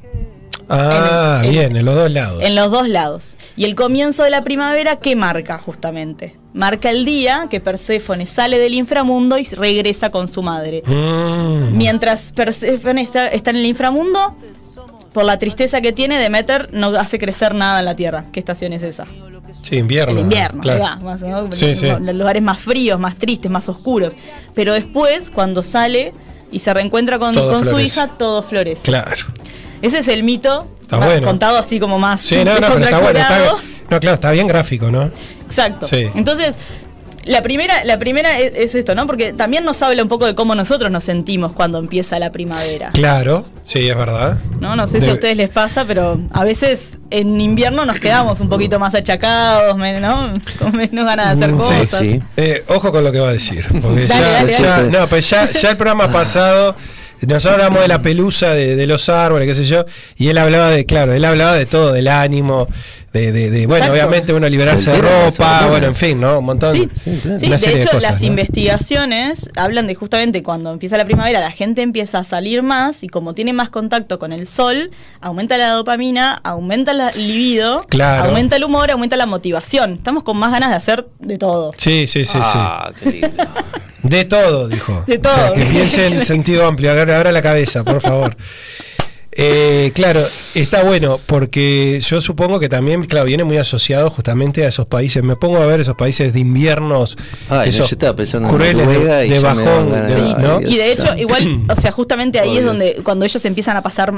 [0.68, 2.43] Ah, En el- bien, en los dos lados.
[2.43, 3.36] en los dos lados.
[3.56, 6.36] Y el comienzo de la primavera, ¿qué marca justamente?
[6.55, 10.82] Marca el día que Perséfone sale del inframundo y regresa con su madre.
[10.86, 11.76] Mm.
[11.76, 14.34] Mientras Perséfone está, está en el inframundo,
[15.12, 18.24] por la tristeza que tiene, Demeter no hace crecer nada en la tierra.
[18.32, 19.06] ¿Qué estación es esa?
[19.62, 20.12] Sí, invierno.
[20.12, 20.84] El invierno, claro.
[20.84, 21.52] ahí va, más, ¿no?
[21.52, 21.86] Sí, sí.
[22.01, 24.14] Los lugares más fríos, más tristes, más oscuros.
[24.55, 26.12] Pero después, cuando sale
[26.52, 28.82] y se reencuentra con, con su hija, todo florece.
[28.82, 29.26] Claro.
[29.82, 31.26] Ese es el mito Está bueno.
[31.26, 33.18] contado así como más Sí, no, no, pero está bueno.
[33.18, 33.38] Está,
[33.90, 35.10] no, claro, está bien gráfico, ¿no?
[35.46, 35.86] Exacto.
[35.86, 36.08] Sí.
[36.14, 36.58] Entonces,
[37.24, 39.04] la primera, la primera es, es esto, ¿no?
[39.06, 42.90] Porque también nos habla un poco de cómo nosotros nos sentimos cuando empieza la primavera.
[42.92, 44.38] Claro, sí, es verdad.
[44.60, 44.76] ¿no?
[44.76, 48.48] No sé si a ustedes les pasa, pero a veces en invierno nos quedamos un
[48.48, 50.32] poquito más achacados, ¿no?
[50.60, 52.00] Con menos ganas de hacer Mm, sí, cosas.
[52.00, 52.22] sí.
[52.36, 53.64] Eh, ojo con lo que va a decir.
[53.82, 54.90] Porque Dale, ya, dale, ya- dale.
[54.90, 56.76] no, pues ya, ya el programa pasado.
[57.26, 59.84] Nosotros hablamos de la pelusa de, de los árboles, qué sé yo,
[60.16, 62.68] y él hablaba de, claro, él hablaba de todo, del ánimo,
[63.16, 63.93] de, de- de- bueno, Exacto.
[63.93, 66.38] obviamente uno liberarse de ropa, bueno, en fin, ¿no?
[66.40, 66.86] Un montón, Sí,
[67.22, 67.38] claro.
[67.38, 68.02] Sí, una de hecho, de cosas.
[68.02, 68.26] las ¿no?
[68.28, 73.09] investigaciones hablan de justamente cuando empieza la primavera, la gente empieza a salir más y
[73.09, 74.90] como tiene más contacto con el sol,
[75.20, 78.24] aumenta la dopamina, aumenta la- el libido, Claro.
[78.28, 79.94] aumenta el humor, aumenta la motivación.
[79.94, 81.72] Estamos con más ganas de hacer de todo.
[81.78, 83.28] Sí, sí, sí, Ah, qué lindo.
[83.28, 83.43] sí.
[84.02, 85.02] De todo, dijo.
[85.06, 85.55] De O sea, todo.
[85.55, 88.36] que piense en sentido amplio, agarra, agarra la cabeza, por favor.
[89.38, 90.20] Eh, claro,
[90.54, 95.22] está bueno porque yo supongo que también, claro, viene muy asociado justamente a esos países.
[95.22, 97.18] Me pongo a ver esos países de inviernos,
[97.50, 101.14] Ay, no, esos yo estaba pensando en crueles de, de bajón, Dios Y de hecho,
[101.18, 102.66] igual, o sea, justamente ahí Oh, es Dios.
[102.66, 104.14] donde cuando ellos empiezan a pasar,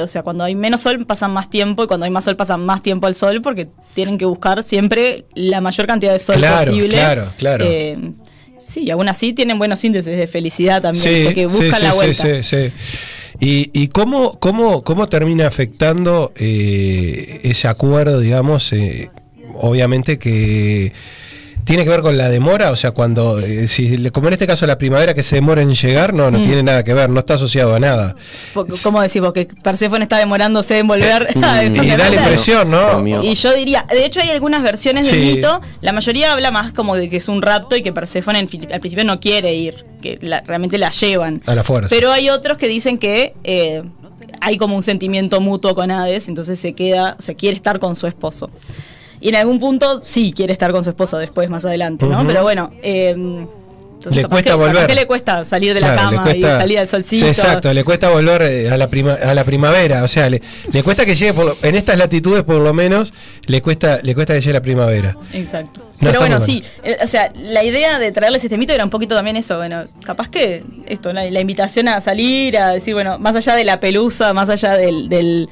[0.00, 2.64] o sea, cuando hay menos sol pasan más tiempo y cuando hay más sol pasan
[2.64, 6.70] más tiempo al sol porque tienen que buscar siempre la mayor cantidad de sol Claro,
[6.72, 6.96] posible.
[6.96, 7.64] claro, claro.
[7.68, 7.98] Eh,
[8.64, 11.74] sí, y aún así tienen buenos índices de felicidad también, o sea, que sí, buscan
[11.78, 12.42] sí, la sí, vuelta.
[12.42, 12.72] sí, sí.
[13.40, 19.10] ¿Y, cómo, cómo, cómo termina afectando eh, ese acuerdo, digamos, eh,
[19.54, 20.92] obviamente que
[21.64, 22.70] tiene que ver con la demora?
[22.70, 25.62] O sea, cuando, eh, si, le- como en este caso la primavera que se demora
[25.62, 26.42] en llegar, no, no Mm.
[26.42, 28.16] tiene nada que ver, no está asociado a nada.
[28.82, 29.32] ¿Cómo decís vos?
[29.32, 33.06] Que Perséfone está demorándose en volver a Y da la impresión, ¿no?
[33.22, 36.96] Y yo diría, de hecho hay algunas versiones del mito, la mayoría habla más como
[36.96, 40.40] de que es un rapto y que Perséfone al principio no quiere ir, que la-
[40.40, 41.42] realmente la llevan.
[41.46, 41.88] A la fuerza.
[41.90, 43.82] Pero hay otros que dicen que eh,
[44.40, 47.94] hay como un sentimiento mutuo con Hades, entonces se queda, o sea, quiere estar con
[47.94, 48.50] su esposo.
[49.22, 52.26] Y en algún punto sí quiere estar con su esposo después, más adelante, ¿no?
[52.26, 54.86] Pero bueno, eh, entonces Le cuesta que- volver.
[54.88, 57.24] que le cuesta salir de la Claro, cama y salir al solcito.
[57.24, 60.42] Exacto, le cuesta volver eh, a la, prima- a la primavera, o sea, le,
[60.72, 63.14] le cuesta que llegue, por lo- en estas latitudes por lo menos,
[63.46, 65.16] le cuesta, le cuesta que llegue la primavera.
[65.32, 65.82] Exacto.
[66.00, 68.90] No, Pero bueno, sí, eh, o sea, la idea de traerles este mito era un
[68.90, 73.20] poquito también eso, bueno, capaz que esto, la, la invitación a salir, a decir, bueno,
[73.20, 75.48] más allá de la pelusa, más allá del, del,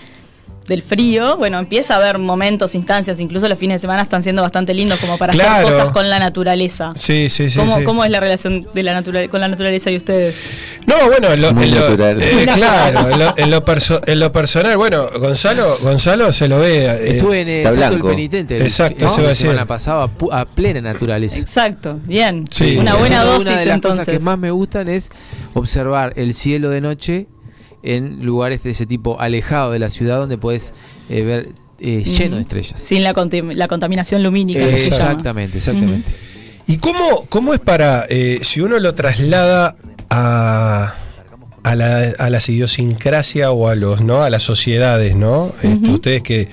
[0.71, 4.41] del frío, bueno, empieza a haber momentos, instancias, incluso los fines de semana están siendo
[4.41, 5.67] bastante lindos como para Claro.
[5.67, 6.93] hacer cosas con la naturaleza.
[6.97, 7.59] Sí, sí, sí.
[7.59, 7.85] ¿Cómo, sí.
[7.85, 10.37] cómo es la relación de la natura- con la naturaleza y ustedes?
[10.87, 12.23] No, bueno, en lo, Muy en lo- natural.
[12.23, 16.61] eh, claro, en lo, en lo perso- en lo personal, bueno, Gonzalo, Gonzalo se lo
[16.61, 16.87] ve.
[16.87, 18.09] eh, Estuve en el está Salto del blanco.
[18.11, 21.39] Penitente el- Exacto, la semana pasada a, plena naturaleza.
[21.41, 22.45] Exacto, bien.
[22.51, 22.77] Sí.
[22.79, 23.99] Una buena dosis Una de las entonces.
[24.07, 25.11] cosas que más me gustan es
[25.55, 27.27] observar el cielo de noche
[27.83, 30.75] en lugares de ese tipo alejado de la ciudad donde puedes
[31.09, 31.49] eh, ver
[31.81, 32.79] eh, lleno de estrellas.
[32.81, 33.13] Sin la,
[33.55, 34.61] la contaminación lumínica.
[34.61, 34.73] llama.
[34.73, 36.11] Exactamente, exactamente.
[36.67, 39.77] ¿Y cómo, cómo es para, eh, si uno lo traslada
[40.09, 40.95] a,
[41.63, 44.23] a, la, a las idiosincrasia o a los, ¿no?
[44.23, 45.53] A las sociedades, ¿no?
[45.63, 46.49] Este, ustedes que,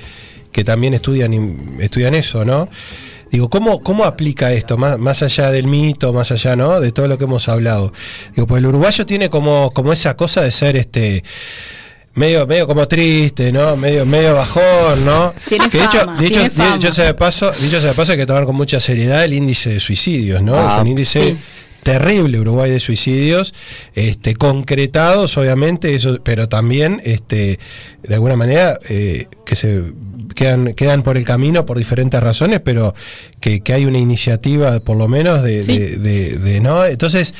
[0.52, 2.68] que también estudian, estudian eso, ¿no?
[3.32, 4.78] Digo, ¿cómo, cómo aplica esto?
[4.78, 6.80] Más, más allá del mito, más allá, ¿no?
[6.80, 7.94] De todo lo que hemos hablado.
[8.36, 11.24] Digo, pues el uruguayo tiene como, como esa cosa de ser este
[12.18, 13.78] medio, medio como triste, ¿no?
[13.78, 15.34] Medio, medio bajón, ¿no?
[15.48, 16.74] Tiene que de hecho, fama, de hecho, tiene fama.
[16.76, 19.34] dicho sea de paso, dicho sea de paso hay que tomar con mucha seriedad el
[19.34, 20.56] índice de suicidios, ¿no?
[20.56, 21.34] Ah, es un índice
[21.84, 23.54] terrible Uruguay de suicidios,
[23.96, 27.60] este, concretados, obviamente, eso, pero también, este,
[28.04, 29.84] de alguna manera, eh, que se
[30.36, 32.94] quedan, quedan por el camino por diferentes razones, pero
[33.40, 35.78] que, que hay una iniciativa, por lo menos, de, Sí.
[35.78, 36.86] de- de- de- ¿no?
[36.86, 37.34] Entonces,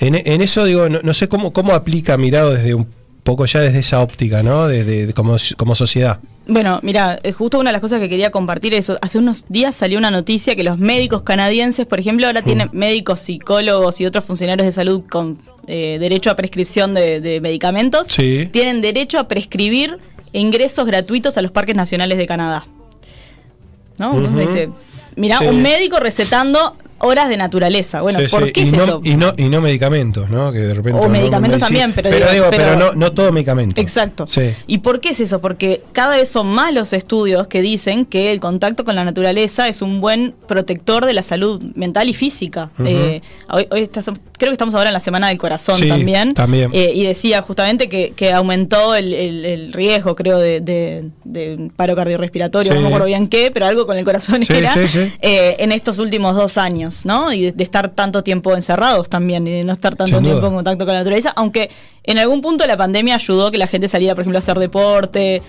[0.00, 2.86] en, en eso digo, no, no sé cómo, cómo aplica mirado desde un
[3.22, 4.66] poco ya desde esa óptica, ¿no?
[4.66, 6.18] De, de- como, como sociedad.
[6.48, 9.76] Bueno, mira, eh, justo una de las cosas que quería compartir es, hace unos días
[9.76, 14.24] salió una noticia que los médicos canadienses, por ejemplo, ahora tienen médicos, psicólogos y otros
[14.24, 15.38] funcionarios de salud con
[15.68, 18.48] eh, derecho a prescripción de, de medicamentos, Sí.
[18.52, 19.98] tienen derecho a prescribir
[20.32, 22.66] ingresos gratuitos a los parques nacionales de Canadá.
[23.98, 24.14] ¿No?
[24.14, 24.38] Ujú.
[24.40, 24.70] dice,
[25.14, 25.44] mira, Sí.
[25.46, 28.00] un médico recetando horas de naturaleza.
[28.00, 29.00] Bueno, Sí, ¿por sí, qué y es no, eso?
[29.04, 30.50] Y no, y no medicamentos, ¿no?
[30.52, 30.98] Que de repente.
[30.98, 33.80] O medicamentos también, pero pero, digo, digo, pero, pero- no, no todo medicamento.
[33.80, 34.26] Exacto.
[34.26, 34.52] Sí.
[34.66, 35.40] ¿Y por qué es eso?
[35.40, 39.68] Porque cada vez son más los estudios que dicen que el contacto con la naturaleza
[39.68, 42.70] es un buen protector de la salud mental y física.
[42.84, 43.20] Eh,
[43.50, 44.06] hoy, hoy estás-
[44.38, 46.34] creo que estamos ahora en la Semana del Corazón también.
[46.34, 46.70] también.
[46.72, 51.70] Eh, y decía justamente que, que aumentó el, el- el riesgo, creo, de, de- de
[51.76, 55.12] paro cardiorrespiratorio, no me acuerdo bien qué, pero algo con el corazón era, sí, sí.
[55.20, 57.32] eh, en estos últimos dos años, ¿no?
[57.32, 60.54] Y de, de estar tanto tiempo encerrados también, y de no estar tanto tiempo en
[60.54, 61.70] contacto con la naturaleza, aunque
[62.04, 65.40] en algún punto la pandemia ayudó que la gente saliera, por ejemplo, a hacer deporte,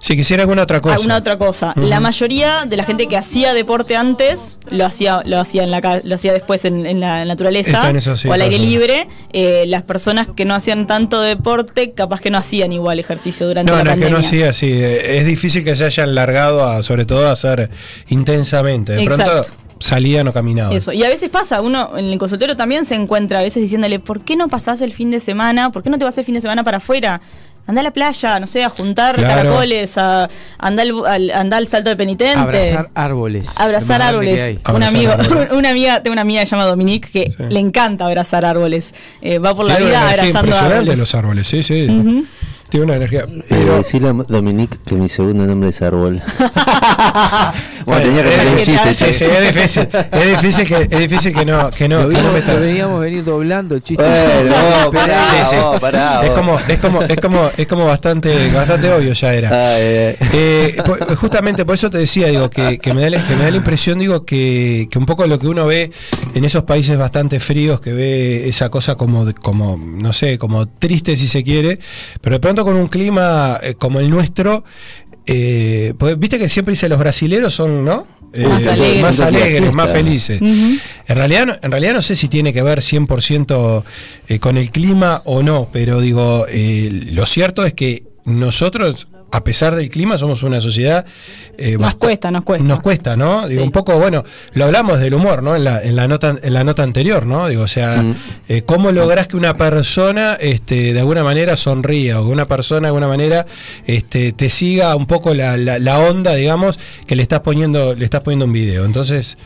[0.00, 0.94] Si quisiera alguna otra cosa.
[0.96, 1.72] alguna otra cosa.
[1.76, 5.80] La mayoría de la gente que hacía deporte antes lo hacía, lo hacía en la
[6.04, 9.08] lo hacía después en, en la naturaleza Está en eso, sí, o al aire libre.
[9.32, 13.72] Eh, las personas que no hacían tanto deporte, capaz que no hacían igual ejercicio durante
[13.72, 14.70] No, la no, es que no así.
[14.70, 17.70] eh, Es difícil que se hayan largado a, sobre todo, a hacer
[18.08, 18.92] intensamente.
[18.92, 19.42] De pronto
[19.82, 19.94] Exacto.
[19.96, 20.72] salían o caminaban.
[20.76, 20.92] Eso.
[20.92, 24.22] Y a veces pasa, uno en el consultorio también se encuentra a veces diciéndole, ¿por
[24.22, 25.70] qué no pasás el fin de semana?
[25.70, 27.20] ¿Por qué no te vas el fin de semana para afuera?
[27.64, 29.34] Anda a la playa, no sé, a juntar Claro.
[29.50, 30.28] caracoles, a
[30.58, 32.36] andar al, al- al salto del penitente.
[32.40, 33.54] Abrazar árboles.
[33.60, 34.56] Abrazar árboles.
[34.74, 35.48] Un amigo, árboles.
[35.52, 38.94] una amiga, tengo una amiga que se llama Dominique que le encanta abrazar árboles.
[39.20, 40.98] Eh, va por la vida abrazando árboles.
[40.98, 41.86] los árboles, sí, sí.
[42.72, 43.26] Tiene una energía.
[43.50, 46.22] Pero decirle a Dominique que mi segundo nombre es Árbol.
[47.84, 49.12] bueno, tenía que es- hacer un chiste, sí, che.
[49.14, 49.88] sí, es difícil.
[50.12, 53.00] Es difícil que, es difícil que no, que no, Lo, que no vimos- lo veníamos
[53.02, 54.02] venir doblando el chiste.
[54.02, 54.54] Bueno,
[54.86, 55.56] vos, pará, Sí, sí.
[55.56, 59.48] vos, pará, es como, es como, es como, es como bastante, bastante obvio ya era.
[59.50, 60.16] Ay, ay.
[60.32, 63.44] Eh, po- justamente por eso te decía, digo, que, que me da la, que me
[63.44, 65.90] da la impresión, digo, que, que un poco lo que uno ve
[66.34, 71.16] en esos países bastante fríos, que ve esa cosa como, como, no sé, como triste
[71.16, 71.78] si se quiere,
[72.20, 74.64] pero de pronto con un clima eh, como el nuestro,
[75.26, 78.06] eh, pues, viste que siempre dice los brasileros son, ¿no?
[78.34, 79.02] Eh, Más alegres.
[79.02, 79.92] más alegres, más Fiesta.
[80.04, 80.40] felices.
[80.42, 80.80] En
[81.16, 83.84] realidad, no- en realidad no sé si tiene que ver 100%
[84.28, 89.42] eh, con el clima o no, pero digo, eh, lo cierto es que nosotros, a
[89.42, 91.04] pesar del clima, somos una sociedad...
[91.58, 92.66] eh, Nos cuesta, nos cuesta.
[92.68, 93.48] Nos cuesta, ¿no?
[93.48, 93.66] Digo, Sí.
[93.66, 95.56] un poco, bueno, lo hablamos del humor, ¿no?
[95.56, 97.48] En la, en la, nota, en la nota anterior, ¿no?
[97.48, 98.14] Digo, o sea, Mm.
[98.48, 102.82] eh, ¿cómo lográs que una persona, este, de alguna manera, sonría o que una persona,
[102.82, 103.46] de alguna manera,
[103.86, 108.04] este, te siga un poco la, la, la onda, digamos, que le estás poniendo, le
[108.04, 108.84] estás poniendo un video?
[108.84, 109.38] Entonces...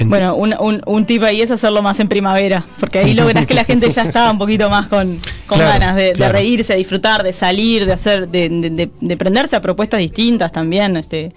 [0.00, 3.46] en- Bueno, un, un, un tip ahí es hacerlo más en primavera, porque ahí lográs
[3.46, 6.72] que la gente ya está un poquito más con, con Claro, ganas de, de reírse,
[6.72, 10.96] de disfrutar, de salir, de hacer, de, de, de- de prenderse a propuestas distintas también,
[10.96, 11.32] este,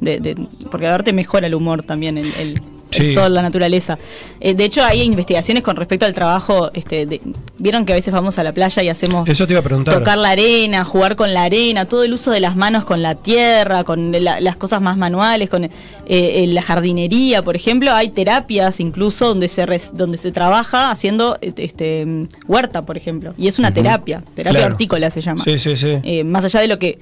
[0.00, 0.36] de, de-
[0.70, 2.60] porque a verte mejora el humor también, el, el-
[2.92, 3.14] el Sí.
[3.14, 3.98] sol, la naturaleza.
[4.40, 7.20] Eh, de hecho, hay investigaciones con respecto al trabajo, este, de-
[7.58, 9.94] vieron que a veces vamos a la playa y hacemos Eso te iba a preguntar.
[9.94, 13.14] tocar la arena, jugar con la arena, todo el uso de las manos con la
[13.14, 15.68] tierra, con la- las cosas más manuales, con
[16.10, 21.36] eh, la jardinería, por ejemplo, hay terapias incluso donde se res- donde se trabaja haciendo
[21.42, 24.72] este mm, huerta, por ejemplo, y es una terapia, terapia Claro.
[24.74, 25.44] hortícola se llama.
[25.44, 25.98] Sí, sí, sí.
[26.02, 26.98] Eh, más allá de lo que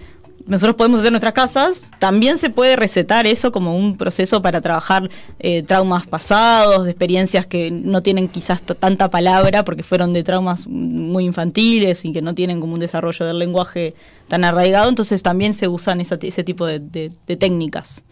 [0.47, 5.09] nosotros podemos hacer nuestras casas, también se puede recetar eso como un proceso para trabajar
[5.39, 10.69] eh, traumas pasados, de experiencias que no tienen quizás tanta palabra porque fueron de traumas
[10.69, 13.95] muy infantiles y que no tienen como un desarrollo del lenguaje
[14.29, 18.05] tan arraigado, entonces también se usan esa- ese tipo de, de- de técnicas.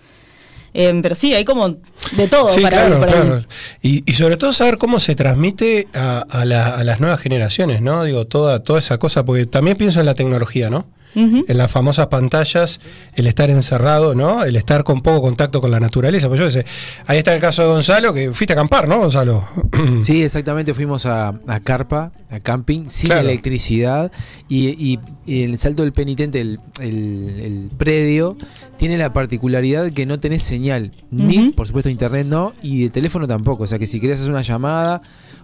[0.76, 1.68] Eh, pero sí, hay como
[2.16, 3.44] de todo Sí, para claro,
[3.80, 8.02] y sobre todo saber cómo se transmite a, a la- a las nuevas generaciones, ¿no?
[8.02, 10.86] Digo, toda, toda esa cosa, porque también pienso en la tecnología, ¿no?
[11.14, 12.80] En las famosas pantallas,
[13.14, 14.44] el estar encerrado, ¿no?
[14.44, 16.28] El estar con poco contacto con la naturaleza.
[16.28, 16.66] Pues yo sé,
[17.06, 19.44] ahí está el caso de Gonzalo, que fuiste a acampar, ¿no, Gonzalo?
[20.02, 23.28] Sí, exactamente, fuimos a, a carpa, a camping, sin Claro.
[23.28, 24.10] electricidad
[24.48, 28.36] y, y- y el Salto del Penitente, el, el- el predio,
[28.76, 33.28] tiene la particularidad que no tenés señal, ni por supuesto internet no, y de teléfono
[33.28, 35.02] tampoco, o sea que si querés hacer una llamada,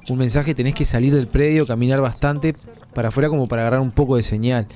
[0.08, 2.54] un mensaje, tenés que salir del predio, caminar bastante
[2.94, 4.66] para afuera como para agarrar un poco de señal.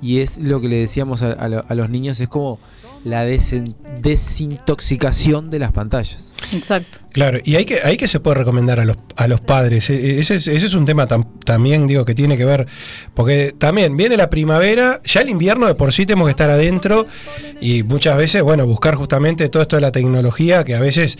[0.00, 2.60] Y es lo que le decíamos a, a a los niños, es como
[3.04, 6.32] la desintoxicación de las pantallas.
[6.52, 7.00] Exacto.
[7.18, 9.90] Claro, y hay que, hay que se puede recomendar a los, a los padres.
[9.90, 12.68] E- e- Ese es, ese es un tema tam- también, digo, que tiene que ver,
[13.14, 17.08] porque también viene la primavera, ya el invierno de por sí tenemos que estar adentro
[17.60, 21.18] y muchas veces, bueno, buscar justamente todo esto de la tecnología que a veces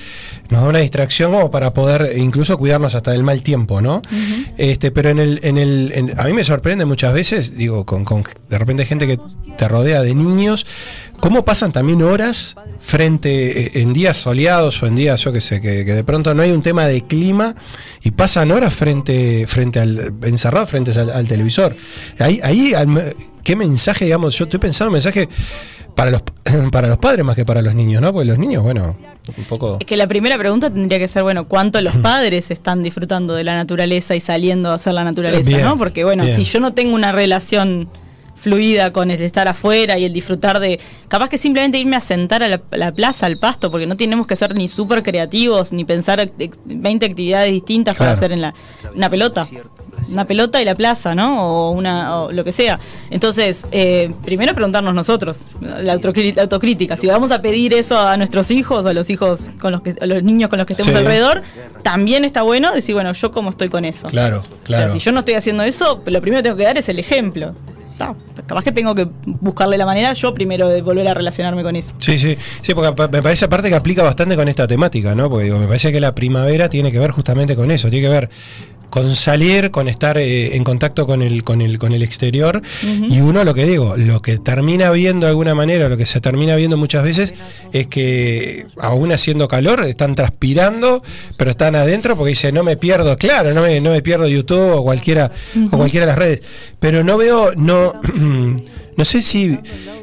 [0.51, 4.01] nos da una distracción como para poder incluso cuidarnos hasta del mal tiempo, ¿no?
[4.57, 8.05] Este, pero en el, en el, en- a mí me sorprende muchas veces, digo, con,
[8.05, 9.19] con de repente gente que
[9.57, 10.65] te rodea de niños,
[11.19, 15.61] cómo pasan también horas frente eh, en días soleados o en días, yo que sé,
[15.61, 17.57] que, que de pronto no hay un tema de clima
[18.03, 21.75] y pasan horas frente, frente al, encerrados frente al, al televisor.
[22.19, 25.29] Ahí, ahí al- qué mensaje, digamos, yo estoy pensando un mensaje
[25.95, 26.23] para los
[26.71, 28.13] para los padres más que para los niños, ¿no?
[28.13, 28.97] Porque los niños, bueno,
[29.37, 29.79] un poco.
[29.81, 33.45] Es que la primera pregunta tendría que ser, bueno, ¿cuánto los padres están disfrutando de
[33.45, 35.77] la naturaleza y saliendo a hacer la naturaleza, Bien, no?
[35.77, 36.37] Porque, bueno, bien.
[36.37, 37.89] si yo no tengo una relación
[38.39, 40.79] fluida con el estar afuera y el disfrutar de...
[41.09, 43.97] Capaz que simplemente irme a sentar a la, a la plaza, al pasto, porque no
[43.97, 48.41] tenemos que ser ni súper creativos, ni pensar ex- 20 actividades distintas para hacer en
[48.43, 48.55] la
[48.95, 49.49] una pelota.
[50.13, 51.43] Una pelota y la plaza, ¿no?
[51.43, 52.79] O, una, o lo que sea.
[53.11, 56.97] Entonces, eh, primero preguntarnos nosotros, la, autocrítica.
[56.97, 59.97] Si vamos a pedir eso a nuestros hijos o a los hijos con los que,
[60.01, 60.99] a los niños con los que estemos Sí.
[60.99, 61.43] alrededor,
[61.83, 64.07] también está bueno decir, bueno, yo cómo estoy con eso.
[64.09, 64.85] Claro, claro.
[64.85, 66.89] O sea, si yo no estoy haciendo eso, lo primero que tengo que dar es
[66.89, 67.55] el ejemplo.
[67.99, 68.15] Está,
[68.47, 71.97] capaz que tengo que buscarle la manera yo primero de volver a relacionarme con eso.
[71.99, 75.29] Sí, sí, sí, porque me parece aparte que aplica bastante con esta temática, ¿no?
[75.29, 78.31] Porque me parece que la primavera tiene que ver justamente con eso, tiene que ver
[78.91, 82.63] con salir, con estar eh, en contacto con el, con el, con el exterior.
[82.83, 86.21] Y uno lo que digo, lo que termina viendo de alguna manera, lo que se
[86.21, 87.35] termina viendo muchas veces,
[87.73, 91.03] es que aún haciendo calor, están transpirando,
[91.37, 94.73] pero están adentro porque dice no me pierdo, claro, no me, no me pierdo YouTube
[94.73, 95.31] o cualquiera,
[95.71, 96.41] o cualquiera de las redes.
[96.79, 97.95] Pero no veo, no,
[98.99, 99.59] no sé si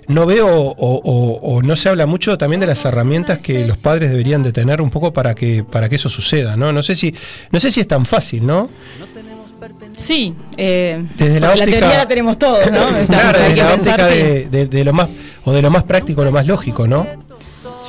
[0.07, 0.73] no veo o,
[1.03, 4.51] o- o no se habla mucho también de las herramientas que los padres deberían de
[4.51, 6.71] tener un poco para que, para que eso suceda, ¿no?
[6.73, 7.13] No sé si,
[7.51, 8.69] no sé si es tan fácil, ¿no?
[9.97, 12.87] Sí, eh, Desde la óptica- teoría la tenemos todos, ¿no?
[13.07, 14.07] Claro, desde la óptica
[14.51, 15.09] de- de lo más,
[15.43, 17.07] o de lo más práctico, lo más lógico, ¿no?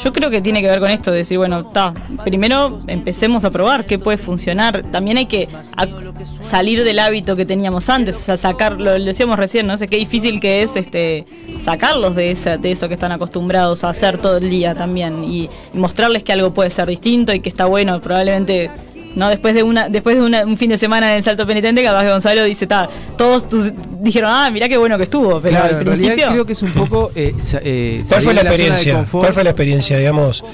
[0.03, 1.95] Yo creo que tiene que ver con esto, de decir, bueno, está,
[2.25, 4.83] primero empecemos a probar qué puede funcionar.
[4.93, 5.49] También hay que
[6.41, 9.97] salir del hábito que teníamos antes, o sea, sacarlo, lo decíamos recién, no sé qué
[9.97, 11.27] difícil que es este
[11.61, 15.49] sacarlos de esa, de eso que están acostumbrados a hacer todo el día también y
[15.73, 18.71] mostrarles que algo puede ser distinto y que está bueno, probablemente
[19.17, 21.83] no después de una después de una- un fin de semana en el salto penitente
[21.83, 22.89] capaz que Gonzalo dice ta
[23.19, 26.53] todos tus- dijeron ah mirá qué bueno que estuvo pero Claro, al principio creo que
[26.53, 27.11] es un poco.
[27.17, 29.07] eh, eh, ¿Cuál fue la experiencia?
[29.11, 30.45] ¿Cuál fue la experiencia, digamos?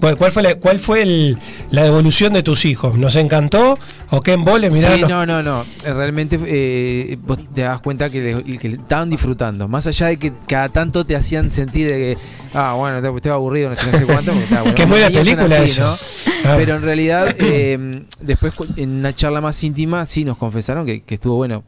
[0.00, 1.38] ¿Cuál, cuál fue, la, cuál fue el-
[1.72, 2.96] la evolución de tus hijos?
[2.96, 3.76] ¿Nos encantó?
[4.10, 4.70] ¿O qué embole?
[4.70, 5.62] Mirá, sí, no, no, no.
[5.84, 9.66] Eh, Realmente eh, vos te das cuenta que, le- que le estaban disfrutando.
[9.66, 12.18] Más allá de que cada tanto te hacían sentir de que,
[12.54, 14.30] ah, bueno, te- estoy aburrido, no sé, no sé cuánto.
[14.30, 15.80] porque, está, bueno, Que es son película así, eso.
[15.82, 16.27] ¿no?
[16.44, 16.54] Ah.
[16.56, 21.14] Pero en realidad, eh, después en una charla más íntima, sí nos confesaron que, que
[21.14, 21.64] estuvo bueno.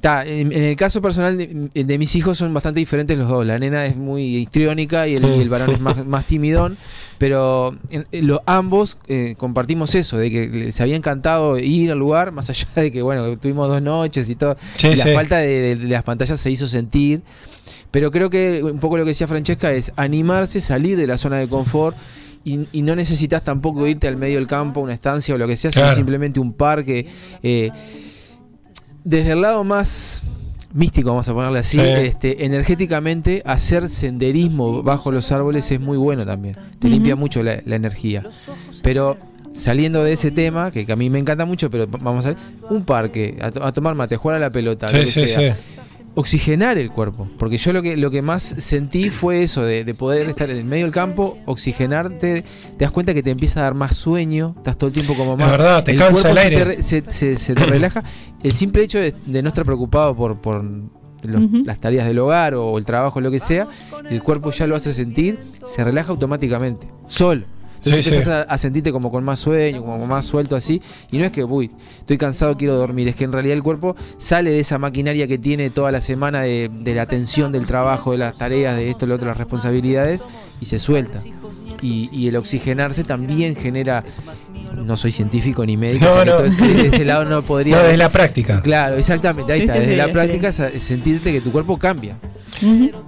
[0.00, 3.44] Ta, en, en el caso personal de, de mis hijos son bastante diferentes los dos.
[3.46, 6.76] La nena es muy histriónica y el, y el varón es más, más timidón.
[7.18, 11.98] Pero en- en lo- ambos eh, compartimos eso, de que les había encantado ir al
[11.98, 14.56] lugar, más allá de que, bueno, tuvimos dos noches y todo.
[14.76, 15.12] Sí, y la sí.
[15.14, 17.22] falta de, de- de las pantallas se hizo sentir.
[17.90, 21.38] Pero creo que un poco lo que decía Francesca es animarse, salir de la zona
[21.38, 21.96] de confort.
[22.48, 25.56] Y, y no necesitas tampoco irte al medio del campo, una estancia o lo que
[25.56, 27.04] sea, sino simplemente un parque.
[27.42, 27.70] eh,
[29.02, 30.22] desde el lado más
[30.72, 31.84] místico, vamos a ponerle así, Sí.
[31.84, 36.56] este, energéticamente hacer senderismo bajo los árboles es muy bueno también.
[36.78, 38.24] Te limpia mucho la, la energía.
[38.82, 39.16] Pero
[39.52, 42.36] saliendo de ese tema, que, que a mí me encanta mucho, pero vamos a ver,
[42.68, 45.06] un parque, a, to- a tomar mate, a jugar a la pelota, Sí, lo que
[45.08, 45.56] sí, sea.
[46.18, 49.94] Oxigenar el cuerpo, porque yo lo que lo que más sentí fue eso, de, de
[49.94, 52.42] poder estar en el medio del campo, oxigenarte,
[52.78, 55.36] te das cuenta que te empieza a dar más sueño, estás todo el tiempo como
[55.36, 55.50] más...
[55.50, 56.56] verdad, te cansa cuerpo el se aire.
[56.56, 58.02] te re- Se, se- se te relaja.
[58.42, 62.54] El simple hecho de, de no estar preocupado por, por los- las tareas del hogar
[62.54, 63.68] o el trabajo, lo que sea,
[64.08, 67.44] el cuerpo ya lo hace sentir, se relaja automáticamente, solo.
[67.86, 68.48] Entonces Sí, empezás sí.
[68.50, 70.82] A, a sentirte como con más sueño, como más suelto así.
[71.10, 73.08] Y no es que, uy, estoy cansado, quiero dormir.
[73.08, 76.42] Es que en realidad el cuerpo sale de esa maquinaria que tiene toda la semana
[76.42, 80.24] de, de la tensión del trabajo, de las tareas, de esto, lo otro, las responsabilidades,
[80.60, 81.20] y se suelta.
[81.82, 84.04] Y, y el oxigenarse también genera.
[84.74, 87.76] No soy científico ni médico, No, o sea ese lado no podría.
[87.76, 88.60] No, desde la práctica.
[88.62, 89.74] Claro, exactamente, ahí Sí, está.
[89.74, 92.18] sí, desde sí, la práctica sentirte que tu cuerpo cambia.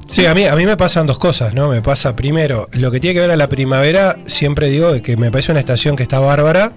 [0.08, 1.68] Sí, a mí, a mí me pasan dos cosas, ¿no?
[1.68, 5.30] Me pasa primero, lo que tiene que ver a la primavera, siempre digo que me
[5.30, 6.72] parece una estación que está bárbara.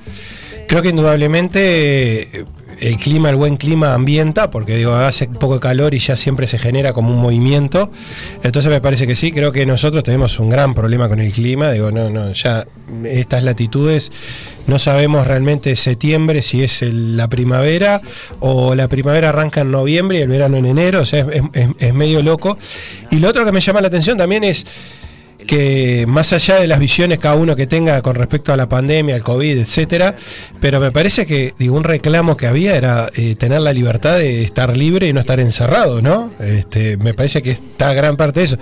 [0.68, 2.46] Creo que indudablemente eh,
[2.80, 6.58] el clima, el buen clima ambienta, porque digo, hace poco calor y ya siempre se
[6.58, 7.92] genera como un movimiento.
[8.44, 11.72] Entonces me parece que sí, creo que nosotros tenemos un gran problema con el clima.
[11.72, 12.66] Digo, no, no, ya
[13.04, 14.12] estas latitudes
[14.68, 18.02] no sabemos realmente septiembre si es la primavera
[18.40, 21.94] o la primavera arranca en noviembre y el verano en enero, o sea, es- es
[21.94, 22.58] medio loco.
[23.12, 24.66] Y lo otro que me llama la atención también es
[25.48, 29.16] que más allá de las visiones cada uno que tenga con respecto a la pandemia,
[29.16, 30.16] al COVID, etcétera,
[30.60, 34.44] pero me parece que digo, un reclamo que había era eh, tener la libertad de
[34.44, 36.32] estar libre y no estar encerrado, ¿no?
[36.40, 38.58] Este, me parece que está gran parte de eso.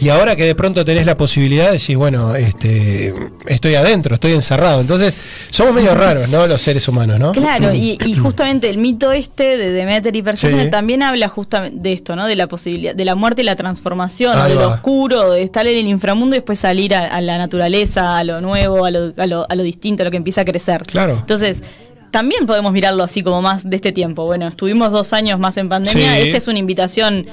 [0.00, 3.14] Y ahora que de pronto tenés la posibilidad de decir, bueno, este,
[3.46, 4.80] estoy adentro, estoy encerrado.
[4.80, 5.16] Entonces,
[5.50, 6.46] somos medio raros, ¿no?
[6.46, 7.32] Los seres humanos, ¿no?
[7.32, 10.70] Claro, y, y justamente el mito este de Demeter y Perséfone Sí.
[10.70, 12.26] también habla justamente de esto, ¿no?
[12.26, 15.76] De la posibilidad, de la muerte y la transformación, de lo oscuro, de estar en
[15.76, 19.26] el inframundo y después salir a, a la naturaleza, a lo nuevo, a lo, a,
[19.26, 20.82] lo, a lo distinto, a lo que empieza a crecer.
[20.84, 21.18] Claro.
[21.20, 21.62] Entonces,
[22.10, 24.24] también podemos mirarlo así como más de este tiempo.
[24.24, 26.22] Bueno, estuvimos dos años más en pandemia, Sí.
[26.22, 27.26] esta es una invitación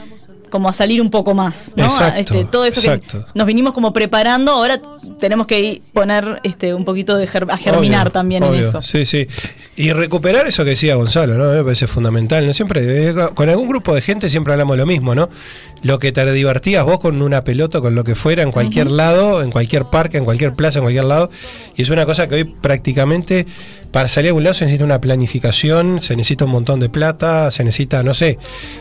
[0.53, 1.85] como a salir un poco más, ¿no?
[1.85, 3.25] Exacto, este, todo eso exacto.
[3.25, 4.79] que nos vinimos como preparando, ahora
[5.19, 8.83] tenemos que poner este un poquito de ger- a germinar Obvio, también en eso.
[8.83, 9.27] Sí, sí.
[9.75, 11.51] Y recuperar eso que decía Gonzalo, ¿no?
[11.51, 12.45] Me parece fundamental.
[12.45, 12.53] ¿no?
[12.53, 15.27] Siempre, eh, con algún grupo de gente siempre hablamos lo mismo, ¿no?
[15.81, 19.41] Lo que te divertías vos con una pelota, con lo que fuera, en cualquier lado,
[19.41, 21.31] en cualquier parque, en cualquier plaza, en cualquier lado.
[21.75, 23.47] Y es una cosa que hoy prácticamente,
[23.93, 27.49] para salir a algún lado se necesita una planificación, se necesita un montón de plata,
[27.51, 28.37] se necesita, no sé,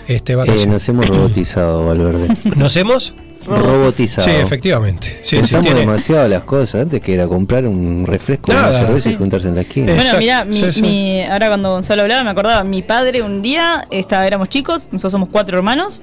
[0.08, 2.34] este Eh, nos hemos robotizado, Valverde.
[2.56, 3.14] ¿Nos hemos?
[3.46, 4.26] Robotizado.
[4.28, 5.18] Sí, efectivamente.
[5.22, 6.82] Sí, sí, Pensamos tiene- demasiado las cosas.
[6.82, 8.68] Antes que era comprar un refresco, Nada.
[8.70, 9.18] una cerveza y Sí.
[9.18, 9.94] juntarse en la esquina.
[9.94, 10.82] Bueno, mira, mi, sí, sí.
[10.82, 15.12] mi- ahora cuando Gonzalo hablaba me acordaba, mi padre un día, estaba, éramos chicos, nosotros
[15.12, 16.02] somos cuatro hermanos,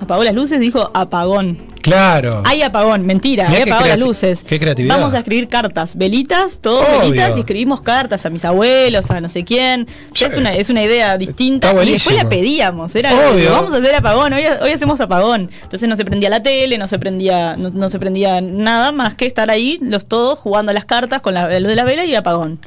[0.00, 1.58] apagó las luces, dijo apagón.
[1.82, 2.42] Claro.
[2.44, 4.44] Hay apagón, mentira, Mirá hay apagó las luces.
[4.44, 4.96] qué creatividad.
[4.96, 7.00] Vamos a escribir cartas, velitas, todos Obvio.
[7.00, 9.86] velitas, y escribimos cartas a mis abuelos, a no sé quién.
[10.18, 11.72] Es, una, es una idea distinta.
[11.82, 13.52] Y después la pedíamos, era Obvio.
[13.52, 15.50] vamos a hacer apagón, hoy, hoy hacemos apagón.
[15.62, 19.14] Entonces no se prendía la tele, no se prendía, no, no se prendía nada más
[19.14, 22.04] que estar ahí, los todos jugando a las cartas con la luz de la vela
[22.04, 22.58] y apagón.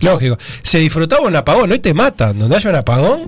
[0.00, 0.38] Lógico.
[0.62, 2.38] Se disfrutaba un apagón, hoy te matan.
[2.38, 3.22] Donde haya un apagón,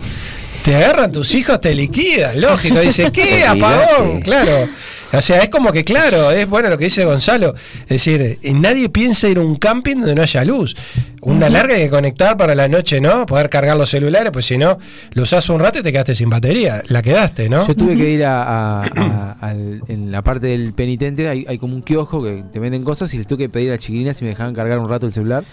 [0.66, 2.40] te agarran tus hijos, te liquidan.
[2.40, 2.80] Lógico.
[2.80, 4.20] Dice, ¿qué apagón?
[4.20, 4.68] Claro.
[5.12, 7.54] O sea, es como que, claro, es bueno lo que dice Gonzalo.
[7.82, 10.74] Es decir, eh, nadie piensa ir a un camping donde no haya luz.
[11.20, 13.24] Una larga hay que conectar para la noche, ¿no?
[13.24, 14.78] Poder cargar los celulares, pues si no,
[15.12, 16.82] lo usas un rato y te quedaste sin batería.
[16.88, 17.66] La quedaste, ¿no?
[17.66, 21.58] Yo tuve que ir a, a- a- al- en la parte del penitente, hay, hay
[21.58, 24.24] como un kiosco que te venden cosas y les tuve que pedir a chiquilinas si
[24.24, 25.44] me dejaban cargar un rato el celular.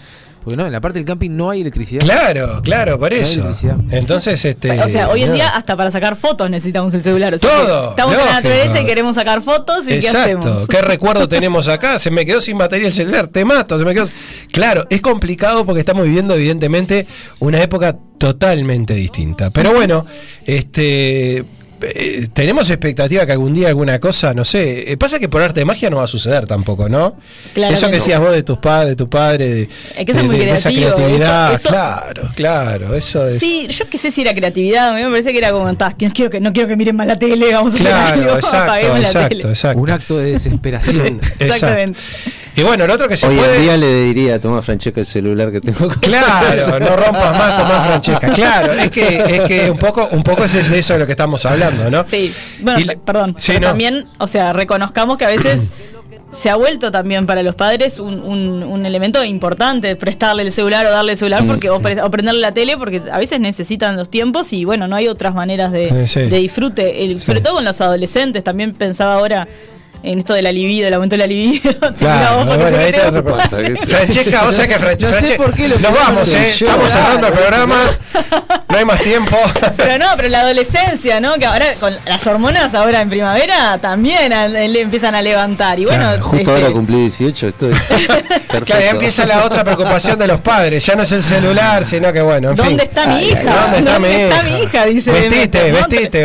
[0.44, 2.02] Porque no, en la parte del camping no hay electricidad.
[2.04, 3.40] Claro, claro, por No hay eso.
[3.40, 3.76] electricidad.
[3.90, 4.70] Entonces, este.
[4.80, 7.34] O sea, hoy en día hasta para sacar fotos necesitamos el celular.
[7.34, 10.18] o sea que Todo, estamos en la naturaleza y queremos sacar fotos y ¿qué Exacto.
[10.20, 10.68] hacemos?
[10.68, 11.98] ¿Qué recuerdo tenemos acá?
[11.98, 14.06] Se me quedó sin batería el celular, te mato, se me quedó.
[14.52, 17.06] Claro, es complicado porque estamos viviendo, evidentemente,
[17.38, 19.50] una época totalmente distinta.
[19.50, 20.04] Pero bueno,
[20.44, 21.44] este.
[21.94, 25.60] Eh, tenemos expectativa que algún día alguna cosa, no sé, eh, pasa que por arte
[25.60, 27.16] de magia no va a suceder tampoco, ¿no?
[27.54, 28.02] Claro eso que que no.
[28.04, 30.50] decías vos de tus padres, de tu padre, de, Hay que ser de- muy de
[30.54, 33.38] esa creativo, creatividad, eso- eso- claro, claro, eso es.
[33.38, 35.94] Sí, yo qué sé si era creatividad, a mí me parece que era como, "Ta,
[36.00, 38.36] no quiero que, no quiero que miren más la tele, vamos a hacer Claro, algo,
[38.38, 39.48] exacto, exacto, tele.
[39.50, 39.80] exacto.
[39.80, 41.20] Un acto de desesperación.
[41.38, 41.98] Exactamente.
[42.56, 43.56] Y bueno, lo otro que se Hoy puede.
[43.56, 45.88] en día le diría, toma Francesca el celular que tengo.
[46.00, 48.28] Claro, no rompas más, Tomás Francesca.
[48.32, 51.12] Claro, es que, es que un poco, un poco es de eso de lo que
[51.12, 52.06] estamos hablando, ¿no?
[52.06, 53.66] Sí, bueno, Y- perdón, sí, pero no.
[53.68, 55.70] también, o sea, reconozcamos que a veces
[56.32, 60.84] se ha vuelto también para los padres un, un- un elemento importante prestarle el celular
[60.86, 63.96] o darle el celular porque o, pre- o prenderle la tele porque a veces necesitan
[63.96, 66.22] los tiempos y bueno, no hay otras maneras de, sí.
[66.22, 67.26] de disfrute, El- Sí.
[67.26, 69.46] sobre todo con los adolescentes, también pensaba ahora
[70.04, 71.72] en esto de la libido, el aumento de la libido.
[71.98, 75.20] Claro, bueno, ahí está otra Pasa Francesca, vos sabés que Francesca.
[75.20, 76.52] No sé por qué lo Nos vamos, ¿eh?
[76.56, 76.66] yo.
[76.66, 77.76] Estamos cerrando el programa.
[78.68, 79.36] no hay más tiempo.
[79.76, 81.34] Pero no, pero la adolescencia, ¿no?
[81.34, 85.78] Que ahora con las hormonas ahora en primavera también a- le empiezan a levantar.
[85.78, 88.64] Y bueno, Claro, justo este, ahora cumplí 18, estoy perfecto.
[88.66, 90.84] Claro, ya empieza la otra preocupación de los padres.
[90.84, 92.80] Ya no es el celular, sino que bueno, en ¿Dónde fin.
[92.80, 93.42] está mi hija?
[93.42, 94.28] ¿Dónde está mi ¿Dónde hija?
[94.28, 94.84] está mi hija?
[94.86, 95.16] Dice ¿no?
[95.18, 95.70] vestite,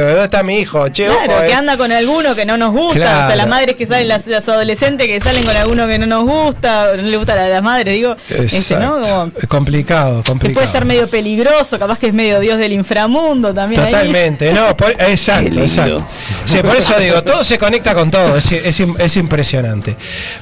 [0.01, 0.88] ¿dónde está mi hijo?
[0.89, 1.53] Che, Claro, ojo, que eh.
[1.53, 2.99] anda con alguno que no nos gusta.
[2.99, 3.23] Claro.
[3.23, 6.06] O sea, las madres que salen, las, las adolescentes que salen con alguno que no
[6.06, 8.16] nos gusta, no le gusta a las madres, digo.
[8.30, 9.02] Este, ¿no?
[9.02, 10.62] Como Es complicado, que complicado.
[10.62, 13.82] puede ser medio peligroso, capaz que es medio dios del inframundo también.
[13.82, 13.91] ahí.
[13.91, 16.06] Totalmente, no, por- exacto, exacto.
[16.46, 19.96] Sí, por eso digo, todo se conecta con todo, es, es, es impresionante.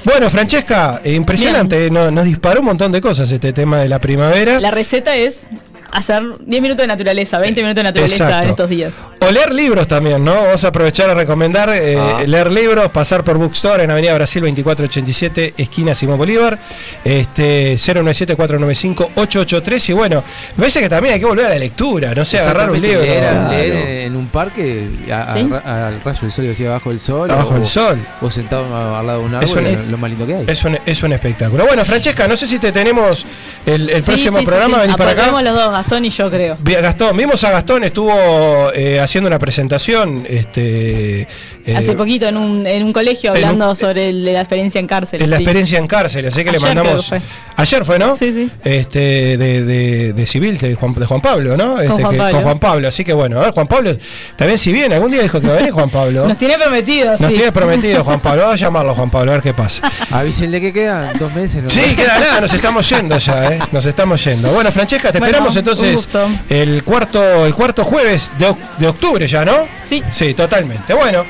[0.04, 4.60] Bueno, Francesca, impresionante, no- nos disparó un montón de cosas este tema de la primavera.
[4.60, 5.48] La receta es
[5.92, 8.44] hacer 10 minutos de naturaleza, 20 minutos de naturaleza Exacto.
[8.44, 8.94] en estos días.
[9.20, 10.34] O leer libros también, ¿no?
[10.34, 12.22] Vamos a aprovechar a recomendar eh, Ah.
[12.26, 16.60] leer libros, pasar por Bookstore en Avenida Brasil 2487, esquina Simón Bolívar,
[17.04, 19.90] este 097-495-883.
[19.90, 20.24] Y bueno,
[20.56, 23.02] parece que también hay que volver a la lectura, no sé, agarrar un libro.
[23.02, 25.50] Leer, leer en un parque a- a- Sí.
[25.66, 27.30] a- al rayo del sol, decía abajo del sol.
[27.32, 27.98] Abajo o- del sol.
[28.22, 30.46] O sentado al lado de un Es árbol, un- es lo más lindo que hay.
[30.48, 31.66] Es un, es un espectáculo.
[31.66, 33.26] Bueno, Francesca, no sé si te tenemos
[33.66, 34.82] el, el Sí, próximo sí, programa, sí.
[34.82, 35.42] venís para acá.
[35.42, 36.58] Los dos, Gastón y yo creo.
[36.60, 38.12] Vi- Gastón, vimos a Gastón, estuvo
[38.74, 40.26] eh, haciendo una presentación.
[40.28, 41.22] Este,
[41.66, 44.80] eh, Hace poquito en un, en un colegio en un- hablando sobre el- la experiencia
[44.80, 45.22] en cárcel.
[45.22, 45.44] en la sí.
[45.44, 47.12] experiencia en cárcel, así que Ayer le mandamos.
[47.56, 48.16] Ayer fue, ¿no?
[48.16, 48.50] Sí, sí.
[48.64, 51.80] Este, de, de, de civil, de Juan, de Juan Pablo, ¿no?
[51.82, 52.34] Este, Juan que- Pablo.
[52.34, 52.88] con Juan Pablo.
[52.88, 53.98] Así que bueno, a ver, Juan Pablo,
[54.36, 56.28] también si viene, algún día dijo que va a venir Juan Pablo.
[56.28, 57.36] Nos tiene prometido, Nos sí.
[57.36, 58.44] tiene prometido Juan Pablo.
[58.44, 59.92] Vamos a llamarlo Juan Pablo, a ver qué pasa.
[60.12, 61.64] Avísenle que quedan dos meses.
[61.64, 61.70] ¿no?
[61.70, 63.60] Sí, queda nada, nos estamos yendo ya, ¿eh?
[63.72, 64.50] Nos estamos yendo.
[64.52, 66.08] Bueno, Francesca, te Bueno, esperamos un entonces
[66.50, 69.54] el cuarto, el cuarto jueves de, de octubre ya, ¿no?
[69.86, 70.04] Sí.
[70.10, 70.94] Sí, totalmente.
[70.94, 71.24] Bueno,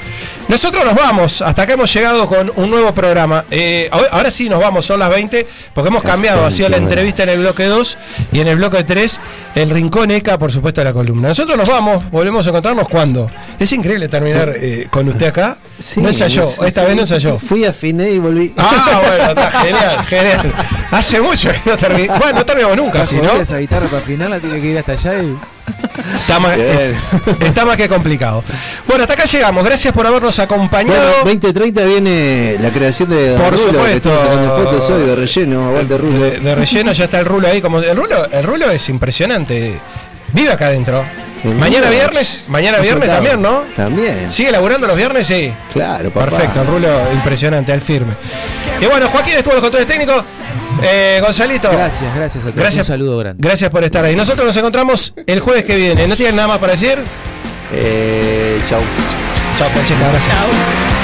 [0.47, 1.41] nosotros nos vamos.
[1.41, 3.45] Hasta acá hemos llegado con un nuevo programa.
[3.51, 6.45] Eh, ahora- ahora sí nos vamos, son las 20, porque hemos cambiado.
[6.45, 7.97] Ha sido la entrevista en el bloque 2
[8.31, 9.19] y en el bloque 3,
[9.55, 11.27] el rincón ECA, por supuesto, la columna.
[11.29, 13.29] Nosotros nos vamos, volvemos a encontrarnos cuando.
[13.59, 15.57] Es increíble terminar eh, con usted acá.
[15.97, 16.87] No ensayó, sí, esta sí.
[16.87, 17.39] vez no ensayó.
[17.39, 18.53] Fui, afiné y volví.
[18.57, 20.53] Ah, bueno, está genial, genial.
[20.91, 22.19] Hace mucho que no terminamos.
[22.19, 23.33] Bueno, no terminamos nunca, si no.
[23.33, 25.37] esa guitarra para afinarla tiene que ir hasta allá y.
[26.15, 26.95] Está más, eh,
[27.41, 28.43] está más que complicado.
[28.87, 29.65] Bueno, hasta acá llegamos.
[29.65, 30.97] Gracias por habernos acompañado.
[30.97, 34.09] Bueno, 2030 viene la creación de Por Rulo, que supuesto.
[34.09, 36.19] estamos sacando fotos hoy de relleno, aguante Rulo.
[36.19, 37.61] de, de relleno ya está el rulo ahí.
[37.61, 39.77] Como, el, rulo, el rulo es impresionante.
[40.33, 41.03] Vive acá adentro.
[41.43, 43.63] El Mañana viernes, mañana es viernes también, ¿no?
[43.75, 44.31] También.
[44.31, 45.27] ¿Sigue laburando los viernes?
[45.27, 45.53] Sí.
[45.71, 46.31] Claro, papá.
[46.31, 48.13] Perfecto, el rulo impresionante, al firme.
[48.81, 50.23] Y bueno, Joaquín estuvo en los controles técnicos.
[50.81, 51.69] Eh, Gonzalito.
[51.71, 52.55] Gracias, gracias a todos.
[52.55, 52.89] Gracias.
[52.89, 53.47] Un saludo grande.
[53.47, 54.15] Gracias por estar ahí.
[54.15, 56.07] Nosotros nos encontramos el jueves que viene.
[56.07, 56.97] ¿No tienen nada más para decir?
[57.73, 58.81] Eh, chau.
[59.57, 60.35] Chao, Francesca, gracias.
[60.35, 60.96] Apaguen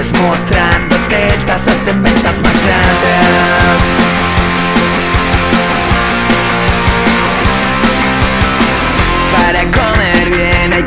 [0.00, 3.99] frivolidades Mostrando tetas, hacen ventas más grandes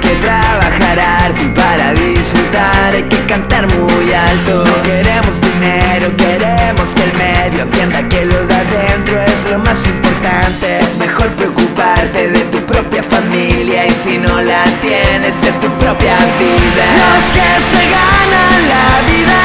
[0.04, 4.64] que trabajar arte para disfrutar hay que cantar muy alto.
[4.66, 9.80] No queremos dinero, queremos que el medio entienda que lo de adentro es lo más
[9.88, 10.80] importante.
[10.80, 16.18] Es mejor preocuparte de tu propia familia y si no la tienes de tu propia
[16.42, 16.86] vida.
[17.04, 19.42] Los que se ganan la vida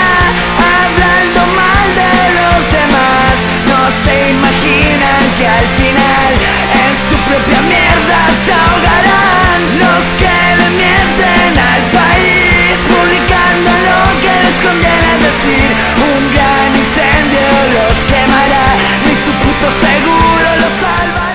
[0.76, 3.57] hablando mal de los demás
[4.04, 6.32] se imaginan que al final
[6.84, 14.34] en su propia mierda se ahogarán los que le mienten al país publicando lo que
[14.44, 15.68] les conviene decir.
[16.12, 18.66] Un gran incendio los quemará
[19.04, 21.27] ni su puto seguro los salvará.